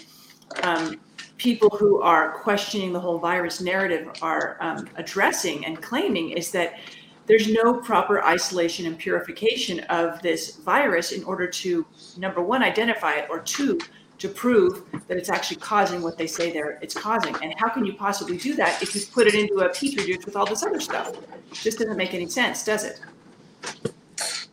um, 0.62 1.00
people 1.38 1.70
who 1.70 2.00
are 2.00 2.32
questioning 2.38 2.92
the 2.92 3.00
whole 3.00 3.18
virus 3.18 3.60
narrative 3.60 4.10
are 4.22 4.56
um, 4.60 4.88
addressing 4.96 5.64
and 5.66 5.82
claiming 5.82 6.30
is 6.30 6.52
that 6.52 6.78
there's 7.26 7.48
no 7.48 7.74
proper 7.74 8.22
isolation 8.24 8.86
and 8.86 8.98
purification 8.98 9.80
of 9.80 10.20
this 10.22 10.56
virus 10.56 11.12
in 11.12 11.22
order 11.24 11.46
to 11.46 11.86
number 12.16 12.42
one 12.42 12.62
identify 12.62 13.14
it 13.14 13.28
or 13.30 13.40
two 13.40 13.80
to 14.18 14.28
prove 14.28 14.84
that 15.08 15.16
it's 15.16 15.28
actually 15.28 15.56
causing 15.56 16.00
what 16.00 16.16
they 16.16 16.28
say 16.28 16.52
there 16.52 16.78
it's 16.80 16.94
causing. 16.94 17.34
And 17.42 17.52
how 17.58 17.68
can 17.68 17.84
you 17.84 17.94
possibly 17.94 18.36
do 18.36 18.54
that 18.54 18.80
if 18.80 18.94
you 18.94 19.00
put 19.12 19.26
it 19.26 19.34
into 19.34 19.54
a 19.64 19.68
petri 19.68 20.06
dish 20.06 20.24
with 20.24 20.36
all 20.36 20.46
this 20.46 20.62
other 20.62 20.80
stuff? 20.80 21.10
It 21.16 21.54
just 21.54 21.78
doesn't 21.78 21.96
make 21.96 22.14
any 22.14 22.28
sense 22.28 22.64
does 22.64 22.84
it? 22.84 23.00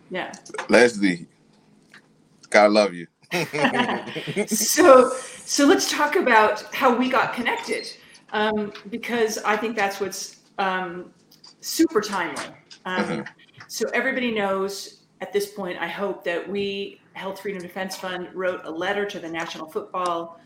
Yeah. 0.09 0.31
Leslie 0.69 1.27
gotta 2.49 2.69
love 2.69 2.95
you 2.95 3.05
so 4.47 5.11
so 5.13 5.65
let's 5.65 5.91
talk 5.91 6.15
about 6.15 6.63
how 6.73 6.95
we 6.95 7.09
got 7.09 7.33
connected 7.33 7.91
um, 8.31 8.73
because 8.89 9.37
i 9.39 9.55
think 9.55 9.75
that's 9.75 9.99
what's 9.99 10.37
um, 10.57 11.11
super 11.61 12.01
timely 12.01 12.43
um, 12.85 13.03
mm-hmm. 13.03 13.21
So 13.69 13.87
everybody 13.93 14.31
knows 14.31 15.01
at 15.21 15.31
this 15.31 15.51
point, 15.51 15.77
I 15.79 15.87
hope 15.87 16.23
that 16.23 16.49
we, 16.49 17.01
Health 17.13 17.41
Freedom 17.41 17.61
Defense 17.61 17.95
Fund, 17.95 18.29
wrote 18.33 18.61
a 18.63 18.71
letter 18.71 19.05
to 19.05 19.19
the 19.19 19.29
National 19.29 19.69
Football 19.69 20.39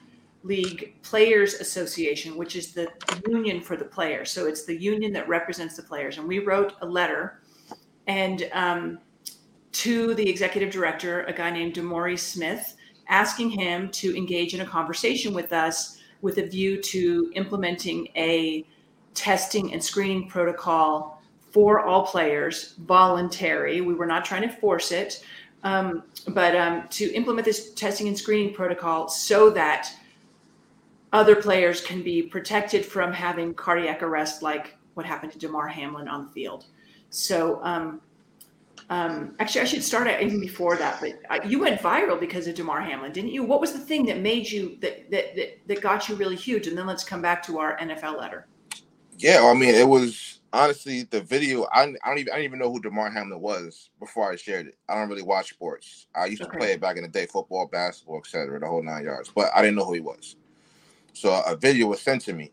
League 0.44 1.02
Players 1.04 1.54
Association, 1.56 2.36
which 2.36 2.58
is 2.58 2.74
the 2.74 2.90
union 3.28 3.62
for 3.62 3.78
the 3.78 3.86
players. 3.86 4.30
So 4.30 4.46
it's 4.46 4.66
the 4.66 4.76
union 4.76 5.14
that 5.14 5.30
represents 5.30 5.78
the 5.78 5.84
players. 5.84 6.18
And 6.18 6.28
we 6.28 6.40
wrote 6.40 6.74
a 6.82 6.86
letter 6.86 7.44
and 8.08 8.50
um, 8.52 9.00
to 9.74 10.14
the 10.14 10.28
executive 10.28 10.72
director, 10.72 11.24
a 11.24 11.34
guy 11.34 11.50
named 11.50 11.74
DeMaurice 11.74 12.20
Smith, 12.20 12.76
asking 13.08 13.50
him 13.50 13.90
to 13.90 14.16
engage 14.16 14.54
in 14.54 14.62
a 14.62 14.66
conversation 14.66 15.34
with 15.34 15.52
us 15.52 16.00
with 16.22 16.38
a 16.38 16.48
view 16.48 16.82
to 16.82 17.32
implementing 17.36 18.08
a 18.16 18.66
testing 19.14 19.74
and 19.74 19.84
screening 19.84 20.28
protocol 20.28 21.22
for 21.52 21.82
all 21.82 22.06
players, 22.06 22.76
voluntary. 22.86 23.82
We 23.82 23.94
were 23.94 24.06
not 24.06 24.26
trying 24.26 24.42
to 24.44 24.50
force 24.50 24.92
it, 24.92 25.24
um, 25.64 26.04
but 26.30 26.56
um, 26.56 26.88
to 26.90 27.12
implement 27.14 27.46
this 27.46 27.74
testing 27.74 28.08
and 28.08 28.18
screening 28.18 28.54
protocol 28.54 29.08
so 29.08 29.50
that 29.52 29.92
other 31.12 31.36
players 31.36 31.82
can 31.82 32.02
be 32.02 32.24
protected 32.24 32.86
from 32.86 33.14
having 33.14 33.54
cardiac 33.54 34.02
arrest, 34.02 34.42
like 34.42 34.76
what 34.96 35.06
happened 35.06 35.32
to 35.32 35.40
Damar 35.40 35.68
Hamlin 35.68 36.08
on 36.08 36.26
the 36.26 36.32
field. 36.32 36.66
So, 37.10 37.60
um, 37.64 38.02
um, 38.94 39.34
actually, 39.40 39.62
I 39.62 39.64
should 39.64 39.84
start 39.84 40.08
even 40.22 40.40
before 40.40 40.76
that. 40.78 41.02
But 41.02 41.20
uh, 41.32 41.40
you 41.48 41.60
went 41.60 41.82
viral 41.82 42.20
because 42.20 42.46
of 42.46 42.54
Damar 42.54 42.80
Hamlin, 42.80 43.12
didn't 43.12 43.32
you? 43.32 43.44
What 43.44 43.60
was 43.60 43.74
the 43.74 43.80
thing 43.80 44.06
that 44.06 44.20
made 44.20 44.48
you 44.48 44.78
that 44.82 45.10
that 45.10 45.36
that, 45.36 45.68
that 45.68 45.82
got 45.82 46.08
you 46.08 46.16
really 46.16 46.36
huge? 46.36 46.68
And 46.68 46.78
then 46.78 46.86
let's 46.86 47.04
come 47.04 47.20
back 47.20 47.42
to 47.48 47.58
our 47.58 47.76
NFL 47.80 48.20
letter. 48.20 48.46
Yeah, 49.18 49.50
I 49.52 49.56
mean, 49.56 49.74
it 49.74 49.88
was 49.88 50.42
honestly, 50.54 51.04
the 51.10 51.22
video 51.22 51.64
I, 51.74 51.82
I 51.82 51.86
don't 52.06 52.20
even 52.20 52.34
I 52.34 52.36
didn't 52.36 52.46
even 52.46 52.60
know 52.60 52.72
who 52.72 52.82
Damar 52.82 53.10
Hamlin 53.10 53.42
was 53.42 53.90
before 54.00 54.32
I 54.32 54.36
shared 54.36 54.68
it. 54.68 54.78
I 54.88 54.94
don't 54.94 55.10
really 55.10 55.24
watch 55.24 55.50
sports. 55.50 56.06
I 56.14 56.28
used 56.28 56.44
okay. 56.44 56.52
to 56.52 56.58
play 56.60 56.72
it 56.74 56.80
back 56.80 56.96
in 56.96 57.02
the 57.02 57.10
day, 57.10 57.26
football, 57.26 57.66
basketball, 57.66 58.20
etc., 58.20 58.60
the 58.60 58.68
whole 58.68 58.84
nine 58.84 59.06
yards. 59.06 59.32
But 59.34 59.50
I 59.56 59.64
didn't 59.64 59.78
know 59.78 59.86
who 59.86 59.94
he 59.94 60.02
was. 60.02 60.36
So 61.14 61.42
a 61.48 61.56
video 61.56 61.88
was 61.88 62.00
sent 62.00 62.22
to 62.26 62.34
me. 62.34 62.52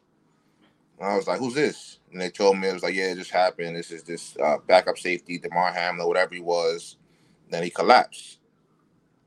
And 0.99 1.07
I 1.07 1.17
was 1.17 1.27
like, 1.27 1.39
"Who's 1.39 1.55
this?" 1.55 1.99
And 2.13 2.21
they 2.21 2.31
told 2.31 2.59
me 2.59 2.69
it 2.69 2.75
was 2.75 2.83
like, 2.83 2.95
"Yeah, 2.95 3.13
it 3.13 3.17
just 3.17 3.31
happened. 3.31 3.77
This 3.77 3.91
is 3.91 4.03
this 4.03 4.37
uh, 4.43 4.59
backup 4.67 4.99
safety, 4.99 5.39
Damar 5.39 5.73
Hamlin, 5.73 6.07
whatever 6.09 6.35
he 6.35 6.41
was." 6.41 6.97
Then 7.51 7.63
he 7.63 7.71
collapsed. 7.71 8.41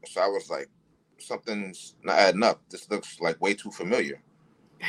So 0.05 0.21
I 0.21 0.27
was 0.27 0.49
like, 0.49 0.69
"Something's 1.19 1.95
not 2.03 2.19
adding 2.19 2.43
up. 2.43 2.61
This 2.69 2.89
looks 2.89 3.19
like 3.21 3.41
way 3.41 3.53
too 3.53 3.71
familiar." 3.71 4.21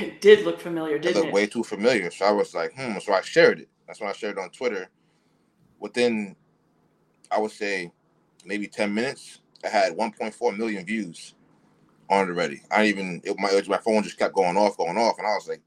It 0.01 0.21
did 0.21 0.45
look 0.45 0.61
familiar, 0.61 0.99
didn't 0.99 1.17
it? 1.17 1.19
Looked 1.21 1.29
it? 1.29 1.35
way 1.35 1.47
too 1.47 1.63
familiar. 1.65 2.11
So 2.11 2.27
I 2.27 2.33
was 2.33 2.55
like, 2.55 2.75
"Hmm." 2.75 2.99
So 2.99 3.13
I 3.13 3.21
shared 3.23 3.61
it. 3.61 3.69
That's 3.87 4.01
when 4.01 4.11
I 4.11 4.13
shared 4.13 4.39
it 4.39 4.43
on 4.43 4.51
Twitter. 4.51 4.89
Within, 5.81 6.37
I 7.31 7.39
would 7.39 7.51
say, 7.53 7.93
maybe 8.45 8.67
10 8.67 8.93
minutes, 8.95 9.41
I 9.65 9.69
had 9.69 9.97
1.4 9.97 10.57
million 10.57 10.85
views 10.87 11.35
on 12.11 12.29
it 12.29 12.33
already. 12.33 12.63
I 12.71 12.87
even, 12.87 13.21
it, 13.25 13.39
my, 13.39 13.63
my 13.69 13.79
phone 13.79 14.03
just 14.03 14.19
kept 14.19 14.35
going 14.35 14.57
off, 14.57 14.77
going 14.77 14.99
off. 14.99 15.19
And 15.19 15.27
I 15.27 15.35
was 15.35 15.49
like, 15.49 15.63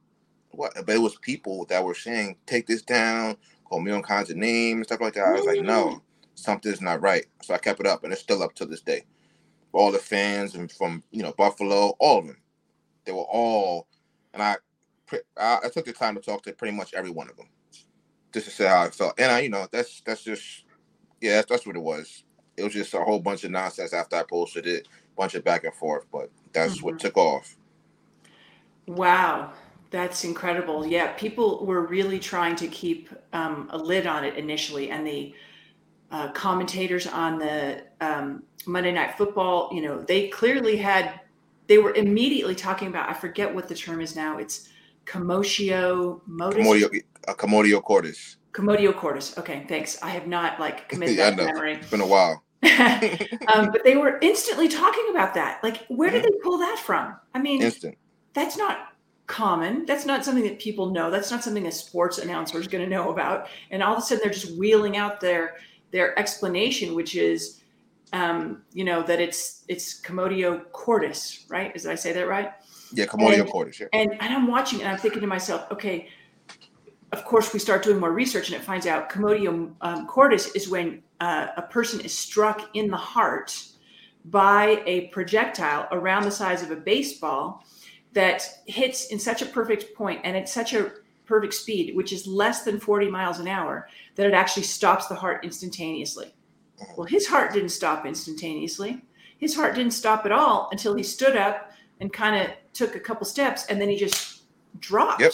what? 0.52 0.74
But 0.76 0.96
it 0.96 1.02
was 1.02 1.16
people 1.18 1.66
that 1.66 1.84
were 1.84 1.96
saying, 1.96 2.38
take 2.46 2.68
this 2.68 2.82
down, 2.82 3.38
call 3.66 3.82
me 3.82 3.92
on 3.92 4.02
kinds 4.02 4.30
of 4.30 4.38
names, 4.38 4.88
stuff 4.88 5.02
like 5.02 5.14
that. 5.14 5.26
I 5.26 5.32
was 5.32 5.46
like, 5.46 5.62
no, 5.62 6.02
something's 6.36 6.82
not 6.82 7.02
right. 7.02 7.26
So 7.42 7.54
I 7.54 7.58
kept 7.58 7.80
it 7.80 7.88
up, 7.88 8.04
and 8.04 8.14
it's 8.14 8.22
still 8.22 8.44
up 8.44 8.54
to 8.56 8.66
this 8.66 8.82
day. 8.82 9.06
All 9.74 9.92
the 9.92 10.00
fans 10.00 10.56
and 10.56 10.72
from, 10.72 11.04
you 11.12 11.22
know, 11.22 11.34
Buffalo, 11.38 11.94
all 12.00 12.20
of 12.20 12.28
them, 12.28 12.38
they 13.06 13.12
were 13.12 13.20
all, 13.20 13.88
and 14.34 14.42
I, 14.42 14.56
I, 15.38 15.60
I 15.66 15.70
took 15.70 15.86
the 15.86 15.94
time 15.94 16.16
to 16.16 16.22
talk 16.22 16.44
to 16.44 16.54
pretty 16.54 16.76
much 16.76 16.94
every 16.94 17.12
one 17.12 17.30
of 17.30 17.38
them 17.38 17.48
just 18.34 18.46
to 18.46 18.52
say 18.52 18.68
how 18.68 18.84
I 18.84 18.90
felt. 18.90 19.20
And 19.20 19.32
I, 19.32 19.40
you 19.42 19.50
know, 19.50 19.68
that's 19.72 20.02
that's 20.02 20.24
just 20.24 20.64
yeah, 21.22 21.36
that's, 21.36 21.50
that's 21.50 21.68
what 21.68 21.76
it 21.76 21.82
was. 21.82 22.24
It 22.56 22.64
was 22.64 22.74
just 22.74 22.94
a 22.94 23.00
whole 23.00 23.20
bunch 23.20 23.44
of 23.44 23.52
nonsense 23.52 23.94
after 23.94 24.16
I 24.16 24.24
posted 24.24 24.66
it, 24.66 24.88
bunch 25.16 25.36
of 25.36 25.44
back 25.44 25.64
and 25.64 25.74
forth, 25.74 26.06
but 26.12 26.30
that's 26.54 26.78
mm-hmm. 26.78 26.86
what 26.86 27.00
took 27.00 27.18
off. 27.18 27.56
Wow, 28.88 29.54
that's 29.90 30.24
incredible. 30.24 30.86
Yeah, 30.86 31.14
people 31.14 31.66
were 31.66 31.86
really 31.86 32.20
trying 32.20 32.56
to 32.58 32.68
keep 32.68 33.10
um, 33.34 33.70
a 33.72 33.78
lid 33.78 34.06
on 34.08 34.24
it 34.24 34.36
initially, 34.36 34.92
and 34.92 35.06
the 35.06 35.34
uh, 36.12 36.32
commentators 36.32 37.08
on 37.08 37.38
the 37.38 37.84
um, 38.02 38.44
Monday 38.66 38.92
Night 38.92 39.18
Football, 39.18 39.70
you 39.74 39.82
know, 39.82 40.02
they 40.02 40.30
clearly 40.30 40.78
had, 40.78 41.20
they 41.68 41.78
were 41.78 41.94
immediately 41.96 42.56
talking 42.56 42.88
about. 42.88 43.10
I 43.10 43.14
forget 43.14 43.54
what 43.54 43.68
the 43.68 43.76
term 43.76 44.02
is 44.02 44.16
now. 44.16 44.38
It's 44.38 44.70
commotio 45.06 46.22
modus. 46.26 46.66
Commotio, 46.66 47.02
uh, 47.28 47.34
commotio 47.34 47.82
cordis. 47.82 48.38
Commotio 48.54 48.96
cordis. 48.96 49.38
Okay, 49.38 49.66
thanks. 49.68 50.02
I 50.02 50.10
have 50.10 50.28
not 50.28 50.60
like 50.60 50.90
committed 50.90 51.18
Yeah, 51.18 51.32
that 51.32 51.38
memory. 51.38 51.74
It's 51.74 51.90
been 51.90 52.02
a 52.02 52.08
while. 52.08 52.44
um, 53.54 53.72
but 53.72 53.84
they 53.84 53.96
were 53.96 54.18
instantly 54.22 54.68
talking 54.68 55.06
about 55.12 55.34
that. 55.36 55.64
Like, 55.64 55.86
where 55.88 56.10
did 56.10 56.24
they 56.24 56.38
pull 56.42 56.58
that 56.58 56.80
from? 56.80 57.16
I 57.34 57.40
mean, 57.40 57.62
Instant. 57.62 57.98
that's 58.34 58.58
not 58.58 58.94
common. 59.28 59.86
That's 59.86 60.06
not 60.06 60.26
something 60.26 60.44
that 60.46 60.58
people 60.60 60.90
know. 60.90 61.12
That's 61.12 61.30
not 61.30 61.44
something 61.44 61.68
a 61.68 61.72
sports 61.72 62.18
announcer 62.18 62.60
is 62.60 62.68
going 62.68 62.84
to 62.84 62.90
know 62.90 63.12
about. 63.12 63.48
And 63.72 63.84
all 63.84 63.94
of 63.94 64.00
a 64.00 64.02
sudden, 64.02 64.22
they're 64.24 64.34
just 64.34 64.58
wheeling 64.58 64.98
out 64.98 65.20
their 65.20 65.58
their 65.92 66.18
explanation, 66.20 66.96
which 66.96 67.16
is, 67.16 67.62
um, 68.14 68.64
you 68.74 68.84
know, 68.84 69.04
that 69.04 69.20
it's 69.20 69.64
it's 69.68 70.02
commotio 70.02 70.72
cordis, 70.72 71.46
right? 71.50 71.74
Did 71.74 71.86
I 71.88 71.96
say 71.96 72.14
that 72.14 72.28
right? 72.28 72.52
Yeah, 72.94 73.06
commotio 73.06 73.42
And- 73.42 73.50
cordis. 73.52 73.80
Yeah. 73.80 73.88
And 73.94 74.12
and 74.20 74.34
I'm 74.34 74.48
watching 74.48 74.82
and 74.82 74.90
I'm 74.90 74.98
thinking 74.98 75.22
to 75.22 75.28
myself, 75.28 75.70
okay, 75.72 76.08
of 77.12 77.24
course 77.26 77.54
we 77.54 77.60
start 77.60 77.84
doing 77.84 78.00
more 78.00 78.12
research 78.12 78.50
and 78.50 78.60
it 78.60 78.66
finds 78.66 78.86
out 78.88 79.10
commotio 79.10 79.74
um, 79.82 80.08
cordis 80.08 80.48
is 80.56 80.68
when 80.70 81.02
uh, 81.20 81.48
a 81.58 81.62
person 81.62 82.00
is 82.02 82.14
struck 82.14 82.70
in 82.76 82.90
the 82.90 82.98
heart 82.98 83.58
by 84.26 84.84
a 84.86 85.08
projectile 85.08 85.88
around 85.92 86.24
the 86.24 86.32
size 86.32 86.62
of 86.62 86.72
a 86.72 86.76
baseball 86.76 87.64
that 88.18 88.62
hits 88.66 89.08
in 89.08 89.20
such 89.20 89.44
a 89.44 89.46
perfect 89.46 89.96
point 89.96 90.20
and 90.24 90.36
at 90.36 90.50
such 90.50 90.74
a 90.74 90.92
perfect 91.28 91.54
speed, 91.54 91.96
which 91.96 92.12
is 92.12 92.26
less 92.26 92.64
than 92.64 92.80
40 92.80 93.12
miles 93.12 93.38
an 93.38 93.48
hour, 93.48 93.88
that 94.16 94.26
it 94.26 94.34
actually 94.34 94.64
stops 94.64 95.06
the 95.06 95.14
heart 95.14 95.46
instantaneously. 95.46 96.34
Well, 96.98 97.06
his 97.06 97.28
heart 97.28 97.54
didn't 97.54 97.70
stop 97.70 98.08
instantaneously. 98.08 99.04
His 99.38 99.56
heart 99.56 99.76
didn't 99.76 99.92
stop 99.92 100.26
at 100.26 100.32
all 100.32 100.68
until 100.72 100.96
he 100.96 101.04
stood 101.04 101.36
up 101.36 101.72
and 102.00 102.12
kind 102.12 102.36
of 102.42 102.56
took 102.74 102.96
a 102.96 103.00
couple 103.00 103.24
steps 103.24 103.68
and 103.68 103.80
then 103.80 103.88
he 103.88 103.98
just 103.98 104.46
dropped. 104.80 105.22
Yep. 105.22 105.34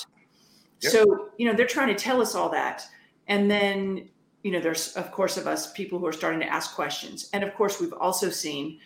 Yep. 0.82 0.92
So, 0.92 1.30
you 1.38 1.48
know, 1.48 1.56
they're 1.56 1.66
trying 1.66 1.88
to 1.88 1.96
tell 1.96 2.22
us 2.22 2.36
all 2.36 2.50
that. 2.50 2.86
And 3.30 3.50
then, 3.50 4.10
you 4.44 4.52
know, 4.52 4.60
there's, 4.60 4.94
of 4.98 5.10
course, 5.14 5.38
of 5.38 5.48
us 5.48 5.72
people 5.72 6.00
who 6.00 6.06
are 6.06 6.12
starting 6.12 6.42
to 6.42 6.52
ask 6.52 6.76
questions. 6.76 7.30
And 7.32 7.46
of 7.46 7.54
course, 7.56 7.80
we've 7.80 7.94
also 7.94 8.30
seen 8.30 8.80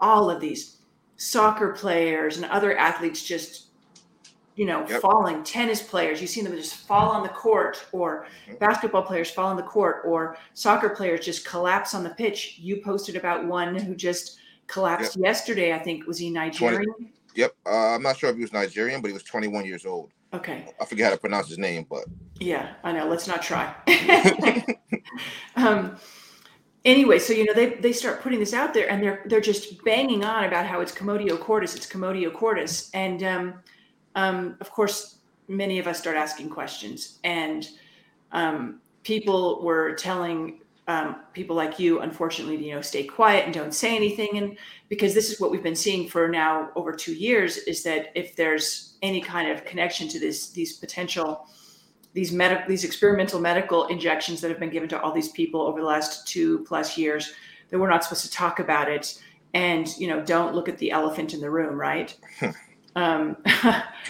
all 0.00 0.30
of 0.30 0.40
these 0.40 0.78
soccer 1.22 1.72
players 1.72 2.36
and 2.36 2.44
other 2.46 2.76
athletes 2.76 3.22
just, 3.22 3.66
you 4.56 4.66
know, 4.66 4.84
Yep. 4.88 5.00
falling, 5.00 5.44
tennis 5.44 5.80
players. 5.80 6.20
You've 6.20 6.30
seen 6.30 6.42
them 6.42 6.56
just 6.56 6.74
fall 6.74 7.10
on 7.10 7.22
the 7.22 7.28
court, 7.28 7.84
or 7.92 8.26
Mhm. 8.48 8.58
basketball 8.58 9.02
players 9.04 9.30
fall 9.30 9.46
on 9.46 9.56
the 9.56 9.62
court, 9.62 10.02
or 10.04 10.36
soccer 10.54 10.90
players 10.90 11.24
just 11.24 11.46
collapse 11.46 11.94
on 11.94 12.02
the 12.02 12.10
pitch. 12.10 12.56
You 12.58 12.82
posted 12.82 13.14
about 13.14 13.46
one 13.46 13.76
who 13.76 13.94
just 13.94 14.38
collapsed 14.66 15.16
yesterday. 15.16 15.72
I 15.72 15.78
think 15.78 16.06
was 16.06 16.18
he 16.18 16.28
Nigerian? 16.28 17.12
Yep. 17.36 17.54
Uh, 17.64 17.94
I'm 17.94 18.02
not 18.02 18.18
sure 18.18 18.28
if 18.30 18.36
he 18.36 18.42
was 18.42 18.52
Nigerian, 18.52 19.00
but 19.00 19.08
he 19.08 19.14
was 19.14 19.22
21 19.22 19.64
years 19.64 19.86
old. 19.86 20.10
Okay, 20.34 20.66
I 20.80 20.84
forget 20.86 21.04
how 21.04 21.14
to 21.14 21.20
pronounce 21.20 21.48
his 21.48 21.58
name, 21.58 21.86
but 21.88 22.04
yeah, 22.40 22.74
I 22.82 22.90
know. 22.92 23.06
Let's 23.06 23.28
not 23.28 23.42
try. 23.42 23.74
um, 25.56 25.96
anyway, 26.84 27.18
so 27.18 27.32
you 27.32 27.44
know 27.44 27.54
they 27.54 27.74
they 27.74 27.92
start 27.92 28.22
putting 28.22 28.38
this 28.38 28.54
out 28.54 28.74
there, 28.74 28.90
and 28.90 29.02
they're 29.02 29.22
they're 29.26 29.40
just 29.40 29.82
banging 29.84 30.24
on 30.24 30.44
about 30.44 30.66
how 30.66 30.80
it's 30.80 30.92
commotio 30.92 31.38
cordis, 31.38 31.74
it's 31.74 31.86
commotio 31.86 32.32
cordis, 32.32 32.90
and 32.94 33.22
um, 33.22 33.54
um, 34.14 34.56
of 34.60 34.70
course, 34.70 35.18
many 35.48 35.78
of 35.78 35.86
us 35.86 35.98
start 35.98 36.16
asking 36.16 36.50
questions, 36.50 37.18
and 37.24 37.68
um, 38.32 38.80
people 39.04 39.62
were 39.62 39.94
telling 39.94 40.60
um, 40.88 41.16
people 41.32 41.54
like 41.54 41.78
you, 41.78 42.00
unfortunately, 42.00 42.56
you 42.56 42.74
know, 42.74 42.80
stay 42.80 43.04
quiet 43.04 43.44
and 43.44 43.54
don't 43.54 43.74
say 43.74 43.94
anything, 43.94 44.38
and 44.38 44.58
because 44.88 45.14
this 45.14 45.30
is 45.30 45.40
what 45.40 45.50
we've 45.50 45.62
been 45.62 45.76
seeing 45.76 46.08
for 46.08 46.28
now 46.28 46.70
over 46.74 46.92
two 46.92 47.14
years, 47.14 47.58
is 47.58 47.82
that 47.84 48.10
if 48.14 48.34
there's 48.36 48.94
any 49.02 49.20
kind 49.20 49.50
of 49.50 49.64
connection 49.64 50.08
to 50.08 50.18
this, 50.18 50.50
these 50.50 50.74
potential 50.74 51.46
these 52.14 52.32
medical 52.32 52.66
these 52.68 52.84
experimental 52.84 53.40
medical 53.40 53.86
injections 53.86 54.40
that 54.40 54.50
have 54.50 54.60
been 54.60 54.70
given 54.70 54.88
to 54.88 55.00
all 55.00 55.12
these 55.12 55.28
people 55.30 55.62
over 55.62 55.80
the 55.80 55.86
last 55.86 56.26
two 56.26 56.60
plus 56.60 56.96
years 56.98 57.32
that 57.70 57.78
we're 57.78 57.88
not 57.88 58.04
supposed 58.04 58.24
to 58.24 58.30
talk 58.30 58.58
about 58.58 58.90
it 58.90 59.20
and 59.54 59.96
you 59.98 60.06
know 60.06 60.22
don't 60.24 60.54
look 60.54 60.68
at 60.68 60.78
the 60.78 60.90
elephant 60.90 61.34
in 61.34 61.40
the 61.40 61.50
room 61.50 61.78
right 61.78 62.16
um, 62.96 63.36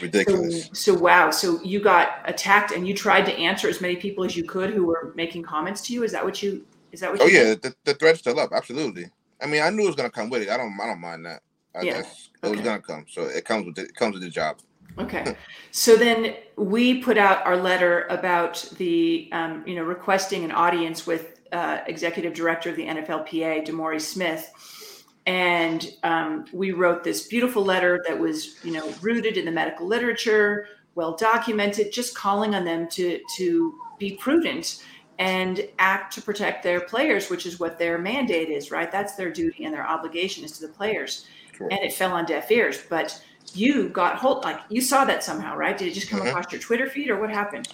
ridiculous. 0.00 0.66
so, 0.72 0.94
so 0.94 0.98
wow 0.98 1.30
so 1.30 1.62
you 1.62 1.80
got 1.80 2.18
attacked 2.24 2.72
and 2.72 2.86
you 2.86 2.94
tried 2.94 3.24
to 3.24 3.32
answer 3.34 3.68
as 3.68 3.80
many 3.80 3.96
people 3.96 4.24
as 4.24 4.36
you 4.36 4.44
could 4.44 4.70
who 4.70 4.84
were 4.84 5.12
making 5.14 5.42
comments 5.42 5.80
to 5.80 5.92
you 5.92 6.02
is 6.02 6.12
that 6.12 6.24
what 6.24 6.42
you 6.42 6.64
is 6.92 7.00
that 7.00 7.10
what 7.10 7.22
oh 7.22 7.26
yeah, 7.26 7.54
the, 7.54 7.74
the 7.84 7.94
thread's 7.94 8.20
still 8.20 8.38
up. 8.38 8.50
Absolutely. 8.52 9.06
I 9.40 9.46
mean, 9.46 9.62
I 9.62 9.70
knew 9.70 9.84
it 9.84 9.86
was 9.86 9.96
gonna 9.96 10.10
come 10.10 10.30
with 10.30 10.42
it. 10.42 10.50
I 10.50 10.56
don't. 10.56 10.78
I 10.80 10.86
don't 10.86 11.00
mind 11.00 11.26
that. 11.26 11.42
I, 11.74 11.82
Yeah, 11.82 12.02
it 12.42 12.50
was 12.50 12.60
gonna 12.60 12.80
come. 12.80 13.06
So 13.08 13.22
it 13.22 13.44
comes 13.44 13.66
with 13.66 13.78
it. 13.78 13.90
It 13.90 13.96
comes 13.96 14.14
with 14.14 14.22
the 14.22 14.30
job. 14.30 14.58
Okay. 14.98 15.36
So 15.70 15.96
then 15.96 16.34
we 16.56 17.02
put 17.02 17.16
out 17.16 17.44
our 17.46 17.56
letter 17.56 18.06
about 18.10 18.68
the, 18.76 19.28
um, 19.32 19.64
you 19.66 19.74
know, 19.74 19.82
requesting 19.82 20.44
an 20.44 20.52
audience 20.52 21.06
with 21.06 21.40
uh, 21.52 21.80
Executive 21.86 22.34
Director 22.34 22.70
of 22.70 22.76
the 22.76 22.86
NFLPA, 22.86 23.66
DeMaurice 23.66 24.02
Smith. 24.02 25.04
And 25.26 25.92
um, 26.02 26.46
we 26.52 26.72
wrote 26.72 27.04
this 27.04 27.28
beautiful 27.28 27.64
letter 27.64 28.02
that 28.06 28.18
was, 28.18 28.62
you 28.64 28.72
know, 28.72 28.92
rooted 29.00 29.36
in 29.36 29.44
the 29.44 29.52
medical 29.52 29.86
literature, 29.86 30.66
well 30.94 31.16
documented, 31.16 31.92
just 31.92 32.14
calling 32.14 32.54
on 32.54 32.64
them 32.64 32.88
to 32.88 33.20
to 33.36 33.78
be 33.98 34.16
prudent 34.16 34.82
and 35.18 35.68
act 35.78 36.12
to 36.14 36.22
protect 36.22 36.64
their 36.64 36.80
players, 36.80 37.30
which 37.30 37.46
is 37.46 37.60
what 37.60 37.78
their 37.78 37.98
mandate 37.98 38.48
is, 38.48 38.70
right? 38.72 38.90
That's 38.90 39.14
their 39.14 39.30
duty 39.30 39.64
and 39.64 39.72
their 39.72 39.86
obligation 39.86 40.42
is 40.42 40.52
to 40.58 40.66
the 40.66 40.72
players 40.72 41.26
and 41.60 41.80
it 41.80 41.92
fell 41.92 42.12
on 42.12 42.24
deaf 42.24 42.50
ears. 42.50 42.82
But 42.88 43.22
you 43.54 43.88
got 43.88 44.16
hold, 44.16 44.44
like 44.44 44.60
you 44.68 44.80
saw 44.80 45.04
that 45.04 45.22
somehow, 45.24 45.56
right? 45.56 45.76
Did 45.76 45.88
it 45.88 45.94
just 45.94 46.08
come 46.08 46.20
Mhm. 46.20 46.28
across 46.28 46.50
your 46.52 46.60
Twitter 46.60 46.88
feed, 46.88 47.10
or 47.10 47.20
what 47.20 47.30
happened? 47.30 47.68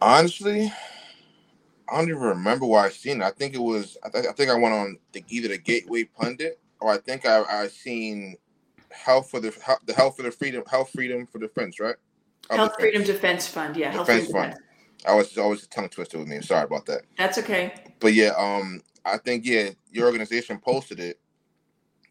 Honestly, 0.00 0.72
I 1.88 1.96
don't 1.98 2.08
even 2.08 2.22
remember 2.22 2.66
where 2.66 2.80
I 2.82 2.90
seen 2.90 3.20
it. 3.20 3.24
I 3.24 3.30
think 3.30 3.54
it 3.54 3.58
was. 3.60 3.96
I, 4.04 4.08
th- 4.08 4.26
I 4.26 4.32
think 4.32 4.50
I 4.50 4.54
went 4.54 4.74
on 4.74 4.98
the, 5.12 5.24
either 5.28 5.48
the 5.48 5.58
Gateway 5.58 6.04
Pundit 6.04 6.58
or 6.80 6.90
I 6.90 6.98
think 6.98 7.26
I 7.26 7.42
I 7.42 7.68
seen 7.68 8.36
health 8.90 9.30
for 9.30 9.40
the 9.40 9.54
Hel- 9.64 9.80
the 9.86 9.92
health 9.94 10.16
for 10.16 10.22
the 10.22 10.30
freedom 10.30 10.62
health 10.70 10.90
freedom 10.90 11.26
for 11.26 11.38
defense 11.38 11.80
right. 11.80 11.96
Health 12.50 12.58
Health 12.58 12.70
Defense. 12.78 12.80
Freedom 12.80 13.02
Defense 13.04 13.46
Fund, 13.46 13.76
yeah, 13.76 13.90
Health 13.90 14.06
Defense 14.06 14.26
Freedom 14.26 14.42
Fund. 14.42 14.52
Defense. 14.52 14.68
I 15.06 15.14
was 15.14 15.38
always 15.38 15.64
a 15.64 15.68
tongue 15.68 15.88
twister 15.88 16.18
with 16.18 16.28
me. 16.28 16.40
Sorry 16.42 16.64
about 16.64 16.86
that. 16.86 17.02
That's 17.16 17.38
okay. 17.38 17.74
But 18.00 18.14
yeah, 18.14 18.32
um, 18.36 18.82
I 19.04 19.18
think 19.18 19.44
yeah, 19.44 19.70
your 19.90 20.06
organization 20.06 20.58
posted 20.58 21.00
it. 21.00 21.18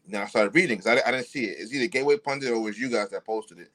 Then 0.06 0.22
I 0.22 0.26
started 0.26 0.54
reading 0.54 0.78
because 0.78 0.98
I, 0.98 1.08
I 1.08 1.12
didn't 1.12 1.26
see 1.26 1.44
it. 1.44 1.56
It's 1.58 1.72
either 1.72 1.86
Gateway 1.86 2.16
Pundit 2.16 2.50
or 2.50 2.56
it 2.56 2.60
was 2.60 2.78
you 2.78 2.88
guys 2.88 3.10
that 3.10 3.24
posted 3.24 3.58
it, 3.58 3.70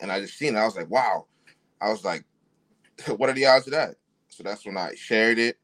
and 0.00 0.12
I 0.12 0.20
just 0.20 0.38
seen 0.38 0.54
it. 0.56 0.58
I 0.58 0.64
was 0.64 0.76
like, 0.76 0.90
wow. 0.90 1.26
I 1.80 1.90
was 1.90 2.04
like, 2.04 2.24
what 3.16 3.28
are 3.28 3.34
the 3.34 3.46
odds 3.46 3.66
of 3.66 3.72
that? 3.72 3.96
So 4.28 4.42
that's 4.42 4.64
when 4.64 4.76
I 4.76 4.94
shared 4.94 5.38
it. 5.38 5.58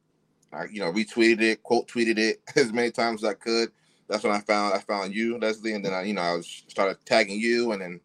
I 0.53 0.64
you 0.64 0.81
know 0.81 0.93
retweeted 0.93 1.41
it, 1.43 1.62
quote 1.62 1.89
tweeted 1.89 2.19
it 2.19 2.41
as 2.57 2.73
many 2.73 2.91
times 2.91 3.25
as 3.25 3.31
I 3.31 3.35
could. 3.35 3.71
That's 4.09 4.25
when 4.25 4.33
I 4.33 4.41
found 4.41 4.75
I 4.75 4.79
found 4.79 5.14
you, 5.14 5.39
Leslie, 5.39 5.75
and 5.75 5.85
then 5.85 5.95
I 5.95 6.03
you 6.03 6.14
know 6.14 6.23
I 6.23 6.35
was 6.35 6.64
started 6.69 6.99
tagging 7.05 7.39
you, 7.39 7.73
and 7.73 7.83
then 7.83 8.01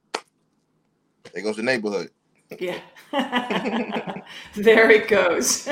there 1.34 1.44
goes 1.44 1.56
the 1.56 1.64
neighborhood. 1.64 2.12
Yeah. 2.60 2.80
there 4.56 4.92
it 4.92 5.08
goes. 5.08 5.68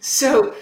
so 0.00 0.54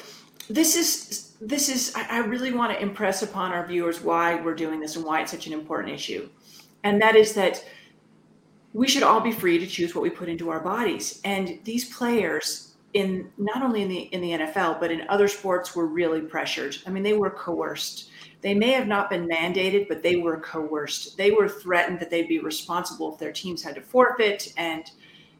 this 0.52 0.76
is 0.76 1.32
this 1.40 1.68
is 1.68 1.92
I, 1.94 2.18
I 2.18 2.18
really 2.18 2.52
want 2.52 2.72
to 2.72 2.80
impress 2.80 3.22
upon 3.22 3.52
our 3.52 3.66
viewers 3.66 4.00
why 4.00 4.40
we're 4.40 4.54
doing 4.54 4.80
this 4.80 4.96
and 4.96 5.04
why 5.04 5.22
it's 5.22 5.30
such 5.30 5.46
an 5.46 5.52
important 5.52 5.94
issue. 5.94 6.28
And 6.84 7.00
that 7.00 7.16
is 7.16 7.32
that 7.34 7.64
we 8.72 8.86
should 8.88 9.02
all 9.02 9.20
be 9.20 9.32
free 9.32 9.58
to 9.58 9.66
choose 9.66 9.94
what 9.94 10.02
we 10.02 10.10
put 10.10 10.28
into 10.28 10.50
our 10.50 10.60
bodies. 10.60 11.20
And 11.24 11.58
these 11.64 11.94
players 11.94 12.74
in 12.94 13.30
not 13.38 13.62
only 13.62 13.82
in 13.82 13.88
the 13.88 14.00
in 14.00 14.20
the 14.20 14.30
NFL 14.30 14.78
but 14.78 14.90
in 14.90 15.08
other 15.08 15.26
sports 15.28 15.74
were 15.74 15.86
really 15.86 16.20
pressured. 16.20 16.76
I 16.86 16.90
mean, 16.90 17.02
they 17.02 17.14
were 17.14 17.30
coerced. 17.30 18.10
They 18.42 18.54
may 18.54 18.72
have 18.72 18.88
not 18.88 19.08
been 19.08 19.28
mandated, 19.28 19.88
but 19.88 20.02
they 20.02 20.16
were 20.16 20.38
coerced. 20.40 21.16
They 21.16 21.30
were 21.30 21.48
threatened 21.48 22.00
that 22.00 22.10
they'd 22.10 22.28
be 22.28 22.40
responsible 22.40 23.12
if 23.12 23.18
their 23.18 23.32
teams 23.32 23.62
had 23.62 23.76
to 23.76 23.80
forfeit. 23.80 24.52
And 24.56 24.84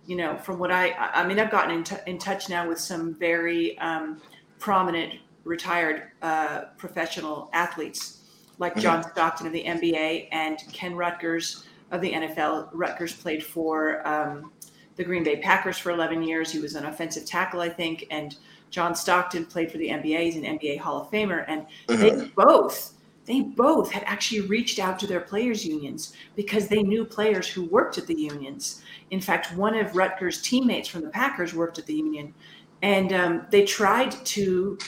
you 0.07 0.17
know, 0.17 0.37
from 0.39 0.59
what 0.59 0.71
I 0.71 0.93
I 0.93 1.27
mean, 1.27 1.39
I've 1.39 1.51
gotten 1.51 1.77
in, 1.77 1.85
t- 1.85 1.97
in 2.07 2.19
touch 2.19 2.49
now 2.49 2.67
with 2.67 2.81
some 2.81 3.15
very 3.15 3.79
um, 3.79 4.21
prominent 4.63 5.15
retired 5.43 6.05
uh, 6.23 6.67
professional 6.79 7.51
athletes 7.53 8.21
like 8.59 8.77
John 8.77 9.03
Stockton 9.03 9.49
of 9.49 9.53
the 9.53 9.65
NBA 9.65 10.29
and 10.31 10.57
Ken 10.73 10.93
Ruettgers 10.95 11.65
of 11.91 12.01
the 12.01 12.13
NFL. 12.13 12.73
Ruettgers 12.73 13.21
played 13.21 13.43
for 13.43 14.07
um, 14.07 14.53
the 14.95 15.03
Green 15.03 15.25
Bay 15.25 15.41
Packers 15.41 15.79
for 15.79 15.91
11 15.91 16.23
years. 16.23 16.53
He 16.53 16.61
was 16.61 16.77
an 16.77 16.87
offensive 16.87 17.27
tackle, 17.27 17.61
I 17.61 17.71
think. 17.71 18.07
And 18.13 18.37
John 18.71 18.95
Stockton 18.95 19.47
played 19.47 19.73
for 19.73 19.79
the 19.79 19.89
NBA. 19.89 20.21
He's 20.21 20.37
an 20.37 20.45
NBA 20.45 20.79
Hall 20.79 21.01
of 21.01 21.11
Famer. 21.11 21.45
And 21.49 21.67
they 21.89 22.31
both, 22.37 22.93
they 23.27 23.41
both 23.41 23.91
had 23.91 24.05
actually 24.07 24.43
reached 24.43 24.79
out 24.79 24.97
to 25.01 25.09
their 25.09 25.21
players' 25.21 25.67
unions 25.67 26.13
because 26.37 26.69
they 26.69 26.85
knew 26.85 27.05
players 27.05 27.49
who 27.49 27.65
worked 27.65 27.99
at 27.99 28.07
the 28.07 28.15
unions. 28.15 28.81
In 29.11 29.21
fact, 29.21 29.57
one 29.57 29.75
of 29.75 29.93
Ruettgers' 29.93 30.41
teammates 30.41 30.89
from 30.89 31.03
the 31.03 31.11
Packers 31.11 31.53
worked 31.53 31.81
at 31.81 31.87
the 31.87 31.95
union. 31.95 32.33
And 32.83 33.13
um, 33.13 33.47
they 33.51 33.65
tried 33.65 34.11
to 34.11 34.79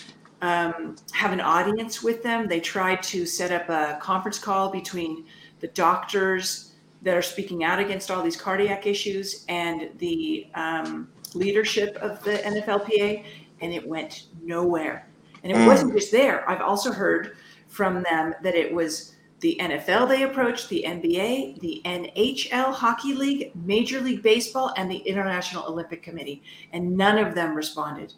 um, 0.43 0.97
have 1.13 1.33
an 1.33 1.41
audience 1.41 2.03
with 2.03 2.23
them. 2.23 2.49
They 2.49 2.61
tried 2.61 3.03
to 3.05 3.25
set 3.25 3.51
up 3.53 3.69
a 3.69 3.99
conference 4.01 4.39
call 4.39 4.71
between 4.71 5.25
the 5.61 5.69
doctors, 5.69 6.75
that 7.05 7.17
are 7.17 7.23
speaking 7.23 7.63
out 7.63 7.79
against 7.79 8.11
all 8.11 8.23
these 8.23 8.37
cardiac 8.37 8.87
issues 8.87 9.45
and 9.49 9.91
the 9.99 10.47
um, 10.55 11.07
leadership 11.35 11.97
of 11.97 12.23
the 12.25 12.33
NFLPA, 12.39 13.25
and 13.61 13.73
it 13.73 13.87
went 13.87 14.25
nowhere. 14.43 15.07
And 15.43 15.53
it 15.53 15.59
Mm. 15.59 15.67
wasn't 15.67 15.93
just 15.93 16.11
there. 16.11 16.49
I've 16.49 16.63
also 16.63 16.91
heard 16.91 17.37
from 17.69 18.03
them 18.03 18.35
that 18.43 18.55
it 18.55 18.73
was 18.73 19.14
the 19.45 19.59
NFL 19.61 20.09
they 20.09 20.23
approached, 20.23 20.71
the 20.71 20.83
NBA, 20.87 21.61
the 21.61 21.83
NHL 21.85 22.73
Hockey 22.73 23.13
League, 23.13 23.53
Major 23.55 24.01
League 24.01 24.23
Baseball, 24.23 24.73
and 24.79 24.91
the 24.91 24.97
International 24.97 25.67
Olympic 25.67 26.03
Committee, 26.03 26.43
and 26.73 26.97
none 26.97 27.19
of 27.19 27.35
them 27.35 27.55
responded. 27.55 28.15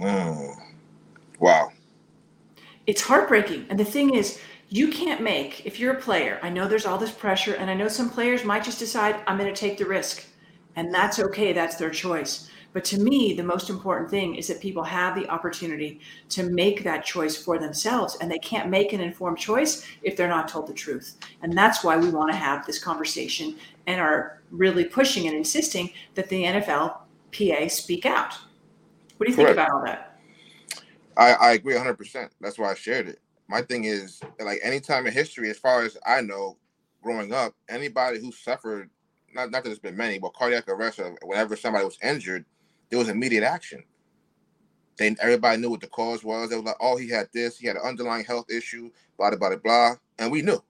Mm. 0.00 0.60
Wow. 1.38 1.70
It's 2.88 3.02
heartbreaking. 3.02 3.66
And 3.70 3.78
the 3.78 3.84
thing 3.84 4.16
is, 4.16 4.40
you 4.68 4.88
can't 4.88 5.20
make, 5.20 5.64
if 5.64 5.78
you're 5.78 5.92
a 5.92 6.00
player, 6.00 6.40
I 6.42 6.48
know 6.48 6.66
there's 6.66 6.86
all 6.86 6.98
this 6.98 7.12
pressure, 7.12 7.54
and 7.54 7.70
I 7.70 7.74
know 7.74 7.86
some 7.86 8.10
players 8.10 8.44
might 8.44 8.64
just 8.64 8.80
decide, 8.80 9.20
I'm 9.28 9.38
going 9.38 9.54
to 9.54 9.60
take 9.60 9.78
the 9.78 9.86
risk. 9.86 10.24
And 10.74 10.92
that's 10.92 11.20
okay, 11.20 11.52
that's 11.52 11.76
their 11.76 11.90
choice. 11.90 12.50
But 12.72 12.84
to 12.86 13.00
me, 13.00 13.34
the 13.34 13.42
most 13.42 13.68
important 13.68 14.10
thing 14.10 14.36
is 14.36 14.46
that 14.48 14.60
people 14.60 14.82
have 14.82 15.14
the 15.14 15.28
opportunity 15.28 16.00
to 16.30 16.44
make 16.44 16.84
that 16.84 17.04
choice 17.04 17.36
for 17.36 17.58
themselves. 17.58 18.16
And 18.20 18.30
they 18.30 18.38
can't 18.38 18.70
make 18.70 18.92
an 18.92 19.00
informed 19.00 19.38
choice 19.38 19.86
if 20.02 20.16
they're 20.16 20.28
not 20.28 20.48
told 20.48 20.66
the 20.66 20.72
truth. 20.72 21.18
And 21.42 21.56
that's 21.56 21.84
why 21.84 21.96
we 21.96 22.10
want 22.10 22.30
to 22.30 22.36
have 22.36 22.64
this 22.64 22.78
conversation 22.78 23.56
and 23.86 24.00
are 24.00 24.40
really 24.50 24.84
pushing 24.84 25.26
and 25.26 25.36
insisting 25.36 25.90
that 26.14 26.28
the 26.28 26.44
NFL 26.44 26.98
PA 27.32 27.68
speak 27.68 28.06
out. 28.06 28.34
What 29.16 29.26
do 29.26 29.30
you 29.32 29.36
think 29.36 29.50
about 29.50 29.70
all 29.70 29.84
that? 29.84 30.18
I, 31.16 31.32
I 31.34 31.52
agree 31.52 31.74
100%. 31.74 32.30
That's 32.40 32.58
why 32.58 32.70
I 32.70 32.74
shared 32.74 33.08
it. 33.08 33.20
My 33.48 33.60
thing 33.60 33.84
is, 33.84 34.20
like, 34.40 34.60
any 34.62 34.80
time 34.80 35.06
in 35.06 35.12
history, 35.12 35.50
as 35.50 35.58
far 35.58 35.82
as 35.82 35.98
I 36.06 36.22
know, 36.22 36.56
growing 37.02 37.34
up, 37.34 37.54
anybody 37.68 38.18
who 38.18 38.32
suffered, 38.32 38.88
not, 39.34 39.50
not 39.50 39.62
that 39.62 39.64
there's 39.64 39.78
been 39.78 39.96
many, 39.96 40.18
but 40.18 40.32
cardiac 40.32 40.68
arrest 40.68 41.00
or 41.00 41.16
whenever 41.22 41.54
somebody 41.56 41.84
was 41.84 41.98
injured, 42.02 42.46
there 42.92 42.98
was 42.98 43.08
immediate 43.08 43.42
action. 43.42 43.82
Then 44.98 45.16
everybody 45.18 45.58
knew 45.58 45.70
what 45.70 45.80
the 45.80 45.86
cause 45.86 46.22
was. 46.22 46.50
They 46.50 46.56
were 46.56 46.62
like, 46.62 46.76
oh, 46.78 46.98
he 46.98 47.08
had 47.08 47.26
this, 47.32 47.58
he 47.58 47.66
had 47.66 47.76
an 47.76 47.82
underlying 47.82 48.26
health 48.26 48.50
issue, 48.50 48.90
blah, 49.16 49.30
blah, 49.30 49.38
blah, 49.38 49.56
blah. 49.56 49.94
And 50.18 50.30
we 50.30 50.42
knew. 50.42 50.62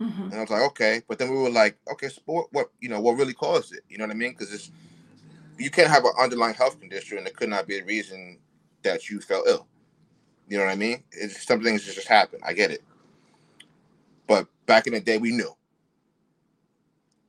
Mhm. 0.00 0.26
And 0.30 0.34
I 0.34 0.40
was 0.40 0.50
like, 0.50 0.62
okay. 0.62 1.02
But 1.08 1.18
then 1.18 1.30
we 1.30 1.36
were 1.36 1.50
like, 1.50 1.76
okay, 1.92 2.08
sport, 2.08 2.46
what, 2.52 2.70
you 2.80 2.88
know, 2.88 3.00
what 3.00 3.16
really 3.16 3.34
caused 3.34 3.74
it? 3.74 3.80
You 3.88 3.98
know 3.98 4.04
what 4.04 4.12
I 4.12 4.14
mean? 4.14 4.30
Because 4.30 4.52
it's, 4.54 4.70
you 5.58 5.68
can't 5.68 5.90
have 5.90 6.04
an 6.04 6.12
underlying 6.16 6.54
health 6.54 6.78
condition 6.78 7.18
and 7.18 7.26
it 7.26 7.34
could 7.34 7.48
not 7.48 7.66
be 7.66 7.78
a 7.80 7.84
reason 7.84 8.38
that 8.84 9.10
you 9.10 9.18
fell 9.20 9.42
ill. 9.48 9.66
You 10.48 10.58
know 10.58 10.66
what 10.66 10.72
I 10.72 10.76
mean? 10.76 11.02
It's 11.10 11.44
some 11.44 11.60
things 11.60 11.82
just 11.84 12.06
happen. 12.06 12.38
I 12.46 12.52
get 12.52 12.70
it. 12.70 12.84
But 14.28 14.46
back 14.66 14.86
in 14.86 14.92
the 14.92 15.00
day, 15.00 15.18
we 15.18 15.32
knew. 15.32 15.52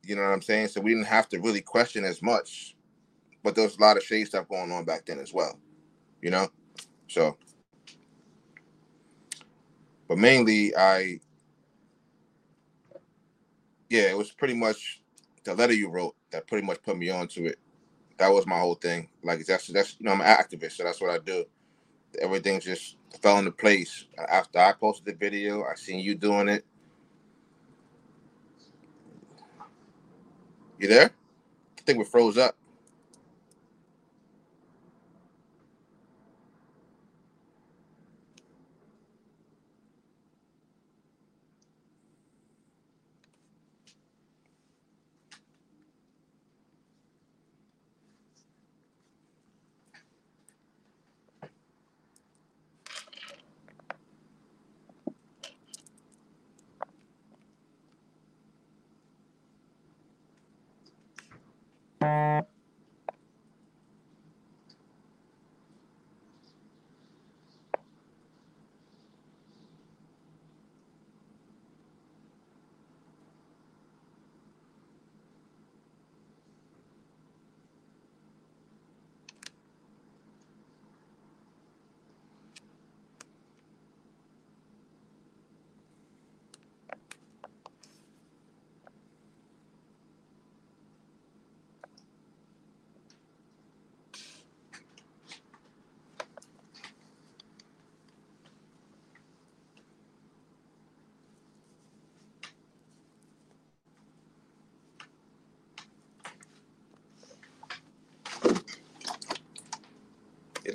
You 0.04 0.16
know 0.16 0.22
what 0.22 0.34
I'm 0.34 0.43
saying? 0.43 0.68
So 0.68 0.82
we 0.82 0.91
didn't 0.91 1.08
have 1.08 1.30
to 1.30 1.39
really 1.39 1.62
question 1.62 2.06
as 2.06 2.22
much. 2.22 2.74
But 3.46 3.54
there 3.54 3.64
was 3.64 3.78
a 3.78 3.82
lot 3.82 3.96
of 3.96 4.02
shade 4.04 4.26
stuff 4.26 4.50
going 4.50 4.72
on 4.72 4.86
back 4.86 5.06
then 5.06 5.20
as 5.20 5.32
well. 5.32 5.60
You 6.20 6.32
know? 6.32 6.50
So 7.08 7.38
but 10.08 10.18
mainly 10.18 10.76
I 10.76 11.20
yeah, 13.88 14.10
it 14.10 14.18
was 14.18 14.32
pretty 14.32 14.56
much 14.56 15.04
the 15.43 15.54
letter 15.54 15.74
you 15.74 15.89
wrote 15.89 16.16
that 16.32 16.48
pretty 16.48 16.66
much 16.66 16.82
put 16.82 16.98
me 16.98 17.12
onto 17.12 17.46
it. 17.46 17.60
That 18.18 18.30
was 18.30 18.48
my 18.48 18.58
whole 18.58 18.74
thing. 18.74 19.10
Like 19.24 19.46
that's 19.46 19.68
that's 19.68 19.96
you 20.00 20.08
know, 20.08 20.14
I'm 20.14 20.22
an 20.22 20.28
activist, 20.28 20.74
so 20.74 20.84
that's 20.84 21.00
what 21.00 21.12
I 21.12 21.20
do. 21.20 21.46
Everything 22.20 22.60
just 22.60 22.96
fell 23.22 23.38
into 23.38 23.52
place. 23.52 24.06
After 24.28 24.58
I 24.58 24.72
posted 24.72 25.06
the 25.06 25.14
video, 25.14 25.64
I 25.66 25.76
seen 25.76 26.00
you 26.00 26.16
doing 26.16 26.48
it. 26.48 26.66
You 30.80 30.88
there? 30.88 31.12
I 31.78 31.82
think 31.86 32.00
we 32.00 32.06
froze 32.06 32.39
up. 32.39 32.56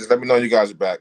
Just 0.00 0.10
let 0.10 0.20
me 0.20 0.28
know 0.28 0.36
you 0.36 0.48
guys 0.48 0.72
are 0.72 0.74
back. 0.76 1.00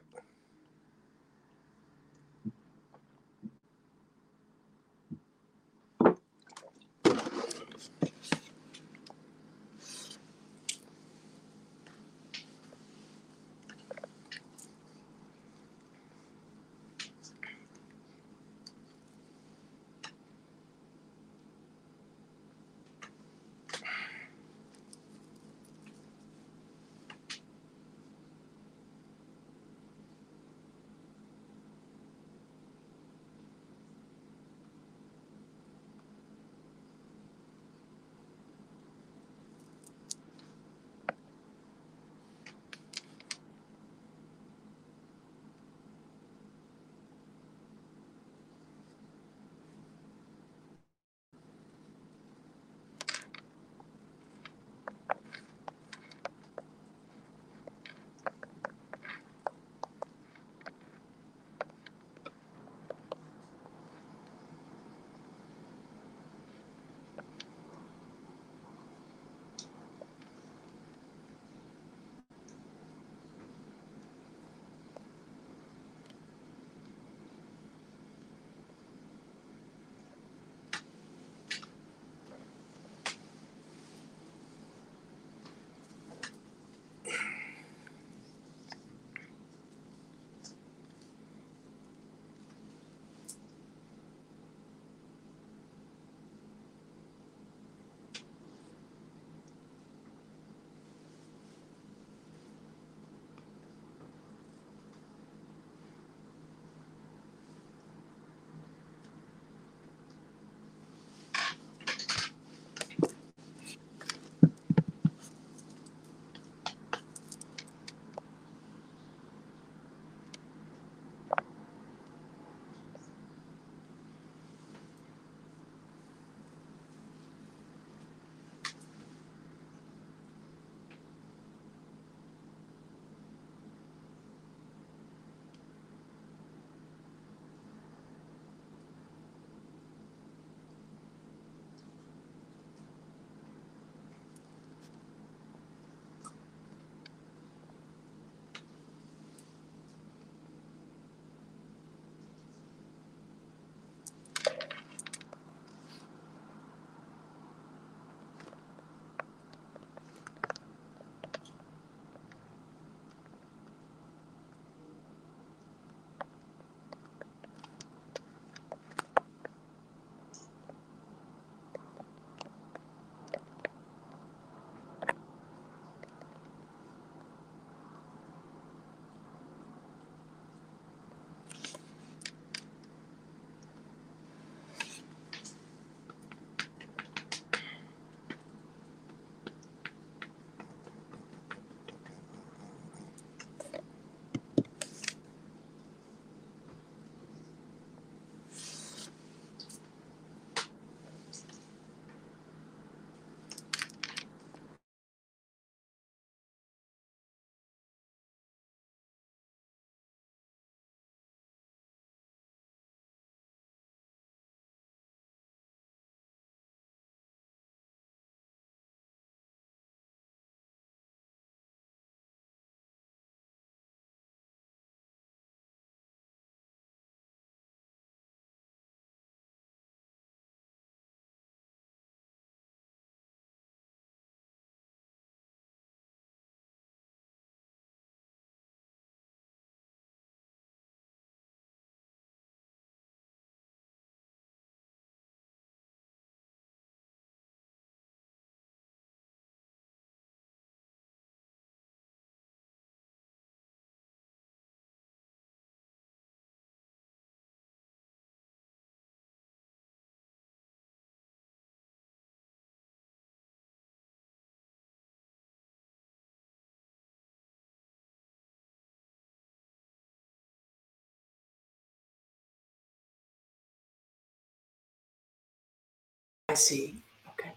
See. 276.60 277.02
Okay. 277.32 277.52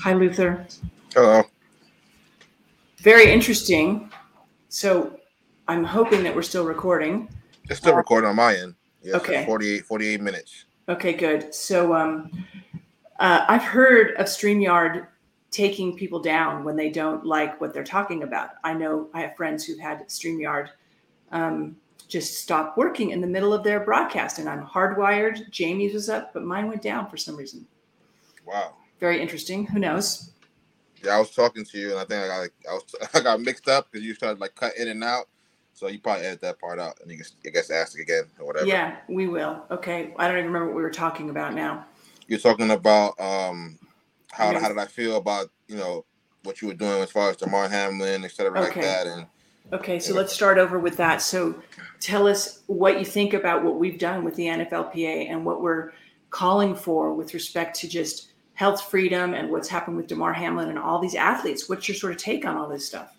Hi, 0.00 0.12
Luther. 0.14 0.66
Hello. 1.14 1.42
Very 2.98 3.30
interesting. 3.32 4.10
So 4.68 5.18
I'm 5.68 5.84
hoping 5.84 6.22
that 6.24 6.34
we're 6.34 6.42
still 6.42 6.64
recording. 6.64 7.28
It's 7.68 7.78
still 7.78 7.94
recording 7.94 8.28
on 8.30 8.36
my 8.36 8.56
end. 8.56 8.74
Yeah, 9.02 9.16
Okay. 9.16 9.38
okay. 9.38 9.46
48, 9.46 9.86
48 9.86 10.20
minutes. 10.20 10.64
Okay, 10.88 11.12
good. 11.12 11.54
So 11.54 11.94
um, 11.94 12.30
uh, 13.18 13.44
I've 13.48 13.62
heard 13.62 14.12
of 14.16 14.26
StreamYard 14.26 15.06
taking 15.50 15.96
people 15.96 16.20
down 16.20 16.64
when 16.64 16.76
they 16.76 16.90
don't 16.90 17.24
like 17.24 17.60
what 17.60 17.72
they're 17.72 17.84
talking 17.84 18.22
about. 18.22 18.50
I 18.64 18.74
know 18.74 19.08
I 19.14 19.20
have 19.22 19.36
friends 19.36 19.64
who've 19.64 19.78
had 19.78 20.06
StreamYard 20.08 20.68
um, 21.32 21.76
just 22.10 22.40
stop 22.40 22.76
working 22.76 23.10
in 23.10 23.20
the 23.20 23.26
middle 23.26 23.54
of 23.54 23.62
their 23.62 23.80
broadcast, 23.80 24.38
and 24.38 24.48
I'm 24.48 24.66
hardwired. 24.66 25.48
Jamie's 25.50 25.94
was 25.94 26.08
up, 26.10 26.34
but 26.34 26.42
mine 26.42 26.68
went 26.68 26.82
down 26.82 27.08
for 27.08 27.16
some 27.16 27.36
reason. 27.36 27.66
Wow. 28.44 28.74
Very 28.98 29.22
interesting. 29.22 29.64
Who 29.66 29.78
knows? 29.78 30.32
Yeah, 31.02 31.12
I 31.16 31.18
was 31.18 31.30
talking 31.30 31.64
to 31.64 31.78
you, 31.78 31.90
and 31.92 31.98
I 32.00 32.04
think 32.04 32.24
I 32.24 32.26
got 32.26 32.48
I 32.68 32.72
was 32.74 32.94
I 33.14 33.20
got 33.20 33.40
mixed 33.40 33.68
up 33.68 33.90
because 33.90 34.04
you 34.04 34.14
started 34.14 34.40
like 34.40 34.54
cut 34.54 34.76
in 34.76 34.88
and 34.88 35.02
out. 35.02 35.26
So 35.72 35.86
you 35.88 36.00
probably 36.00 36.26
edit 36.26 36.42
that 36.42 36.60
part 36.60 36.78
out, 36.78 37.00
and 37.00 37.10
you 37.10 37.16
can 37.16 37.26
I 37.46 37.50
guess 37.50 37.70
ask 37.70 37.98
again 37.98 38.24
or 38.38 38.46
whatever. 38.46 38.66
Yeah, 38.66 38.96
we 39.08 39.28
will. 39.28 39.64
Okay. 39.70 40.12
I 40.18 40.26
don't 40.26 40.36
even 40.36 40.46
remember 40.48 40.66
what 40.66 40.76
we 40.76 40.82
were 40.82 40.90
talking 40.90 41.30
about 41.30 41.54
now. 41.54 41.86
You're 42.26 42.40
talking 42.40 42.70
about 42.72 43.18
um 43.18 43.78
how 44.32 44.50
Yes. 44.50 44.62
how 44.62 44.68
did 44.68 44.78
I 44.78 44.86
feel 44.86 45.16
about 45.16 45.48
you 45.68 45.76
know 45.76 46.04
what 46.42 46.60
you 46.60 46.68
were 46.68 46.74
doing 46.74 47.02
as 47.02 47.10
far 47.10 47.30
as 47.30 47.36
Damar 47.36 47.68
Hamlin, 47.68 48.24
et 48.24 48.32
cetera, 48.32 48.60
like 48.60 48.74
that, 48.74 49.06
and 49.06 49.26
Okay, 49.72 50.00
so 50.00 50.14
let's 50.14 50.32
start 50.32 50.58
over 50.58 50.78
with 50.78 50.96
that. 50.96 51.22
So 51.22 51.54
tell 52.00 52.26
us 52.26 52.60
what 52.66 52.98
you 52.98 53.04
think 53.04 53.34
about 53.34 53.62
what 53.62 53.76
we've 53.76 53.98
done 53.98 54.24
with 54.24 54.34
the 54.34 54.46
NFLPA 54.46 55.30
and 55.30 55.44
what 55.44 55.62
we're 55.62 55.92
calling 56.30 56.74
for 56.74 57.14
with 57.14 57.34
respect 57.34 57.78
to 57.80 57.88
just 57.88 58.32
health 58.54 58.82
freedom 58.82 59.34
and 59.34 59.50
what's 59.50 59.68
happened 59.68 59.96
with 59.96 60.06
Damar 60.06 60.32
Hamlin 60.32 60.68
and 60.68 60.78
all 60.78 60.98
these 60.98 61.14
athletes. 61.14 61.68
What's 61.68 61.88
your 61.88 61.94
sort 61.94 62.12
of 62.12 62.18
take 62.18 62.44
on 62.44 62.56
all 62.56 62.68
this 62.68 62.86
stuff? 62.86 63.16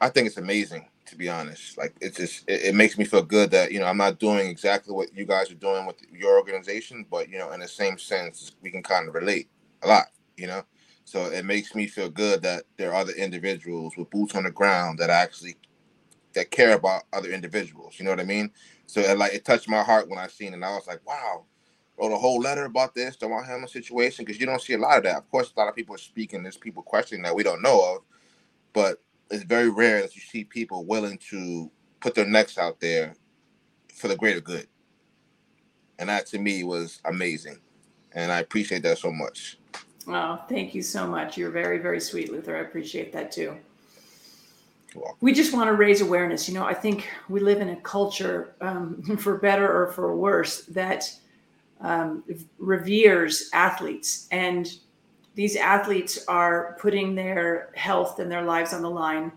I 0.00 0.08
think 0.08 0.26
it's 0.26 0.36
amazing 0.36 0.86
to 1.10 1.16
be 1.16 1.28
honest. 1.28 1.76
Like 1.76 1.94
it's 2.00 2.16
just 2.16 2.48
it, 2.48 2.62
it 2.66 2.74
makes 2.74 2.96
me 2.96 3.04
feel 3.04 3.22
good 3.22 3.50
that 3.50 3.72
you 3.72 3.80
know 3.80 3.86
I'm 3.86 3.96
not 3.96 4.18
doing 4.18 4.48
exactly 4.48 4.94
what 4.94 5.14
you 5.14 5.24
guys 5.24 5.50
are 5.50 5.56
doing 5.56 5.84
with 5.86 5.96
your 6.12 6.38
organization, 6.38 7.04
but 7.10 7.28
you 7.28 7.38
know 7.38 7.50
in 7.52 7.60
the 7.60 7.68
same 7.68 7.98
sense 7.98 8.52
we 8.62 8.70
can 8.70 8.82
kind 8.82 9.08
of 9.08 9.14
relate 9.14 9.48
a 9.82 9.88
lot. 9.88 10.06
You 10.36 10.46
know, 10.46 10.62
so 11.04 11.26
it 11.26 11.44
makes 11.44 11.74
me 11.74 11.86
feel 11.86 12.08
good 12.08 12.40
that 12.42 12.64
there 12.78 12.92
are 12.92 13.00
other 13.00 13.12
individuals 13.12 13.94
with 13.96 14.08
boots 14.10 14.34
on 14.34 14.44
the 14.44 14.50
ground 14.50 14.98
that 15.00 15.10
actually 15.10 15.56
that 16.34 16.50
care 16.50 16.74
about 16.74 17.02
other 17.12 17.30
individuals. 17.30 17.94
You 17.98 18.04
know 18.04 18.10
what 18.10 18.20
I 18.20 18.24
mean? 18.24 18.50
So 18.86 19.00
it, 19.00 19.18
like 19.18 19.34
it 19.34 19.44
touched 19.44 19.68
my 19.68 19.82
heart 19.82 20.08
when 20.08 20.18
I 20.18 20.26
seen 20.26 20.48
it. 20.48 20.54
And 20.54 20.64
I 20.64 20.74
was 20.74 20.86
like, 20.86 21.06
wow. 21.06 21.44
Wrote 21.98 22.12
a 22.12 22.18
whole 22.18 22.40
letter 22.40 22.64
about 22.64 22.94
this, 22.94 23.16
Mark 23.20 23.46
Hamlin 23.46 23.68
situation, 23.68 24.24
because 24.24 24.40
you 24.40 24.46
don't 24.46 24.62
see 24.62 24.72
a 24.72 24.78
lot 24.78 24.96
of 24.96 25.04
that. 25.04 25.18
Of 25.18 25.30
course, 25.30 25.52
a 25.54 25.60
lot 25.60 25.68
of 25.68 25.76
people 25.76 25.94
are 25.94 25.98
speaking. 25.98 26.42
There's 26.42 26.56
people 26.56 26.82
questioning 26.82 27.22
that 27.24 27.34
we 27.34 27.42
don't 27.42 27.60
know 27.60 27.94
of, 27.94 28.02
but 28.72 29.02
it's 29.30 29.44
very 29.44 29.68
rare 29.68 30.00
that 30.00 30.16
you 30.16 30.22
see 30.22 30.44
people 30.44 30.86
willing 30.86 31.18
to 31.30 31.70
put 32.00 32.14
their 32.14 32.24
necks 32.24 32.56
out 32.56 32.80
there 32.80 33.14
for 33.94 34.08
the 34.08 34.16
greater 34.16 34.40
good. 34.40 34.66
And 35.98 36.08
that 36.08 36.26
to 36.28 36.38
me 36.38 36.64
was 36.64 37.00
amazing. 37.04 37.58
And 38.12 38.32
I 38.32 38.40
appreciate 38.40 38.82
that 38.84 38.96
so 38.96 39.12
much. 39.12 39.58
Oh, 40.08 40.42
thank 40.48 40.74
you 40.74 40.82
so 40.82 41.06
much. 41.06 41.36
You're 41.36 41.50
very, 41.50 41.78
very 41.78 42.00
sweet, 42.00 42.32
Luther. 42.32 42.56
I 42.56 42.60
appreciate 42.60 43.12
that 43.12 43.30
too. 43.30 43.58
We 45.20 45.32
just 45.32 45.52
want 45.52 45.68
to 45.68 45.74
raise 45.74 46.00
awareness. 46.00 46.48
You 46.48 46.54
know, 46.54 46.64
I 46.64 46.74
think 46.74 47.08
we 47.28 47.40
live 47.40 47.60
in 47.60 47.70
a 47.70 47.76
culture, 47.76 48.54
um, 48.60 49.02
for 49.18 49.38
better 49.38 49.70
or 49.70 49.92
for 49.92 50.16
worse, 50.16 50.62
that 50.66 51.12
um, 51.80 52.24
reveres 52.58 53.50
athletes. 53.52 54.28
And 54.30 54.72
these 55.34 55.56
athletes 55.56 56.24
are 56.28 56.76
putting 56.80 57.14
their 57.14 57.70
health 57.74 58.18
and 58.18 58.30
their 58.30 58.42
lives 58.42 58.72
on 58.72 58.82
the 58.82 58.90
line, 58.90 59.32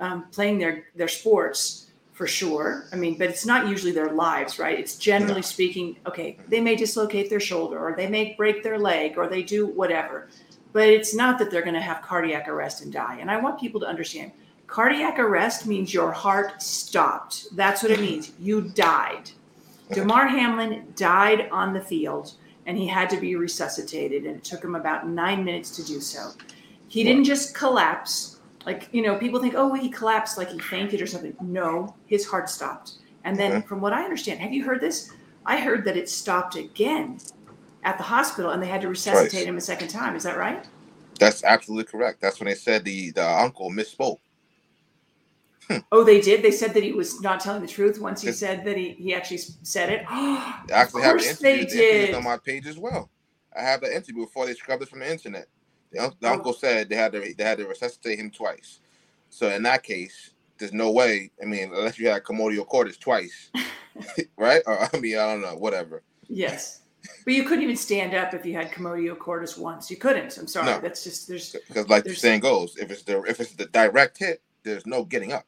um, 0.00 0.26
playing 0.30 0.58
their, 0.58 0.84
their 0.94 1.08
sports 1.08 1.86
for 2.12 2.26
sure. 2.26 2.86
I 2.92 2.96
mean, 2.96 3.18
but 3.18 3.28
it's 3.28 3.46
not 3.46 3.68
usually 3.68 3.92
their 3.92 4.10
lives, 4.10 4.58
right? 4.58 4.78
It's 4.78 4.96
generally 4.96 5.42
speaking, 5.42 5.98
okay, 6.06 6.38
they 6.48 6.60
may 6.60 6.74
dislocate 6.74 7.28
their 7.28 7.40
shoulder 7.40 7.78
or 7.78 7.94
they 7.94 8.08
may 8.08 8.34
break 8.36 8.62
their 8.62 8.78
leg 8.78 9.18
or 9.18 9.28
they 9.28 9.42
do 9.42 9.66
whatever. 9.66 10.28
But 10.72 10.88
it's 10.88 11.14
not 11.14 11.38
that 11.38 11.50
they're 11.50 11.62
going 11.62 11.74
to 11.74 11.80
have 11.80 12.02
cardiac 12.02 12.48
arrest 12.48 12.82
and 12.82 12.92
die. 12.92 13.18
And 13.20 13.30
I 13.30 13.36
want 13.36 13.60
people 13.60 13.80
to 13.80 13.86
understand 13.86 14.32
cardiac 14.66 15.18
arrest 15.18 15.66
means 15.66 15.94
your 15.94 16.12
heart 16.12 16.62
stopped. 16.62 17.46
That's 17.56 17.82
what 17.82 17.92
it 17.92 18.00
means. 18.00 18.32
You 18.38 18.62
died. 18.62 19.30
Damar 19.92 20.26
Hamlin 20.26 20.92
died 20.96 21.48
on 21.50 21.72
the 21.72 21.80
field 21.80 22.32
and 22.66 22.76
he 22.76 22.86
had 22.86 23.08
to 23.10 23.20
be 23.20 23.36
resuscitated. 23.36 24.24
And 24.24 24.36
it 24.36 24.44
took 24.44 24.62
him 24.62 24.74
about 24.74 25.08
nine 25.08 25.44
minutes 25.44 25.74
to 25.76 25.84
do 25.84 26.00
so. 26.00 26.32
He 26.88 27.04
didn't 27.04 27.24
just 27.24 27.54
collapse. 27.54 28.40
Like, 28.64 28.88
you 28.92 29.02
know, 29.02 29.16
people 29.16 29.40
think, 29.40 29.54
oh, 29.56 29.72
he 29.74 29.88
collapsed 29.88 30.38
like 30.38 30.50
he 30.50 30.58
fainted 30.58 31.00
or 31.00 31.06
something. 31.06 31.36
No, 31.40 31.94
his 32.06 32.26
heart 32.26 32.50
stopped. 32.50 32.94
And 33.22 33.36
then, 33.36 33.62
from 33.62 33.80
what 33.80 33.92
I 33.92 34.04
understand, 34.04 34.38
have 34.40 34.52
you 34.52 34.64
heard 34.64 34.80
this? 34.80 35.10
I 35.44 35.60
heard 35.60 35.84
that 35.84 35.96
it 35.96 36.08
stopped 36.08 36.54
again 36.56 37.18
at 37.82 37.98
the 37.98 38.04
hospital 38.04 38.50
and 38.50 38.62
they 38.62 38.66
had 38.66 38.80
to 38.82 38.88
resuscitate 38.88 39.30
Twice. 39.30 39.44
him 39.44 39.56
a 39.56 39.60
second 39.60 39.88
time. 39.88 40.16
Is 40.16 40.24
that 40.24 40.36
right? 40.36 40.64
That's 41.18 41.44
absolutely 41.44 41.84
correct. 41.90 42.20
That's 42.20 42.38
when 42.40 42.48
they 42.48 42.54
said 42.54 42.84
the, 42.84 43.12
the 43.12 43.26
uncle 43.26 43.70
misspoke. 43.70 44.18
Hmm. 45.68 45.78
Oh, 45.90 46.04
they 46.04 46.20
did. 46.20 46.42
They 46.42 46.50
said 46.52 46.74
that 46.74 46.82
he 46.82 46.92
was 46.92 47.20
not 47.20 47.40
telling 47.40 47.60
the 47.62 47.66
truth 47.68 47.98
once 48.00 48.22
he 48.22 48.30
said 48.32 48.64
that 48.64 48.76
he, 48.76 48.90
he 48.90 49.14
actually 49.14 49.38
said 49.38 49.90
it. 49.90 50.04
I 50.08 50.62
actually 50.70 51.02
have 51.02 51.16
an 51.16 51.22
interview. 51.24 51.42
they 51.42 51.64
did. 51.64 52.14
on 52.14 52.22
my 52.24 52.36
page 52.38 52.66
as 52.66 52.78
well. 52.78 53.10
I 53.56 53.62
have 53.62 53.80
the 53.80 53.94
interview 53.94 54.24
before 54.26 54.46
they 54.46 54.54
scrubbed 54.54 54.82
it 54.82 54.88
from 54.88 55.00
the 55.00 55.10
internet. 55.10 55.48
The, 55.92 56.12
the 56.20 56.28
Oh. 56.28 56.32
uncle 56.34 56.52
said 56.52 56.88
they 56.88 56.96
had 56.96 57.12
to 57.12 57.34
they 57.36 57.44
had 57.44 57.58
to 57.58 57.66
resuscitate 57.66 58.18
him 58.18 58.30
twice. 58.30 58.80
So 59.30 59.48
in 59.50 59.62
that 59.64 59.82
case, 59.82 60.30
there's 60.58 60.72
no 60.72 60.90
way. 60.92 61.30
I 61.42 61.46
mean, 61.46 61.72
unless 61.74 61.98
you 61.98 62.08
had 62.08 62.22
commotio 62.22 62.66
cordis 62.66 62.96
twice, 62.96 63.50
right? 64.36 64.62
Or 64.66 64.88
I 64.94 64.98
mean, 65.00 65.18
I 65.18 65.26
don't 65.32 65.40
know, 65.42 65.56
whatever. 65.56 66.02
Yes. 66.28 66.80
But 67.24 67.34
you 67.34 67.44
couldn't 67.44 67.62
even 67.62 67.76
stand 67.76 68.14
up 68.14 68.34
if 68.34 68.44
you 68.44 68.52
had 68.54 68.70
commotio 68.72 69.16
cordis 69.18 69.56
once. 69.56 69.90
You 69.90 69.96
couldn't. 69.96 70.36
I'm 70.38 70.46
sorry. 70.48 70.66
No. 70.66 70.80
That's 70.80 71.02
just 71.04 71.28
there's 71.28 71.54
Because 71.68 71.88
like 71.88 72.04
the 72.04 72.14
saying 72.14 72.40
goes, 72.40 72.76
if 72.76 72.90
it's 72.90 73.02
the 73.02 73.22
if 73.22 73.40
it's 73.40 73.54
the 73.54 73.66
direct 73.66 74.18
hit, 74.18 74.42
there's 74.64 74.86
no 74.86 75.04
getting 75.04 75.32
up. 75.32 75.44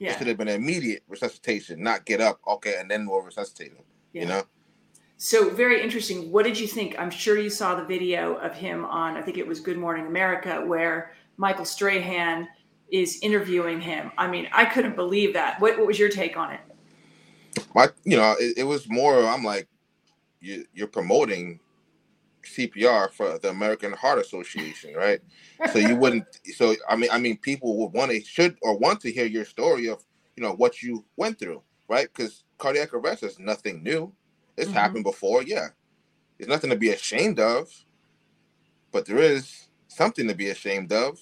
It 0.00 0.06
yeah. 0.06 0.18
should 0.18 0.26
have 0.26 0.38
been 0.38 0.48
an 0.48 0.60
immediate 0.60 1.02
resuscitation, 1.08 1.82
not 1.82 2.06
get 2.06 2.20
up, 2.20 2.40
okay, 2.46 2.76
and 2.78 2.90
then 2.90 3.06
we'll 3.06 3.20
resuscitate 3.20 3.72
him. 3.72 3.84
yeah. 4.12 4.22
You 4.22 4.28
know? 4.28 4.42
So 5.18 5.50
very 5.50 5.82
interesting. 5.82 6.32
What 6.32 6.46
did 6.46 6.58
you 6.58 6.66
think? 6.66 6.98
I'm 6.98 7.10
sure 7.10 7.38
you 7.38 7.50
saw 7.50 7.74
the 7.74 7.84
video 7.84 8.36
of 8.36 8.54
him 8.54 8.86
on 8.86 9.18
I 9.18 9.22
think 9.22 9.36
it 9.36 9.46
was 9.46 9.60
Good 9.60 9.76
Morning 9.76 10.06
America 10.06 10.64
where 10.64 11.12
Michael 11.36 11.66
Strahan 11.66 12.48
is 12.90 13.18
interviewing 13.20 13.82
him. 13.82 14.10
I 14.16 14.26
mean, 14.26 14.48
I 14.50 14.64
couldn't 14.64 14.96
believe 14.96 15.34
that. 15.34 15.60
What 15.60 15.76
what 15.76 15.86
was 15.86 15.98
your 15.98 16.08
take 16.08 16.38
on 16.38 16.52
it? 16.52 16.60
my 17.74 17.88
you 18.04 18.16
know 18.16 18.34
it, 18.38 18.58
it 18.58 18.64
was 18.64 18.88
more 18.88 19.26
i'm 19.26 19.44
like 19.44 19.66
you, 20.40 20.64
you're 20.74 20.86
promoting 20.86 21.60
cpr 22.44 23.10
for 23.12 23.38
the 23.38 23.50
american 23.50 23.92
heart 23.92 24.18
association 24.18 24.94
right? 24.94 25.20
So 25.72 25.78
you 25.78 25.96
wouldn't 25.96 26.26
so 26.54 26.74
i 26.88 26.96
mean 26.96 27.10
i 27.12 27.18
mean 27.18 27.36
people 27.38 27.76
would 27.78 27.92
want 27.92 28.10
to 28.12 28.20
should 28.22 28.56
or 28.62 28.78
want 28.78 29.00
to 29.02 29.12
hear 29.12 29.26
your 29.26 29.44
story 29.44 29.88
of 29.88 30.04
you 30.36 30.42
know 30.42 30.52
what 30.54 30.82
you 30.82 31.04
went 31.16 31.38
through 31.38 31.62
right? 31.88 32.08
Because 32.14 32.44
cardiac 32.58 32.94
arrest 32.94 33.24
is 33.24 33.38
nothing 33.40 33.82
new. 33.82 34.12
It's 34.56 34.70
Mhm. 34.70 34.74
happened 34.74 35.04
before 35.04 35.42
yeah. 35.42 35.68
There's 36.38 36.48
nothing 36.48 36.70
to 36.70 36.76
be 36.76 36.90
ashamed 36.90 37.40
of 37.40 37.70
but 38.92 39.06
there 39.06 39.18
is 39.18 39.68
something 39.88 40.28
to 40.28 40.34
be 40.34 40.48
ashamed 40.50 40.92
of 40.92 41.20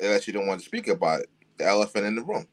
unless 0.00 0.26
you 0.26 0.32
don't 0.32 0.46
want 0.46 0.60
to 0.60 0.66
speak 0.66 0.88
about 0.88 1.20
it 1.20 1.30
the 1.58 1.66
elephant 1.66 2.06
in 2.06 2.14
the 2.16 2.22
room 2.22 2.46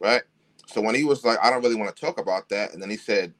right? 0.00 0.22
So 0.66 0.80
when 0.80 0.94
he 0.94 1.04
was 1.04 1.24
like, 1.24 1.38
I 1.42 1.50
don't 1.50 1.62
really 1.62 1.76
want 1.76 1.94
to 1.94 2.00
talk 2.00 2.20
about 2.20 2.48
that, 2.50 2.72
and 2.72 2.82
then 2.82 2.90
he 2.90 2.96
said, 2.96 3.32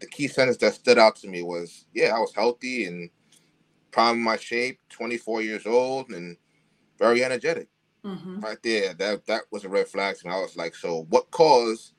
the 0.00 0.06
key 0.06 0.28
sentence 0.28 0.56
that 0.58 0.74
stood 0.74 0.98
out 0.98 1.16
to 1.16 1.28
me 1.28 1.42
was, 1.42 1.86
yeah, 1.94 2.14
I 2.14 2.18
was 2.18 2.34
healthy 2.34 2.86
and 2.86 3.10
prime 3.90 4.16
of 4.16 4.18
my 4.22 4.36
shape, 4.36 4.80
24 4.90 5.42
years 5.42 5.66
old, 5.66 6.10
and 6.10 6.36
very 6.98 7.24
energetic. 7.24 7.68
hmm 8.04 8.40
Right 8.40 8.58
there, 8.62 8.94
that 8.94 9.26
that 9.26 9.42
was 9.50 9.64
a 9.64 9.68
red 9.68 9.88
flag 9.88 10.16
to 10.18 10.26
me. 10.28 10.32
I 10.32 10.40
was 10.40 10.56
like, 10.56 10.74
so 10.74 11.06
what 11.10 11.30
caused 11.30 11.94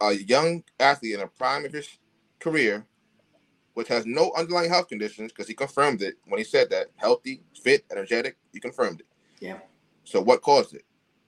a 0.00 0.12
young 0.12 0.64
athlete 0.80 1.14
in 1.14 1.20
a 1.20 1.26
prime 1.28 1.64
of 1.64 1.72
his 1.72 1.88
career, 2.40 2.84
which 3.74 3.88
has 3.88 4.06
no 4.06 4.32
underlying 4.36 4.70
health 4.70 4.88
conditions, 4.88 5.32
because 5.32 5.48
he 5.48 5.54
confirmed 5.54 6.02
it 6.02 6.14
when 6.26 6.38
he 6.38 6.44
said 6.44 6.70
that, 6.70 6.88
healthy, 6.96 7.42
fit, 7.62 7.84
energetic, 7.90 8.36
he 8.52 8.60
confirmed 8.60 9.00
it. 9.00 9.06
Yeah. 9.40 9.58
So 10.04 10.20
what 10.20 10.42
caused 10.42 10.74
it? 10.74 10.84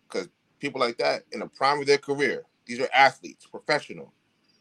Because 0.08 0.28
people 0.58 0.80
like 0.80 0.98
that 0.98 1.22
in 1.32 1.40
the 1.40 1.46
prime 1.46 1.80
of 1.80 1.86
their 1.86 1.98
career, 1.98 2.44
these 2.66 2.80
are 2.80 2.88
athletes, 2.92 3.46
professional, 3.46 4.12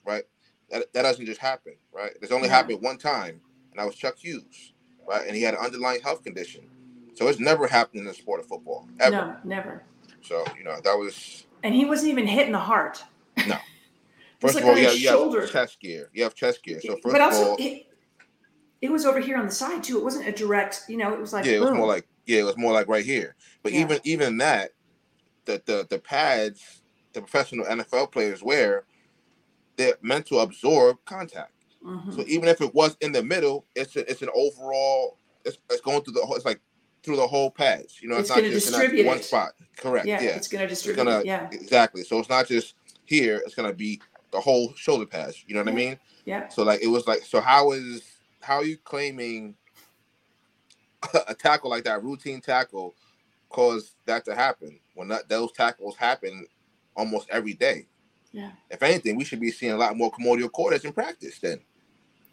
right? 0.05 0.23
That, 0.69 0.91
that 0.93 1.03
doesn't 1.03 1.25
just 1.25 1.39
happen, 1.41 1.75
right? 1.93 2.11
It's 2.21 2.31
only 2.31 2.47
No. 2.47 2.55
happened 2.55 2.81
one 2.81 2.97
time, 2.97 3.41
and 3.71 3.79
that 3.79 3.85
was 3.85 3.95
Chuck 3.95 4.17
Hughes, 4.17 4.73
right? 5.07 5.25
And 5.27 5.35
he 5.35 5.41
had 5.43 5.53
an 5.53 5.59
underlying 5.59 6.01
health 6.01 6.23
condition. 6.23 6.67
So 7.13 7.27
it's 7.27 7.39
never 7.39 7.67
happened 7.67 7.99
in 8.01 8.05
the 8.05 8.13
sport 8.13 8.39
of 8.39 8.47
football, 8.47 8.87
ever. 8.99 9.15
No, 9.15 9.37
never. 9.43 9.83
So, 10.21 10.43
you 10.57 10.63
know, 10.63 10.79
that 10.83 10.97
was 10.97 11.45
And 11.63 11.73
he 11.73 11.85
wasn't 11.85 12.11
even 12.11 12.27
hitting 12.27 12.51
the 12.51 12.59
heart. 12.59 13.03
No. 13.47 13.57
First 14.41 14.55
like 14.55 14.63
of 14.63 14.69
all, 14.69 14.77
you 14.77 14.87
have, 14.87 14.97
you 14.97 15.07
have 15.41 15.51
chest 15.51 15.79
gear. 15.79 16.09
You 16.13 16.23
have 16.23 16.35
chest 16.35 16.63
gear. 16.63 16.81
So 16.81 16.93
first 16.95 17.05
but 17.05 17.21
also 17.21 17.41
of 17.41 17.47
all, 17.51 17.55
it, 17.59 17.87
it 18.81 18.91
was 18.91 19.05
over 19.05 19.19
here 19.19 19.37
on 19.37 19.45
the 19.45 19.51
side 19.51 19.83
too. 19.83 19.97
It 19.97 20.03
wasn't 20.03 20.27
a 20.27 20.31
direct, 20.31 20.83
you 20.89 20.97
know, 20.97 21.13
it 21.13 21.19
was 21.19 21.31
like 21.31 21.45
yeah, 21.45 21.53
it 21.53 21.61
was 21.61 21.71
more 21.71 21.87
like 21.87 22.07
yeah, 22.25 22.39
it 22.39 22.43
was 22.43 22.57
more 22.57 22.73
like 22.73 22.87
right 22.87 23.05
here. 23.05 23.35
But 23.63 23.71
Yeah. 23.71 23.81
even 23.81 23.99
even 24.03 24.37
that, 24.37 24.71
the 25.45 25.61
the 25.65 25.87
the 25.89 25.99
pads 25.99 26.81
the 27.13 27.21
professional 27.21 27.65
NFL 27.65 28.11
players 28.11 28.43
wear, 28.43 28.85
they're 29.77 29.95
meant 30.01 30.25
to 30.27 30.39
absorb 30.39 30.97
contact. 31.05 31.51
Mhm. 31.83 32.15
So 32.15 32.23
even 32.27 32.47
if 32.49 32.61
it 32.61 32.73
was 32.73 32.97
in 33.01 33.11
the 33.11 33.21
middle, 33.23 33.65
it's 33.75 33.95
a, 33.95 34.09
it's 34.09 34.21
an 34.21 34.29
overall. 34.33 35.17
It's, 35.43 35.57
it's 35.69 35.81
going 35.81 36.01
through 36.01 36.13
the 36.13 36.25
whole. 36.25 36.35
It's 36.35 36.45
like 36.45 36.59
through 37.03 37.17
the 37.17 37.27
whole 37.27 37.51
pads. 37.51 38.01
You 38.01 38.09
know, 38.09 38.15
it's, 38.17 38.29
It's 38.31 38.71
not 38.71 38.81
just 38.81 38.93
in 38.99 39.05
one 39.05 39.21
spot. 39.21 39.51
Correct. 39.77 40.07
yeah, 40.07 40.21
Yeah. 40.21 40.29
it's 40.35 40.47
gonna 40.47 40.67
distribute. 40.67 40.71
It's 40.71 40.81
distribute. 40.81 41.03
gonna 41.03 41.19
it. 41.19 41.25
Yeah, 41.27 41.47
exactly. 41.51 42.03
So 42.03 42.17
it's 42.19 42.29
not 42.29 42.47
just 42.47 42.73
here. 43.05 43.41
It's 43.45 43.53
gonna 43.53 43.73
be 43.73 44.01
the 44.31 44.39
whole 44.41 44.73
shoulder 44.75 45.05
pads. 45.05 45.43
You 45.47 45.53
know 45.53 45.61
what 45.61 45.69
I 45.71 45.75
mean? 45.75 45.99
yeah. 46.25 46.47
So 46.47 46.63
like 46.63 46.81
it 46.81 46.87
was 46.87 47.05
like 47.07 47.23
so 47.23 47.39
how 47.41 47.71
is 47.73 48.01
how 48.41 48.55
are 48.57 48.65
you 48.65 48.77
claiming 48.77 49.55
a 51.27 51.35
tackle 51.35 51.69
like 51.69 51.83
that 51.83 52.03
routine 52.03 52.41
tackle 52.41 52.95
caused 53.49 53.93
that 54.05 54.25
to 54.25 54.33
happen 54.35 54.79
when 54.95 55.07
that, 55.09 55.29
those 55.29 55.51
tackles 55.51 55.95
happen 55.97 56.47
almost 56.95 57.27
every 57.29 57.53
day? 57.53 57.85
Yeah. 58.35 58.51
If 58.69 58.83
anything, 58.83 59.15
we 59.15 59.23
should 59.23 59.39
be 59.39 59.49
seeing 59.49 59.71
a 59.71 59.77
lot 59.77 59.95
more 59.95 60.11
commotio 60.11 60.51
cordis 60.51 60.83
in 60.83 60.91
practice 60.91 61.39
then. 61.39 61.61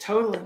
Totally. 0.00 0.40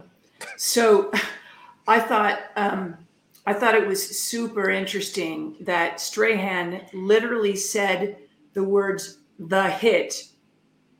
So 0.58 1.10
I 1.88 1.98
thought 1.98 2.40
um, 2.56 2.98
I 3.46 3.54
thought 3.54 3.74
it 3.74 3.88
was 3.88 4.20
super 4.20 4.68
interesting 4.68 5.56
that 5.60 5.98
Strahan 5.98 6.82
literally 6.92 7.56
said 7.56 8.18
the 8.52 8.62
words 8.62 9.18
the 9.38 9.70
hit. 9.70 10.28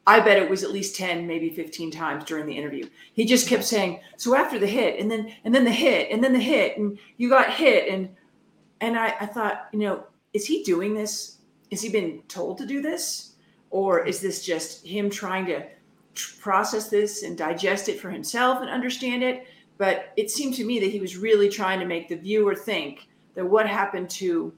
I 0.07 0.21
bet 0.21 0.39
it 0.39 0.49
was 0.49 0.63
at 0.63 0.71
least 0.71 0.97
10, 0.97 1.27
maybe 1.27 1.51
15 1.51 1.91
times 1.91 2.25
during 2.25 2.47
the 2.47 2.57
interview. 2.57 2.89
He 3.13 3.27
just 3.27 3.49
kept 3.49 3.65
saying, 3.65 4.01
so 4.17 4.37
after 4.37 4.59
the 4.59 4.67
hit, 4.67 4.99
and 4.99 5.11
then 5.11 5.35
and 5.45 5.55
then 5.55 5.65
the 5.65 5.71
hit, 5.71 6.11
and 6.11 6.25
then 6.25 6.33
the 6.33 6.41
hit, 6.41 6.79
and 6.79 6.99
you 7.19 7.29
got 7.29 7.53
hit. 7.53 7.93
And 7.93 8.09
and 8.81 8.99
I, 8.99 9.15
I 9.21 9.27
thought, 9.27 9.69
you 9.73 9.81
know, 9.81 10.05
is 10.33 10.47
he 10.47 10.63
doing 10.63 10.95
this? 10.95 11.39
Is 11.71 11.83
he 11.83 11.91
been 11.91 12.23
told 12.29 12.57
to 12.59 12.67
do 12.67 12.81
this? 12.81 13.35
Or 13.71 14.05
is 14.07 14.21
this 14.21 14.45
just 14.45 14.87
him 14.87 15.11
trying 15.11 15.47
to 15.47 15.67
tr- 16.15 16.41
process 16.41 16.89
this 16.89 17.23
and 17.23 17.37
digest 17.39 17.89
it 17.89 18.01
for 18.01 18.11
himself 18.11 18.61
and 18.61 18.71
understand 18.71 19.23
it. 19.23 19.47
But 19.79 20.13
it 20.17 20.31
seemed 20.31 20.55
to 20.55 20.65
me 20.65 20.81
that 20.81 20.91
he 20.91 21.01
was 21.01 21.17
really 21.17 21.49
trying 21.49 21.79
to 21.81 21.87
make 21.87 22.09
the 22.09 22.17
viewer 22.17 22.55
think 22.55 23.07
that 23.35 23.45
what 23.45 23.69
happened 23.69 24.09
to 24.11 24.53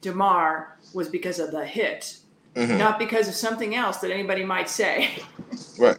Damar 0.00 0.76
was 0.92 1.08
because 1.08 1.38
of 1.38 1.52
the 1.52 1.64
hit, 1.64 2.18
Mhm. 2.54 2.78
not 2.78 2.98
because 2.98 3.28
of 3.28 3.34
something 3.34 3.74
else 3.74 3.98
that 3.98 4.10
anybody 4.10 4.44
might 4.44 4.68
say. 4.68 5.10
Right. 5.78 5.98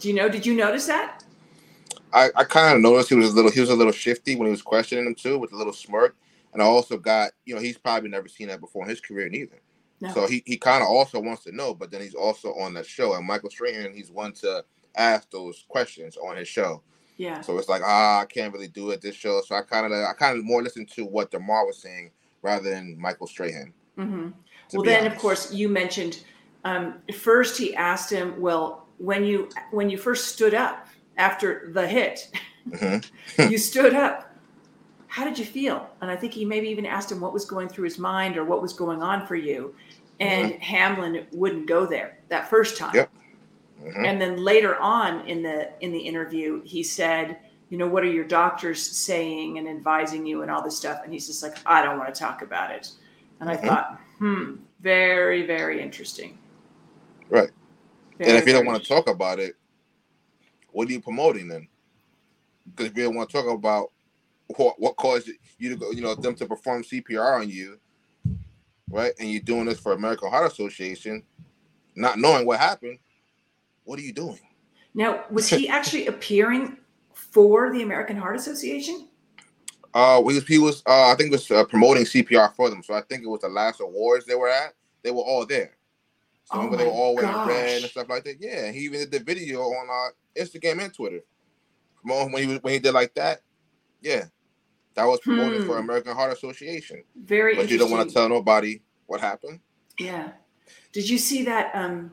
Do 0.00 0.08
you 0.08 0.14
know? 0.14 0.28
Did 0.28 0.44
you 0.46 0.54
notice 0.54 0.86
that? 0.86 1.24
I, 2.12 2.30
I 2.36 2.44
kind 2.44 2.76
of 2.76 2.80
noticed 2.82 3.08
he 3.08 3.14
was 3.16 3.30
a 3.30 3.34
little 3.34 3.50
he 3.50 3.60
was 3.60 3.70
a 3.70 3.74
little 3.74 3.92
shifty 3.92 4.36
when 4.36 4.46
he 4.46 4.50
was 4.50 4.62
questioning 4.62 5.06
him 5.06 5.14
too 5.14 5.38
with 5.38 5.52
a 5.52 5.56
little 5.56 5.72
smirk. 5.72 6.14
And 6.52 6.62
I 6.62 6.66
also 6.66 6.96
got, 6.96 7.32
you 7.44 7.54
know, 7.54 7.60
he's 7.60 7.76
probably 7.78 8.08
never 8.10 8.28
seen 8.28 8.48
that 8.48 8.60
before 8.60 8.84
in 8.84 8.90
his 8.90 9.00
career 9.00 9.28
neither. 9.28 9.60
No. 10.04 10.12
So 10.12 10.26
he, 10.26 10.42
he 10.44 10.56
kind 10.58 10.82
of 10.82 10.88
also 10.88 11.18
wants 11.18 11.44
to 11.44 11.52
know, 11.52 11.74
but 11.74 11.90
then 11.90 12.02
he's 12.02 12.14
also 12.14 12.48
on 12.54 12.74
the 12.74 12.84
show. 12.84 13.14
And 13.14 13.26
Michael 13.26 13.50
Strahan, 13.50 13.94
he's 13.94 14.10
one 14.10 14.32
to 14.34 14.64
ask 14.96 15.30
those 15.30 15.64
questions 15.68 16.16
on 16.16 16.36
his 16.36 16.46
show. 16.48 16.82
yeah. 17.16 17.40
So 17.40 17.56
it's 17.58 17.68
like, 17.70 17.82
ah, 17.84 18.20
I 18.20 18.26
can't 18.26 18.52
really 18.52 18.68
do 18.68 18.90
it 18.90 19.00
this 19.00 19.16
show. 19.16 19.40
So 19.46 19.54
I 19.54 19.62
kind 19.62 19.86
of 19.86 19.92
I 19.92 20.12
kind 20.12 20.38
of 20.38 20.44
more 20.44 20.62
listened 20.62 20.88
to 20.92 21.04
what 21.06 21.30
Damar 21.30 21.66
was 21.66 21.78
saying 21.78 22.10
rather 22.42 22.68
than 22.68 22.98
Michael 23.00 23.26
Strahan. 23.26 23.72
hmm 23.96 24.28
Well, 24.72 24.82
then 24.82 25.06
of 25.10 25.16
course 25.18 25.52
you 25.52 25.68
mentioned 25.68 26.22
um, 26.64 27.00
first 27.14 27.56
he 27.58 27.74
asked 27.74 28.10
him, 28.10 28.40
well, 28.40 28.88
when 28.98 29.24
you 29.24 29.48
when 29.70 29.88
you 29.90 29.96
first 29.98 30.28
stood 30.28 30.54
up 30.54 30.86
after 31.16 31.70
the 31.72 31.86
hit, 31.86 32.28
Mhm. 32.68 33.04
you 33.50 33.58
stood 33.58 33.94
up. 33.94 34.33
How 35.14 35.22
did 35.22 35.38
you 35.38 35.44
feel? 35.44 35.88
And 36.00 36.10
I 36.10 36.16
think 36.16 36.32
he 36.32 36.44
maybe 36.44 36.68
even 36.68 36.84
asked 36.84 37.12
him 37.12 37.20
what 37.20 37.32
was 37.32 37.44
going 37.44 37.68
through 37.68 37.84
his 37.84 38.00
mind 38.00 38.36
or 38.36 38.44
what 38.44 38.60
was 38.60 38.72
going 38.72 39.00
on 39.00 39.28
for 39.28 39.36
you. 39.36 39.72
And 40.18 40.54
Hamlin 40.54 41.28
wouldn't 41.30 41.68
go 41.68 41.86
there 41.86 42.18
that 42.30 42.50
first 42.50 42.76
time. 42.76 42.96
Yep. 42.96 43.10
Mhm. 43.80 44.06
And 44.06 44.20
then 44.20 44.38
later 44.38 44.74
on 44.80 45.24
in 45.28 45.40
the 45.40 45.70
in 45.84 45.92
the 45.92 46.00
interview, 46.00 46.62
he 46.64 46.82
said, 46.82 47.38
you 47.70 47.78
know, 47.78 47.86
what 47.86 48.02
are 48.02 48.10
your 48.10 48.24
doctors 48.24 48.82
saying 48.82 49.58
and 49.58 49.68
advising 49.68 50.26
you 50.26 50.42
and 50.42 50.50
all 50.50 50.62
this 50.62 50.76
stuff? 50.76 51.02
And 51.04 51.12
he's 51.12 51.28
just 51.28 51.44
like, 51.44 51.58
I 51.64 51.84
don't 51.84 51.96
want 51.96 52.12
to 52.12 52.20
talk 52.20 52.42
about 52.42 52.72
it. 52.72 52.90
And 53.38 53.48
I 53.48 53.56
Mhm. 53.56 53.66
thought, 53.66 54.00
hmm, 54.18 54.56
very, 54.80 55.46
very 55.46 55.80
interesting. 55.80 56.36
Right. 57.28 57.50
Very, 58.18 58.30
and 58.30 58.38
if 58.40 58.48
you 58.48 58.52
don't 58.52 58.66
want 58.66 58.82
to 58.82 58.88
talk 58.88 59.06
about 59.06 59.38
it, 59.38 59.54
what 60.72 60.88
are 60.88 60.92
you 60.92 61.00
promoting 61.00 61.46
then? 61.46 61.68
Because 62.66 62.86
if 62.90 62.96
you 62.96 63.04
don't 63.04 63.14
want 63.14 63.30
to 63.30 63.36
talk 63.36 63.46
about 63.46 63.92
what 64.48 64.80
what 64.80 64.96
caused 64.96 65.28
you 65.58 65.70
to 65.70 65.76
go, 65.76 65.90
you 65.90 66.02
know, 66.02 66.14
them 66.14 66.34
to 66.36 66.46
perform 66.46 66.82
CPR 66.82 67.40
on 67.40 67.48
you, 67.48 67.78
right? 68.90 69.12
And 69.18 69.30
you're 69.30 69.42
doing 69.42 69.66
this 69.66 69.80
for 69.80 69.92
American 69.92 70.30
Heart 70.30 70.52
Association, 70.52 71.22
not 71.96 72.18
knowing 72.18 72.46
what 72.46 72.60
happened, 72.60 72.98
what 73.84 73.98
are 73.98 74.02
you 74.02 74.12
doing? 74.12 74.40
Now, 74.94 75.24
was 75.30 75.48
he 75.48 75.68
actually 75.68 76.06
appearing 76.06 76.76
for 77.12 77.72
the 77.72 77.82
American 77.82 78.16
Heart 78.16 78.36
Association? 78.36 79.08
Uh, 79.92 80.18
he 80.18 80.24
was, 80.24 80.46
he 80.46 80.58
was 80.58 80.82
uh, 80.86 81.12
I 81.12 81.14
think, 81.16 81.28
it 81.28 81.32
was 81.32 81.50
uh, 81.50 81.64
promoting 81.64 82.04
CPR 82.04 82.54
for 82.54 82.68
them. 82.68 82.82
So 82.82 82.94
I 82.94 83.02
think 83.02 83.22
it 83.22 83.28
was 83.28 83.40
the 83.40 83.48
last 83.48 83.80
awards 83.80 84.26
they 84.26 84.34
were 84.34 84.48
at. 84.48 84.74
They 85.02 85.10
were 85.10 85.22
all 85.22 85.46
there. 85.46 85.76
So 86.44 86.60
Oh 86.60 86.76
they 86.76 86.84
were 86.84 86.90
all 86.90 87.14
wearing 87.14 87.46
red 87.46 87.82
and 87.82 87.90
stuff 87.90 88.08
like 88.08 88.24
that. 88.24 88.36
Yeah, 88.38 88.70
he 88.70 88.80
even 88.80 89.00
did 89.00 89.10
the 89.10 89.20
video 89.20 89.62
on 89.62 89.88
uh, 89.88 90.40
Instagram 90.40 90.82
and 90.82 90.92
Twitter. 90.92 91.20
When 92.02 92.36
he 92.36 92.46
was 92.46 92.62
when 92.62 92.74
he 92.74 92.78
did 92.78 92.92
like 92.92 93.14
that. 93.14 93.40
Yeah, 94.04 94.26
that 94.94 95.04
was 95.04 95.20
promoted 95.20 95.64
for 95.66 95.74
Hmm. 95.74 95.84
American 95.84 96.14
Heart 96.14 96.34
Association. 96.34 97.02
Very 97.16 97.56
But 97.56 97.70
you 97.70 97.78
don't 97.78 97.90
want 97.90 98.08
to 98.08 98.14
tell 98.14 98.28
nobody 98.28 98.82
what 99.06 99.20
happened. 99.20 99.60
Yeah. 99.98 100.32
Did 100.92 101.08
you 101.08 101.18
see 101.18 101.42
that 101.44 101.74
um, 101.74 102.12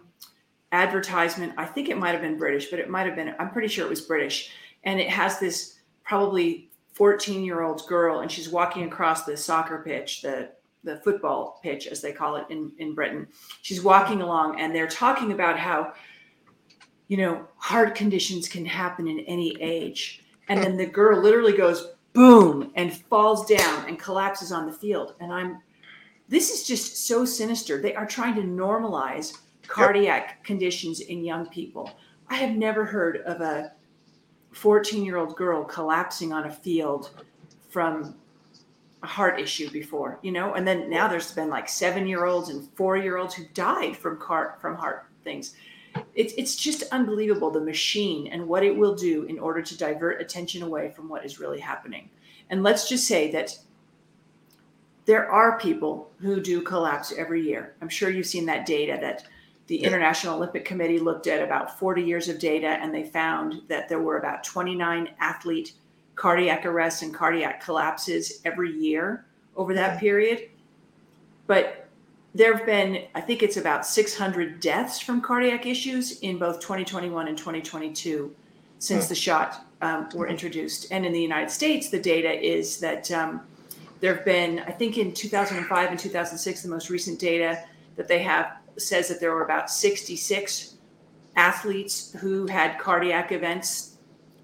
advertisement? 0.71 1.53
I 1.57 1.65
think 1.65 1.89
it 1.89 1.97
might 1.97 2.11
have 2.11 2.21
been 2.21 2.37
British, 2.37 2.71
but 2.71 2.79
it 2.79 2.89
might 2.89 3.05
have 3.05 3.15
been, 3.15 3.35
I'm 3.39 3.51
pretty 3.51 3.67
sure 3.67 3.85
it 3.85 3.89
was 3.89 4.01
British. 4.01 4.51
And 4.83 4.99
it 4.99 5.09
has 5.09 5.39
this 5.39 5.79
probably 6.03 6.71
14 6.93 7.43
year 7.43 7.61
old 7.61 7.85
girl, 7.87 8.21
and 8.21 8.31
she's 8.31 8.49
walking 8.49 8.83
across 8.83 9.25
the 9.25 9.37
soccer 9.37 9.83
pitch, 9.85 10.21
the 10.21 10.51
the 10.83 10.97
football 10.97 11.59
pitch, 11.61 11.85
as 11.85 12.01
they 12.01 12.11
call 12.11 12.37
it 12.37 12.45
in, 12.49 12.71
in 12.79 12.95
Britain. 12.95 13.27
She's 13.61 13.83
walking 13.83 14.21
along, 14.21 14.59
and 14.59 14.73
they're 14.73 14.87
talking 14.87 15.31
about 15.31 15.59
how, 15.59 15.93
you 17.07 17.17
know, 17.17 17.45
heart 17.57 17.93
conditions 17.93 18.47
can 18.47 18.65
happen 18.65 19.07
in 19.07 19.19
any 19.21 19.55
age. 19.61 20.20
And 20.51 20.61
then 20.61 20.77
the 20.77 20.85
girl 20.85 21.19
literally 21.21 21.55
goes 21.55 21.93
boom 22.13 22.71
and 22.75 22.93
falls 22.93 23.45
down 23.45 23.87
and 23.87 23.97
collapses 23.97 24.51
on 24.51 24.65
the 24.65 24.73
field. 24.73 25.15
And 25.19 25.31
I'm 25.31 25.61
this 26.27 26.49
is 26.49 26.65
just 26.65 27.07
so 27.07 27.25
sinister. 27.25 27.81
They 27.81 27.93
are 27.93 28.05
trying 28.05 28.35
to 28.35 28.41
normalize 28.41 29.37
cardiac 29.67 30.43
conditions 30.45 31.01
in 31.01 31.25
young 31.25 31.47
people. 31.47 31.91
I 32.29 32.35
have 32.35 32.55
never 32.55 32.85
heard 32.85 33.17
of 33.25 33.41
a 33.41 33.73
14 34.53 35.03
year 35.03 35.17
old 35.17 35.35
girl 35.35 35.63
collapsing 35.63 36.31
on 36.31 36.45
a 36.45 36.51
field 36.51 37.11
from 37.69 38.15
a 39.03 39.07
heart 39.07 39.39
issue 39.39 39.69
before, 39.71 40.19
you 40.21 40.31
know? 40.31 40.53
And 40.53 40.65
then 40.65 40.89
now 40.89 41.07
there's 41.07 41.31
been 41.31 41.49
like 41.49 41.67
seven 41.67 42.07
year 42.07 42.25
olds 42.25 42.49
and 42.49 42.69
four 42.75 42.95
year 42.97 43.17
olds 43.17 43.33
who 43.33 43.43
died 43.53 43.97
from 43.97 44.17
car 44.17 44.57
from 44.61 44.75
heart 44.75 45.07
things. 45.23 45.55
It's 46.13 46.33
it's 46.37 46.55
just 46.55 46.83
unbelievable 46.91 47.51
the 47.51 47.61
machine 47.61 48.27
and 48.27 48.47
what 48.47 48.63
it 48.63 48.75
will 48.75 48.95
do 48.95 49.23
in 49.23 49.39
order 49.39 49.61
to 49.61 49.77
divert 49.77 50.21
attention 50.21 50.63
away 50.63 50.91
from 50.91 51.09
what 51.09 51.25
is 51.25 51.39
really 51.39 51.59
happening. 51.59 52.09
And 52.49 52.63
let's 52.63 52.87
just 52.89 53.07
say 53.07 53.31
that 53.31 53.57
there 55.05 55.29
are 55.31 55.59
people 55.59 56.11
who 56.19 56.41
do 56.41 56.61
collapse 56.61 57.13
every 57.17 57.41
year. 57.41 57.75
I'm 57.81 57.89
sure 57.89 58.09
you've 58.09 58.27
seen 58.27 58.45
that 58.45 58.65
data 58.65 58.97
that 59.01 59.25
the. 59.67 59.83
International 59.83 60.35
Olympic 60.35 60.65
Committee 60.65 60.99
looked 60.99 61.27
at 61.27 61.41
about 61.41 61.79
40 61.79 62.03
years 62.03 62.27
of 62.27 62.39
data 62.39 62.67
and 62.67 62.93
they 62.93 63.03
found 63.03 63.61
that 63.69 63.87
there 63.87 64.01
were 64.01 64.17
about 64.17 64.43
29 64.43 65.09
athlete 65.19 65.73
cardiac 66.15 66.65
arrests 66.65 67.01
and 67.01 67.13
cardiac 67.13 67.63
collapses 67.63 68.41
every 68.43 68.71
year 68.71 69.25
over 69.55 69.73
that 69.73 69.99
period. 69.99 70.49
But 71.47 71.80
there 72.33 72.55
have 72.55 72.65
been, 72.65 73.05
I 73.13 73.21
think 73.21 73.43
it's 73.43 73.57
about 73.57 73.85
600 73.85 74.59
deaths 74.59 74.99
from 74.99 75.21
cardiac 75.21 75.65
issues 75.65 76.19
in 76.21 76.37
both 76.37 76.59
2021 76.59 77.27
and 77.27 77.37
2022 77.37 78.33
since 78.79 79.05
Hmm. 79.05 79.09
the 79.09 79.15
shot 79.15 79.65
um, 79.81 80.07
were 80.15 80.27
introduced. 80.27 80.91
And 80.91 81.05
in 81.05 81.11
the 81.11 81.21
United 81.21 81.49
States, 81.51 81.89
the 81.89 81.99
data 81.99 82.31
is 82.31 82.79
that 82.79 83.09
um, 83.11 83.41
there 83.99 84.15
have 84.15 84.25
been, 84.25 84.59
I 84.59 84.71
think 84.71 84.97
in 84.97 85.13
2005 85.13 85.89
and 85.89 85.99
2006, 85.99 86.61
the 86.61 86.69
most 86.69 86.89
recent 86.89 87.19
data 87.19 87.63
that 87.95 88.07
they 88.07 88.19
have 88.19 88.53
says 88.77 89.07
that 89.09 89.19
there 89.19 89.33
were 89.33 89.43
about 89.43 89.69
66 89.69 90.75
athletes 91.35 92.13
who 92.19 92.47
had 92.47 92.79
cardiac 92.79 93.31
events 93.31 93.97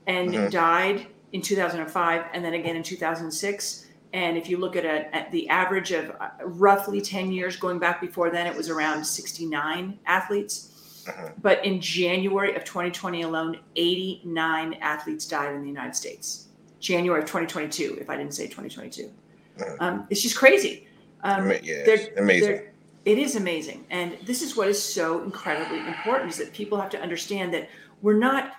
and 0.08 0.30
Mhm. 0.32 0.52
died 0.52 1.08
in 1.34 1.42
2005 1.42 2.26
and 2.34 2.44
then 2.44 2.54
again 2.54 2.76
in 2.76 2.84
2006. 2.84 3.86
And 4.14 4.38
if 4.38 4.50
you 4.50 4.58
look 4.58 4.76
at, 4.76 4.86
a, 4.86 5.14
at 5.16 5.32
the 5.32 5.50
average 5.50 5.92
of 5.92 6.12
uh, 6.20 6.30
roughly 6.44 7.02
10 7.02 7.32
years 7.32 7.56
going 7.56 7.80
back 7.80 8.00
before 8.00 8.30
then, 8.30 8.48
it 8.48 8.56
was 8.56 8.70
around 8.70 9.04
69 9.04 10.00
athletes. 10.06 11.04
Uh-huh. 11.08 11.30
But 11.42 11.64
in 11.66 11.80
January 11.80 12.56
of 12.56 12.64
2020 12.64 13.22
alone, 13.22 13.60
89 13.76 14.74
athletes 14.76 15.26
died 15.28 15.54
in 15.54 15.62
the 15.62 15.68
United 15.68 15.96
States. 15.96 16.48
January 16.80 17.22
of 17.22 17.26
2022, 17.26 17.98
if 18.00 18.10
I 18.10 18.18
didn't 18.18 18.34
say 18.34 18.46
2022. 18.46 19.12
Uh-huh. 19.60 19.76
Um, 19.80 20.08
it's 20.10 20.22
just 20.22 20.38
crazy. 20.38 20.88
Um, 21.24 21.50
yeah, 21.64 21.84
they're- 21.86 22.14
amazing. 22.18 22.48
they're- 22.48 22.74
it 23.06 23.18
is 23.18 23.38
amazing. 23.38 23.86
And 23.90 24.18
this 24.26 24.42
is 24.42 24.58
what 24.58 24.68
is 24.68 24.82
so 24.82 25.24
incredibly 25.24 25.80
important 25.80 26.30
is 26.30 26.38
that 26.40 26.52
people 26.52 26.78
have 26.78 26.90
to 26.90 27.02
understand 27.02 27.54
that 27.54 27.70
we're 28.02 28.18
not 28.18 28.58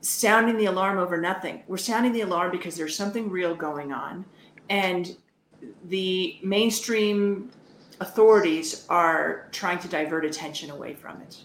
sounding 0.00 0.56
the 0.56 0.66
alarm 0.66 0.98
over 0.98 1.16
nothing. 1.16 1.62
We're 1.68 1.76
sounding 1.76 2.12
the 2.12 2.22
alarm 2.22 2.50
because 2.50 2.76
there's 2.76 2.96
something 2.96 3.30
real 3.30 3.54
going 3.54 3.92
on. 3.92 4.24
And 4.70 5.16
the 5.84 6.38
mainstream 6.42 7.50
authorities 8.00 8.86
are 8.88 9.48
trying 9.52 9.78
to 9.80 9.88
divert 9.88 10.24
attention 10.24 10.70
away 10.70 10.94
from 10.94 11.20
it. 11.22 11.42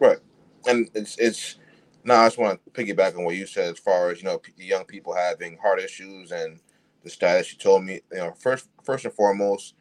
Right, 0.00 0.18
and 0.66 0.90
it's 0.94 1.18
it's 1.18 1.56
Now 2.04 2.22
I 2.22 2.26
just 2.26 2.38
want 2.38 2.60
to 2.64 2.70
piggyback 2.70 3.16
on 3.16 3.24
what 3.24 3.36
you 3.36 3.46
said 3.46 3.72
as 3.72 3.78
far 3.78 4.10
as 4.10 4.18
you 4.18 4.24
know, 4.24 4.40
young 4.56 4.84
people 4.84 5.14
having 5.14 5.58
heart 5.58 5.80
issues 5.80 6.32
and 6.32 6.60
the 7.02 7.10
status. 7.10 7.52
You 7.52 7.58
told 7.58 7.84
me, 7.84 8.00
you 8.12 8.18
know, 8.18 8.32
first 8.32 8.68
first 8.82 9.04
and 9.04 9.14
foremost, 9.14 9.74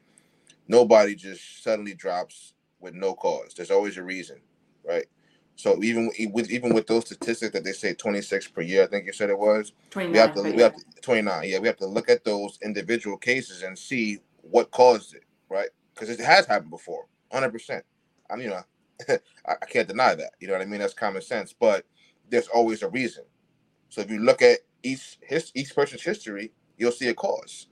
nobody 0.67 1.15
just 1.15 1.63
suddenly 1.63 1.93
drops 1.93 2.53
with 2.79 2.93
no 2.93 3.13
cause. 3.13 3.53
There's 3.55 3.71
always 3.71 3.97
a 3.97 4.03
reason, 4.03 4.41
right? 4.87 5.05
So 5.57 5.83
even 5.83 6.11
with 6.33 6.51
even 6.51 6.73
with 6.73 6.87
those 6.87 7.05
statistics 7.07 7.53
that 7.53 7.65
they 7.65 7.73
say 7.73 7.93
26 7.95 8.49
per 8.49 8.61
year, 8.61 8.83
I 8.83 8.87
think 8.87 9.07
you 9.07 9.13
said 9.13 9.31
it 9.31 9.39
was. 9.39 9.73
29. 9.91 10.13
We 10.13 10.19
have 10.19 10.33
to 10.35 10.41
we 10.57 10.63
have 10.63 10.75
to, 10.75 10.83
29. 11.01 11.49
Yeah, 11.49 11.59
we 11.59 11.67
have 11.67 11.77
to 11.77 11.87
look 11.87 12.09
at 12.09 12.25
those 12.25 12.59
individual 12.63 13.17
cases 13.17 13.63
and 13.63 13.77
see 13.79 14.19
what 14.41 14.71
caused 14.71 15.15
it, 15.15 15.25
right? 15.49 15.69
Because 15.95 16.09
it 16.09 16.19
has 16.21 16.47
happened 16.47 16.71
before, 16.71 17.07
100. 17.31 17.51
percent 17.53 17.85
I 18.31 18.35
mean, 18.37 18.45
you 18.45 18.51
know, 18.51 18.63
I, 19.47 19.53
I 19.61 19.67
can't 19.67 19.87
deny 19.87 20.15
that. 20.15 20.31
You 20.41 20.47
know 20.47 20.53
what 20.55 20.63
I 20.63 20.65
mean? 20.65 20.81
That's 20.81 20.95
common 20.95 21.21
sense. 21.23 21.53
But 21.57 21.85
there's 22.29 22.49
always 22.49 22.83
a 22.83 22.89
reason. 22.89 23.25
So 23.89 24.01
if 24.01 24.11
you 24.11 24.19
look 24.19 24.41
at 24.41 24.59
each 24.83 25.17
his 25.21 25.51
each 25.55 25.75
person's 25.75 26.03
history, 26.03 26.53
you'll 26.77 26.91
see 26.91 27.09
a 27.09 27.15
cause. 27.15 27.67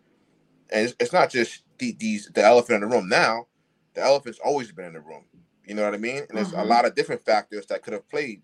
And 0.72 0.86
it's, 0.86 0.96
it's 1.00 1.14
not 1.14 1.32
just 1.32 1.64
the, 1.80 1.96
these 2.00 2.30
the 2.34 2.44
elephant 2.44 2.84
in 2.84 2.90
the 2.90 2.96
room. 2.96 3.10
Now, 3.10 3.48
the 3.94 4.02
elephant's 4.02 4.40
always 4.44 4.72
been 4.72 4.86
in 4.86 4.94
the 4.94 5.00
room. 5.02 5.26
You 5.66 5.76
know 5.76 5.84
what 5.84 5.94
I 5.94 5.98
mean? 5.98 6.24
And 6.30 6.38
there's 6.38 6.54
a 6.54 6.58
Mhm. 6.58 6.68
lot 6.68 6.86
of 6.86 6.96
different 6.96 7.24
factors 7.26 7.66
that 7.68 7.84
could 7.84 7.94
have 7.94 8.08
played 8.10 8.42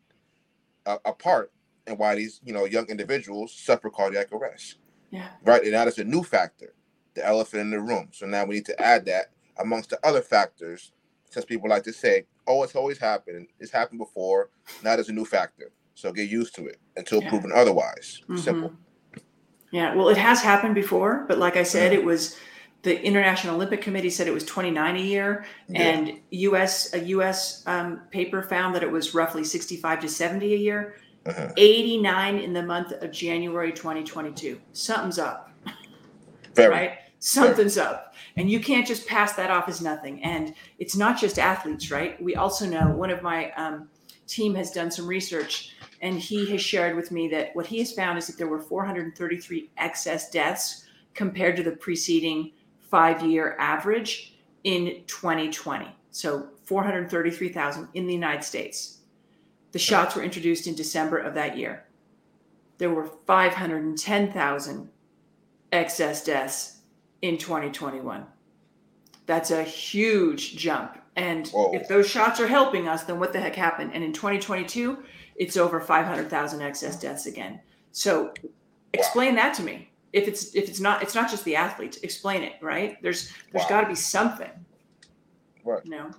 a, 0.86 1.00
a 1.06 1.14
part 1.14 1.52
in 1.86 1.98
why 1.98 2.16
these 2.16 2.40
you 2.44 2.54
know 2.54 2.66
young 2.66 2.86
individuals 2.88 3.54
suffer 3.54 3.90
cardiac 3.90 4.32
arrest. 4.32 4.78
Yeah. 5.10 5.30
Right, 5.44 5.64
and 5.64 5.74
that 5.74 5.88
is 5.88 5.98
a 6.00 6.04
new 6.04 6.24
factor, 6.24 6.74
the 7.14 7.26
elephant 7.26 7.62
in 7.62 7.70
the 7.72 7.80
room. 7.80 8.10
So 8.12 8.26
now 8.26 8.46
we 8.46 8.56
need 8.56 8.66
to 8.66 8.82
add 8.82 9.06
that 9.06 9.32
amongst 9.58 9.90
the 9.90 10.00
other 10.06 10.22
factors, 10.22 10.92
because 11.26 11.46
people 11.46 11.70
like 11.70 11.84
to 11.84 11.94
say, 11.94 12.26
"Oh, 12.46 12.64
it's 12.64 12.76
always 12.76 12.98
happened. 12.98 13.48
It's 13.60 13.72
happened 13.72 14.00
before. 14.00 14.50
Now 14.84 14.96
there's 14.96 15.10
a 15.10 15.14
new 15.14 15.26
factor." 15.26 15.72
So 15.96 16.12
get 16.12 16.30
used 16.30 16.54
to 16.56 16.68
it 16.68 16.80
until 16.98 17.22
Yeah. 17.22 17.30
proven 17.30 17.52
otherwise. 17.54 18.22
Mhm. 18.28 18.40
Simple. 18.40 18.74
Yeah, 19.72 19.96
well, 19.96 20.10
it 20.10 20.18
has 20.18 20.42
happened 20.42 20.76
before, 20.76 21.26
but 21.28 21.38
like 21.40 21.58
I 21.58 21.64
said, 21.64 21.92
Yeah. 21.92 22.00
it 22.00 22.06
was 22.06 22.38
the 22.88 23.04
International 23.04 23.56
Olympic 23.56 23.82
Committee 23.82 24.10
said 24.10 24.28
it 24.28 24.34
was 24.34 24.46
29 24.46 24.96
a 24.96 25.00
year, 25.00 25.46
Yeah. 25.68 25.82
and 25.82 26.20
US 26.32 26.94
a 26.94 27.00
US 27.16 27.64
um, 27.68 28.02
paper 28.12 28.42
found 28.42 28.74
that 28.76 28.82
it 28.82 28.90
was 28.90 29.14
roughly 29.14 29.44
65 29.44 30.00
to 30.00 30.08
70 30.08 30.54
a 30.54 30.58
year. 30.58 30.96
Uh-huh. 31.26 31.52
89 31.58 32.38
in 32.38 32.54
the 32.54 32.64
month 32.64 32.94
of 32.94 33.12
January 33.12 33.74
2022. 33.74 34.58
Something's 34.72 35.20
up, 35.20 35.52
Very. 36.56 36.70
right? 36.70 36.92
Something's 37.20 37.78
up, 37.78 38.14
and 38.38 38.50
you 38.50 38.62
can't 38.62 38.88
just 38.88 39.06
pass 39.06 39.34
that 39.34 39.52
off 39.52 39.68
as 39.68 39.82
nothing. 39.82 40.24
And 40.24 40.54
it's 40.80 40.96
not 40.96 41.20
just 41.20 41.38
athletes, 41.38 41.92
right? 41.92 42.22
We 42.24 42.36
also 42.38 42.66
know 42.66 42.92
one 42.92 43.10
of 43.10 43.22
my 43.22 43.52
um, 43.54 43.90
team 44.28 44.56
has 44.56 44.72
done 44.72 44.90
some 44.90 45.06
research, 45.06 45.76
and 46.02 46.18
he 46.18 46.50
has 46.52 46.62
shared 46.62 46.96
with 46.96 47.12
me 47.12 47.28
that 47.30 47.54
what 47.54 47.66
he 47.66 47.80
has 47.80 47.92
found 47.92 48.18
is 48.18 48.28
that 48.28 48.38
there 48.38 48.48
were 48.48 48.62
433 48.62 49.72
excess 49.78 50.30
deaths 50.30 50.86
compared 51.14 51.58
to 51.58 51.64
the 51.64 51.72
preceding 51.72 52.54
five-year 52.90 53.56
average 53.60 54.38
in 54.64 55.04
2020. 55.08 55.88
So 56.12 56.50
433,000 56.64 57.90
in 57.94 58.08
the 58.08 58.14
United 58.14 58.44
States. 58.44 59.00
The 59.72 59.80
shots 59.80 60.16
were 60.16 60.24
introduced 60.24 60.68
in 60.68 60.76
December 60.76 61.18
of 61.18 61.34
that 61.36 61.58
year. 61.58 61.86
There 62.78 62.90
were 62.90 63.06
510,000 63.26 64.90
excess 65.72 66.24
deaths 66.24 66.78
in 67.22 67.38
2021. 67.38 68.26
That's 69.26 69.52
a 69.52 69.64
huge 69.64 70.56
jump. 70.56 70.98
And 71.16 71.48
Whoa. 71.50 71.72
if 71.74 71.88
those 71.88 72.08
shots 72.08 72.40
are 72.40 72.48
helping 72.48 72.88
us, 72.88 73.04
then 73.04 73.20
what 73.20 73.34
the 73.34 73.40
heck 73.40 73.56
happened? 73.56 73.92
And 73.94 74.04
in 74.04 74.14
2022, 74.14 75.04
it's 75.36 75.58
over 75.58 75.80
500,000 75.80 76.62
excess 76.62 77.00
deaths 77.00 77.26
again. 77.26 77.60
So 77.92 78.34
explain 78.94 79.36
that 79.36 79.54
to 79.56 79.64
me. 79.64 79.90
If 80.14 80.28
it's 80.28 80.56
if 80.56 80.70
it's 80.70 80.80
not 80.80 81.04
it's 81.04 81.16
not 81.16 81.30
just 81.30 81.44
the 81.46 81.56
athletes, 81.56 81.98
explain 82.04 82.44
it, 82.44 82.54
right? 82.62 83.02
There's 83.02 83.32
there's 83.52 83.64
Wow. 83.64 83.70
got 83.70 83.82
to 83.82 83.88
be 83.88 83.96
something. 83.96 84.52
Right. 85.64 85.84
You 85.84 85.92
know. 85.92 86.12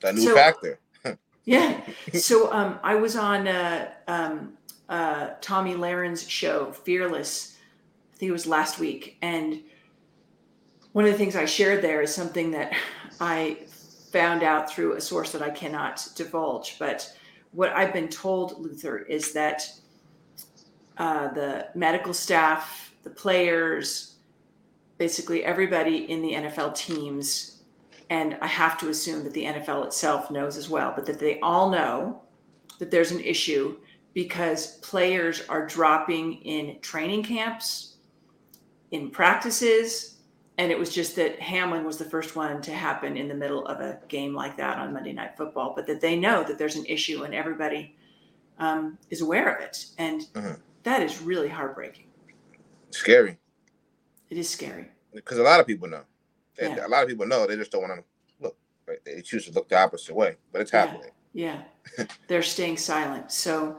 That 0.00 0.14
new 0.14 0.22
So- 0.22 0.34
factor. 0.34 0.78
Yeah. 1.44 1.80
So 2.12 2.52
um, 2.52 2.78
I 2.82 2.94
was 2.94 3.16
on 3.16 3.48
uh, 3.48 3.90
um, 4.06 4.52
uh, 4.88 5.30
Tomi 5.40 5.74
Lahren's 5.74 6.28
show, 6.28 6.70
Fearless. 6.72 7.56
I 8.12 8.16
think 8.18 8.28
it 8.28 8.32
was 8.32 8.46
last 8.46 8.78
week, 8.78 9.16
and 9.22 9.60
one 10.92 11.06
of 11.06 11.10
the 11.10 11.16
things 11.18 11.34
I 11.36 11.46
shared 11.46 11.82
there 11.82 12.02
is 12.02 12.14
something 12.14 12.50
that 12.52 12.74
I 13.20 13.58
found 14.12 14.42
out 14.42 14.70
through 14.70 14.94
a 14.94 15.00
source 15.00 15.32
that 15.32 15.40
I 15.42 15.50
cannot 15.50 16.06
divulge. 16.14 16.76
But 16.78 17.10
what 17.52 17.70
I've 17.72 17.92
been 17.92 18.08
told, 18.08 18.60
Luther, 18.60 18.98
is 18.98 19.32
that 19.32 19.62
uh, 20.98 21.32
the 21.32 21.68
medical 21.74 22.12
staff, 22.12 22.89
the 23.02 23.10
players, 23.10 24.16
basically 24.98 25.44
everybody 25.44 26.10
in 26.10 26.22
the 26.22 26.32
NFL 26.32 26.74
teams 26.74 27.60
and 28.10 28.36
I 28.42 28.48
have 28.48 28.76
to 28.78 28.88
assume 28.88 29.22
that 29.22 29.32
the 29.32 29.44
NFL 29.44 29.86
itself 29.86 30.32
knows 30.32 30.56
as 30.56 30.68
well, 30.68 30.92
but 30.94 31.06
that 31.06 31.20
they 31.20 31.38
all 31.40 31.70
know 31.70 32.20
that 32.80 32.90
there's 32.90 33.12
an 33.12 33.20
issue 33.20 33.76
because 34.14 34.78
players 34.78 35.42
are 35.48 35.64
dropping 35.64 36.42
in 36.42 36.80
training 36.80 37.22
camps, 37.22 37.94
in 38.90 39.10
practices, 39.10 40.16
and 40.58 40.72
it 40.72 40.78
was 40.78 40.92
just 40.92 41.14
that 41.16 41.38
Hamlin 41.38 41.84
was 41.84 41.96
the 41.98 42.04
first 42.04 42.34
one 42.34 42.60
to 42.62 42.74
happen 42.74 43.16
in 43.16 43.28
the 43.28 43.34
middle 43.34 43.64
of 43.66 43.78
a 43.78 44.00
game 44.08 44.34
like 44.34 44.56
that 44.56 44.78
on 44.78 44.92
Monday 44.92 45.12
Night 45.12 45.36
Football, 45.36 45.72
but 45.76 45.86
that 45.86 46.00
they 46.00 46.16
know 46.16 46.42
that 46.42 46.58
there's 46.58 46.74
an 46.76 46.84
issue 46.86 47.22
and 47.22 47.32
everybody 47.32 47.94
um, 48.58 48.98
is 49.08 49.22
aware 49.22 49.54
of 49.54 49.62
it, 49.62 49.86
and 49.96 50.22
Mhm. 50.34 50.60
that 50.82 51.00
is 51.02 51.22
really 51.22 51.48
heartbreaking. 51.48 52.09
Scary. 52.90 53.38
It 54.30 54.38
is 54.38 54.48
scary. 54.48 54.88
Because 55.14 55.38
a 55.38 55.42
lot 55.42 55.60
of 55.60 55.66
people 55.66 55.88
know. 55.88 56.02
They- 56.56 56.68
Yeah. 56.68 56.86
A 56.86 56.88
lot 56.88 57.02
of 57.02 57.08
people 57.08 57.26
know. 57.26 57.46
They 57.46 57.56
just 57.56 57.72
don't 57.72 57.82
want 57.82 57.94
to 58.00 58.04
look. 58.40 58.56
Right? 58.86 58.98
They 59.04 59.22
choose 59.22 59.46
to 59.46 59.52
look 59.52 59.68
the 59.68 59.78
opposite 59.78 60.14
way. 60.14 60.36
But 60.52 60.60
it's 60.62 60.72
Yeah. 60.72 60.86
happening. 60.86 61.10
Yeah, 61.32 61.62
they're 62.26 62.42
staying 62.42 62.76
silent. 62.76 63.30
So, 63.30 63.78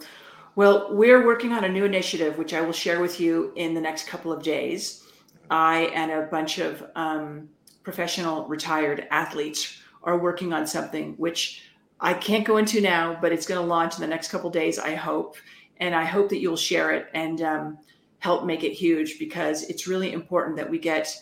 well, 0.56 0.96
we're 0.96 1.26
working 1.26 1.52
on 1.52 1.66
a 1.66 1.70
new 1.70 1.84
initiative, 1.84 2.38
which 2.38 2.54
I 2.54 2.62
will 2.62 2.72
share 2.72 3.02
with 3.02 3.20
you 3.20 3.52
in 3.58 3.74
the 3.74 3.82
next 3.82 4.08
couple 4.08 4.32
of 4.32 4.42
days. 4.42 5.04
I 5.50 5.92
and 5.94 6.12
a 6.12 6.22
bunch 6.28 6.60
of 6.60 6.82
um, 6.96 7.50
professional 7.84 8.48
retired 8.48 9.06
athletes 9.12 9.82
are 10.04 10.18
working 10.18 10.54
on 10.54 10.66
something 10.66 11.14
which 11.18 11.64
I 12.00 12.14
can't 12.14 12.46
go 12.46 12.56
into 12.58 12.80
now, 12.80 13.18
but 13.22 13.34
it's 13.34 13.46
going 13.46 13.60
to 13.62 13.68
launch 13.68 13.96
in 13.96 14.02
the 14.02 14.08
next 14.08 14.30
couple 14.30 14.48
of 14.48 14.54
days, 14.54 14.80
I 14.80 14.96
hope. 14.96 15.36
And 15.82 15.94
I 15.94 16.06
hope 16.06 16.30
that 16.30 16.40
you'll 16.40 16.56
share 16.56 16.92
it 16.92 17.08
and 17.14 17.42
um, 17.42 17.78
help 18.22 18.46
make 18.46 18.64
it 18.64 18.72
huge 18.72 19.18
because 19.18 19.64
it's 19.64 19.88
really 19.88 20.14
important 20.14 20.56
that 20.56 20.70
we 20.70 20.78
get 20.78 21.14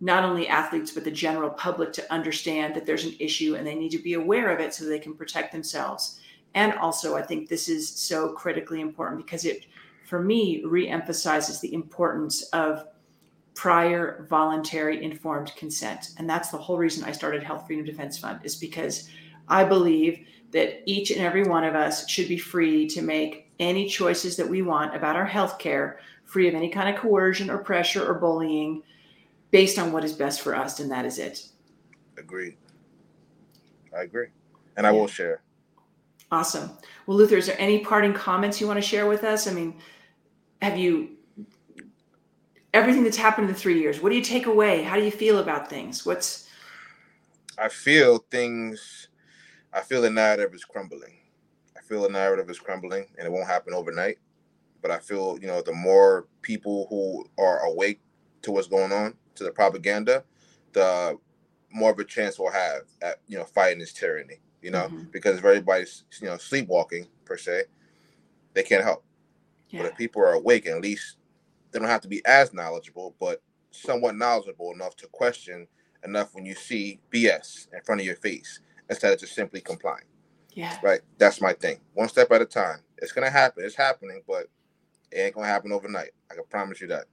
not 0.00 0.24
only 0.24 0.48
athletes 0.48 0.90
but 0.90 1.04
the 1.04 1.10
general 1.10 1.50
public 1.50 1.92
to 1.92 2.12
understand 2.12 2.74
that 2.74 2.84
there's 2.84 3.04
an 3.04 3.14
issue 3.20 3.54
and 3.54 3.66
they 3.66 3.74
need 3.74 3.90
to 3.90 4.02
be 4.02 4.14
aware 4.14 4.50
of 4.50 4.58
it 4.58 4.74
so 4.74 4.84
they 4.84 4.98
can 4.98 5.14
protect 5.14 5.52
themselves. 5.52 6.20
And 6.54 6.74
also 6.74 7.16
i 7.16 7.22
think 7.22 7.48
this 7.48 7.68
is 7.68 7.88
so 7.88 8.32
critically 8.32 8.80
important 8.80 9.24
because 9.24 9.44
it 9.44 9.66
for 10.04 10.20
me 10.20 10.62
re-emphasizes 10.64 11.60
the 11.60 11.72
importance 11.72 12.42
of 12.48 12.84
prior 13.54 14.26
voluntary 14.28 15.04
informed 15.04 15.52
consent. 15.54 16.10
And 16.16 16.28
that's 16.28 16.50
the 16.50 16.58
whole 16.58 16.78
reason 16.78 17.04
i 17.04 17.12
started 17.12 17.44
health 17.44 17.66
freedom 17.66 17.84
defense 17.84 18.18
fund 18.18 18.40
is 18.42 18.56
because 18.56 19.08
i 19.46 19.62
believe 19.62 20.26
that 20.50 20.82
each 20.84 21.12
and 21.12 21.20
every 21.20 21.44
one 21.44 21.62
of 21.62 21.76
us 21.76 22.08
should 22.08 22.26
be 22.26 22.38
free 22.38 22.88
to 22.88 23.02
make 23.02 23.50
any 23.60 23.86
choices 23.86 24.36
that 24.36 24.48
we 24.48 24.62
want 24.62 24.96
about 24.96 25.14
our 25.14 25.26
health 25.26 25.58
care 25.58 26.00
free 26.30 26.48
of 26.48 26.54
any 26.54 26.68
kind 26.68 26.94
of 26.94 27.00
coercion 27.00 27.50
or 27.50 27.58
pressure 27.58 28.06
or 28.08 28.14
bullying 28.14 28.82
based 29.50 29.78
on 29.78 29.90
what 29.90 30.04
is 30.04 30.12
best 30.12 30.42
for 30.42 30.54
us, 30.54 30.78
and 30.78 30.90
that 30.90 31.04
is 31.04 31.18
it. 31.18 31.48
Agreed. 32.16 32.56
I 33.96 34.02
agree. 34.02 34.28
And 34.76 34.86
I 34.86 34.90
Yeah. 34.92 35.00
will 35.00 35.08
share. 35.08 35.42
Awesome. 36.30 36.70
Well, 37.06 37.16
Luther, 37.16 37.36
is 37.36 37.46
there 37.46 37.56
any 37.58 37.84
parting 37.84 38.14
comments 38.14 38.60
you 38.60 38.68
want 38.68 38.76
to 38.76 38.86
share 38.86 39.06
with 39.06 39.24
us? 39.24 39.48
I 39.48 39.52
mean, 39.52 39.80
have 40.62 40.78
you 40.78 41.16
everything 42.72 43.02
that's 43.02 43.16
happened 43.16 43.48
in 43.48 43.52
the 43.52 43.58
three 43.58 43.80
years? 43.80 44.00
What 44.00 44.10
do 44.10 44.14
you 44.14 44.22
take 44.22 44.46
away? 44.46 44.84
How 44.84 44.94
do 44.94 45.02
you 45.04 45.10
feel 45.10 45.38
about 45.38 45.68
things? 45.68 46.06
What's 46.06 46.48
I 47.58 47.68
feel 47.68 48.18
things. 48.30 49.08
I 49.72 49.80
feel 49.80 50.00
the 50.02 50.10
narrative 50.10 50.54
is 50.54 50.64
crumbling. 50.64 51.18
I 51.76 51.80
feel 51.82 52.02
the 52.02 52.08
narrative 52.08 52.48
is 52.48 52.60
crumbling 52.60 53.08
and 53.18 53.26
it 53.26 53.32
won't 53.32 53.48
happen 53.48 53.74
overnight. 53.74 54.18
But 54.82 54.90
I 54.90 54.98
feel, 54.98 55.38
you 55.40 55.46
know, 55.46 55.62
the 55.62 55.72
more 55.72 56.26
people 56.42 56.86
who 56.88 57.28
are 57.42 57.60
awake 57.60 58.00
to 58.42 58.52
what's 58.52 58.68
going 58.68 58.92
on, 58.92 59.14
to 59.36 59.44
the 59.44 59.50
propaganda, 59.50 60.24
the 60.72 61.18
more 61.70 61.90
of 61.90 61.98
a 61.98 62.04
chance 62.04 62.38
we'll 62.38 62.52
have 62.52 62.82
at, 63.02 63.20
you 63.28 63.38
know, 63.38 63.44
fighting 63.44 63.78
this 63.78 63.92
tyranny, 63.92 64.40
you 64.62 64.70
know, 64.70 64.88
Mhm. 64.88 65.10
because 65.12 65.38
if 65.38 65.44
everybody's, 65.44 66.04
you 66.20 66.26
know, 66.26 66.36
sleepwalking 66.36 67.08
per 67.24 67.36
se, 67.36 67.64
they 68.54 68.62
can't 68.62 68.82
help. 68.82 69.04
But 69.72 69.86
if 69.86 69.96
people 69.96 70.22
are 70.22 70.32
awake, 70.32 70.66
at 70.66 70.80
least 70.80 71.16
they 71.70 71.78
don't 71.78 71.88
have 71.88 72.00
to 72.00 72.08
be 72.08 72.24
as 72.26 72.52
knowledgeable, 72.52 73.14
but 73.20 73.42
somewhat 73.70 74.16
knowledgeable 74.16 74.72
enough 74.72 74.96
to 74.96 75.06
question 75.08 75.68
enough 76.04 76.34
when 76.34 76.44
you 76.44 76.54
see 76.54 77.00
BS 77.10 77.68
in 77.72 77.80
front 77.82 78.00
of 78.00 78.06
your 78.06 78.16
face 78.16 78.60
instead 78.88 79.12
of 79.12 79.20
just 79.20 79.34
simply 79.34 79.60
complying. 79.60 80.06
Yeah. 80.52 80.76
Right? 80.82 81.00
That's 81.18 81.40
my 81.40 81.52
thing. 81.52 81.80
One 81.94 82.08
step 82.08 82.32
at 82.32 82.42
a 82.42 82.46
time. 82.46 82.82
It's 82.98 83.12
gonna 83.12 83.30
happen. 83.30 83.64
It's 83.64 83.76
happening, 83.76 84.22
but 84.26 84.48
it 85.12 85.18
ain't 85.18 85.34
gonna 85.34 85.46
happen 85.46 85.72
overnight. 85.72 86.10
I 86.30 86.34
can 86.34 86.44
promise 86.50 86.80
you 86.80 86.86
that. 86.88 87.06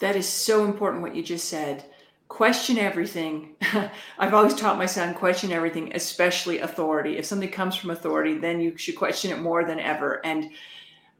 That 0.00 0.16
is 0.16 0.28
so 0.28 0.64
important 0.64 1.02
what 1.02 1.16
you 1.16 1.22
just 1.22 1.48
said. 1.48 1.84
Question 2.28 2.78
everything. 2.78 3.56
I've 4.18 4.34
always 4.34 4.54
taught 4.54 4.78
my 4.78 4.86
son 4.86 5.14
question 5.14 5.50
everything, 5.50 5.92
especially 5.94 6.58
authority. 6.58 7.16
If 7.16 7.24
something 7.24 7.50
comes 7.50 7.74
from 7.74 7.90
authority, 7.90 8.38
then 8.38 8.60
you 8.60 8.76
should 8.76 8.96
question 8.96 9.30
it 9.32 9.40
more 9.40 9.64
than 9.64 9.80
ever. 9.80 10.24
And 10.24 10.50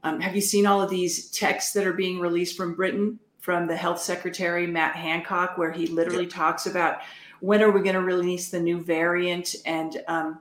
um, 0.05 0.21
have 0.21 0.35
you 0.35 0.41
seen 0.41 0.67
all 0.67 0.81
of 0.81 0.91
these 0.91 1.31
texts 1.31 1.73
that 1.73 1.87
are 1.87 1.93
being 1.93 2.21
released 2.21 2.57
from 2.57 2.75
Britain 2.75 3.19
from 3.41 3.67
the 3.67 3.77
health 3.77 4.01
secretary, 4.01 4.67
Matt 4.67 4.95
Hancock, 4.95 5.57
where 5.57 5.73
he 5.73 5.87
literally 5.87 6.27
talks 6.27 6.67
about 6.67 6.99
when 7.41 7.63
are 7.63 7.71
we 7.71 7.81
going 7.81 7.95
to 7.95 8.03
release 8.03 8.51
the 8.51 8.61
new 8.61 8.79
variant 8.81 9.55
and, 9.65 10.03
um, 10.07 10.41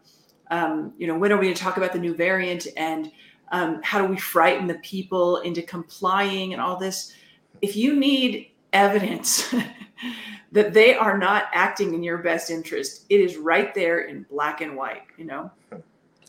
um, 0.52 0.94
you 0.98 1.08
know, 1.08 1.18
when 1.18 1.32
are 1.32 1.38
we 1.38 1.46
going 1.46 1.56
to 1.56 1.62
talk 1.62 1.78
about 1.78 1.94
the 1.94 2.00
new 2.00 2.14
variant 2.14 2.68
and 2.76 3.12
um, 3.52 3.82
how 3.84 4.02
do 4.02 4.08
we 4.08 4.18
frighten 4.18 4.68
the 4.68 4.76
people 4.76 5.38
into 5.38 5.62
complying 5.62 6.54
and 6.54 6.62
all 6.62 6.78
this? 6.78 7.14
If 7.62 7.76
you 7.76 7.96
need 7.96 8.52
evidence 8.74 9.54
that 10.52 10.74
they 10.74 10.96
are 10.96 11.18
not 11.18 11.46
acting 11.54 11.94
in 11.94 12.04
your 12.04 12.20
best 12.20 12.50
interest, 12.50 13.06
it 13.10 13.20
is 13.20 13.38
right 13.38 13.74
there 13.74 14.02
in 14.02 14.24
black 14.30 14.62
and 14.62 14.76
white, 14.76 15.04
you 15.18 15.26
know? 15.26 15.52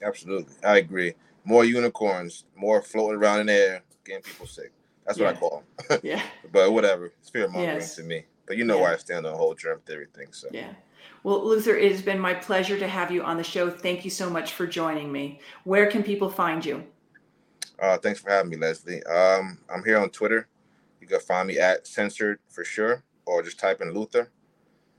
Absolutely. 0.02 0.54
I 0.64 0.78
agree. 0.78 1.14
More 1.44 1.64
unicorns, 1.64 2.44
more 2.56 2.82
floating 2.82 3.18
around 3.18 3.40
in 3.40 3.46
the 3.46 3.52
air, 3.52 3.82
getting 4.04 4.22
people 4.22 4.46
sick. 4.46 4.72
That's 5.06 5.18
what 5.18 5.34
I 5.34 5.38
call 5.38 5.64
them. 5.88 6.00
Yeah. 6.02 6.22
but 6.52 6.72
whatever. 6.72 7.06
It's 7.20 7.30
fear 7.30 7.48
mongering 7.48 7.76
Yes. 7.78 7.96
to 7.96 8.02
me. 8.02 8.24
But 8.46 8.56
you 8.56 8.64
know 8.64 8.76
Yeah. 8.76 8.82
where 8.82 8.92
I 8.94 8.96
stand 8.98 9.26
on 9.26 9.32
the 9.32 9.38
whole 9.38 9.54
germ 9.54 9.80
theory 9.86 10.06
thing. 10.14 10.28
So 10.32 10.48
Yeah. 10.50 10.72
Well, 11.24 11.44
Luther, 11.44 11.76
it 11.76 11.90
has 11.90 12.02
been 12.02 12.18
my 12.18 12.34
pleasure 12.34 12.78
to 12.78 12.86
have 12.86 13.10
you 13.10 13.22
on 13.22 13.36
the 13.36 13.44
show. 13.44 13.70
Thank 13.70 14.04
you 14.04 14.10
so 14.10 14.30
much 14.30 14.52
for 14.52 14.66
joining 14.66 15.10
me. 15.10 15.40
Where 15.64 15.90
can 15.90 16.02
people 16.02 16.30
find 16.30 16.64
you? 16.64 16.84
Uh, 17.80 17.96
thanks 17.98 18.20
for 18.20 18.30
having 18.30 18.50
me, 18.50 18.56
Leslie. 18.56 19.02
Um, 19.04 19.58
I'm 19.72 19.84
here 19.84 19.98
on 19.98 20.10
Twitter. 20.10 20.48
You 21.00 21.06
can 21.06 21.20
find 21.20 21.48
me 21.48 21.58
at 21.58 21.86
censored 21.86 22.40
for 22.48 22.64
sure, 22.64 23.04
or 23.26 23.42
just 23.42 23.58
type 23.58 23.80
in 23.80 23.92
Luther, 23.92 24.30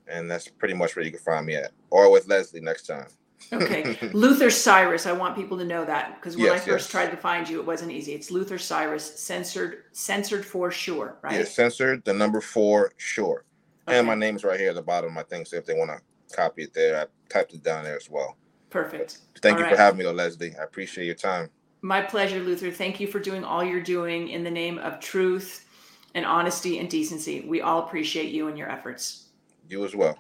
and 0.08 0.30
that's 0.30 0.48
pretty 0.48 0.74
much 0.74 0.96
where 0.96 1.04
you 1.04 1.12
can 1.12 1.20
find 1.20 1.46
me 1.46 1.56
at, 1.56 1.72
or 1.90 2.12
with 2.12 2.28
Leslie 2.28 2.62
next 2.62 2.88
time. 2.88 3.08
Okay. 3.52 3.98
Luther 4.14 4.50
Cyrus. 4.50 5.06
I 5.06 5.12
want 5.12 5.36
people 5.36 5.58
to 5.58 5.66
know 5.66 5.86
that 5.86 6.16
because 6.16 6.38
when 6.38 6.52
I 6.52 6.58
first 6.58 6.68
yes. 6.68 6.90
tried 6.90 7.12
to 7.12 7.18
find 7.18 7.50
you, 7.50 7.60
it 7.60 7.66
wasn't 7.66 7.92
easy. 7.92 8.14
It's 8.14 8.32
Luther 8.32 8.58
Cyrus, 8.58 9.20
censored, 9.20 9.84
censored 9.92 10.46
for 10.46 10.72
sure, 10.72 11.18
right? 11.22 11.36
Yeah, 11.36 11.46
censored 11.46 12.04
the 12.06 12.14
number 12.14 12.42
four, 12.42 12.94
sure. 12.98 13.46
Okay. 13.88 13.98
And 13.98 14.08
my 14.08 14.16
name's 14.16 14.44
right 14.44 14.60
here 14.60 14.70
at 14.70 14.76
the 14.76 14.82
bottom 14.82 15.10
of 15.10 15.14
my 15.14 15.24
thing, 15.24 15.46
so 15.46 15.58
if 15.58 15.66
they 15.66 15.74
want 15.74 15.90
to 15.90 16.36
copy 16.36 16.64
it 16.64 16.74
there, 16.74 17.02
I 17.02 17.06
typed 17.30 17.54
it 17.54 17.64
down 17.64 17.84
there 17.84 17.96
as 17.96 18.10
well. 18.10 18.38
Perfect. 18.70 19.20
Thank 19.42 19.56
All 19.56 19.60
you 19.60 19.66
right. 19.66 19.76
for 19.76 19.82
having 19.82 19.98
me, 19.98 20.04
though, 20.04 20.12
Leslie. 20.12 20.54
I 20.60 20.64
appreciate 20.64 21.06
your 21.06 21.16
time. 21.16 21.50
My 21.82 22.02
pleasure, 22.02 22.40
Luther. 22.40 22.72
Thank 22.72 23.00
you 23.00 23.08
for 23.08 23.20
doing 23.20 23.44
all 23.44 23.64
you're 23.64 23.82
doing 23.82 24.30
in 24.30 24.44
the 24.44 24.52
name 24.52 24.78
of 24.80 25.00
truth 25.00 25.66
and 26.14 26.26
honesty 26.26 26.80
and 26.80 26.90
decency. 26.90 27.42
We 27.42 27.62
all 27.62 27.84
appreciate 27.84 28.32
you 28.32 28.48
and 28.48 28.58
your 28.58 28.70
efforts. 28.70 29.30
You 29.68 29.86
as 29.86 29.96
well. 29.96 30.18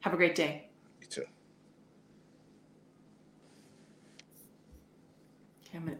Have 0.00 0.12
a 0.12 0.16
great 0.16 0.34
day. 0.34 0.68
You 1.00 1.06
too. 1.06 1.24
Okay, 5.74 5.96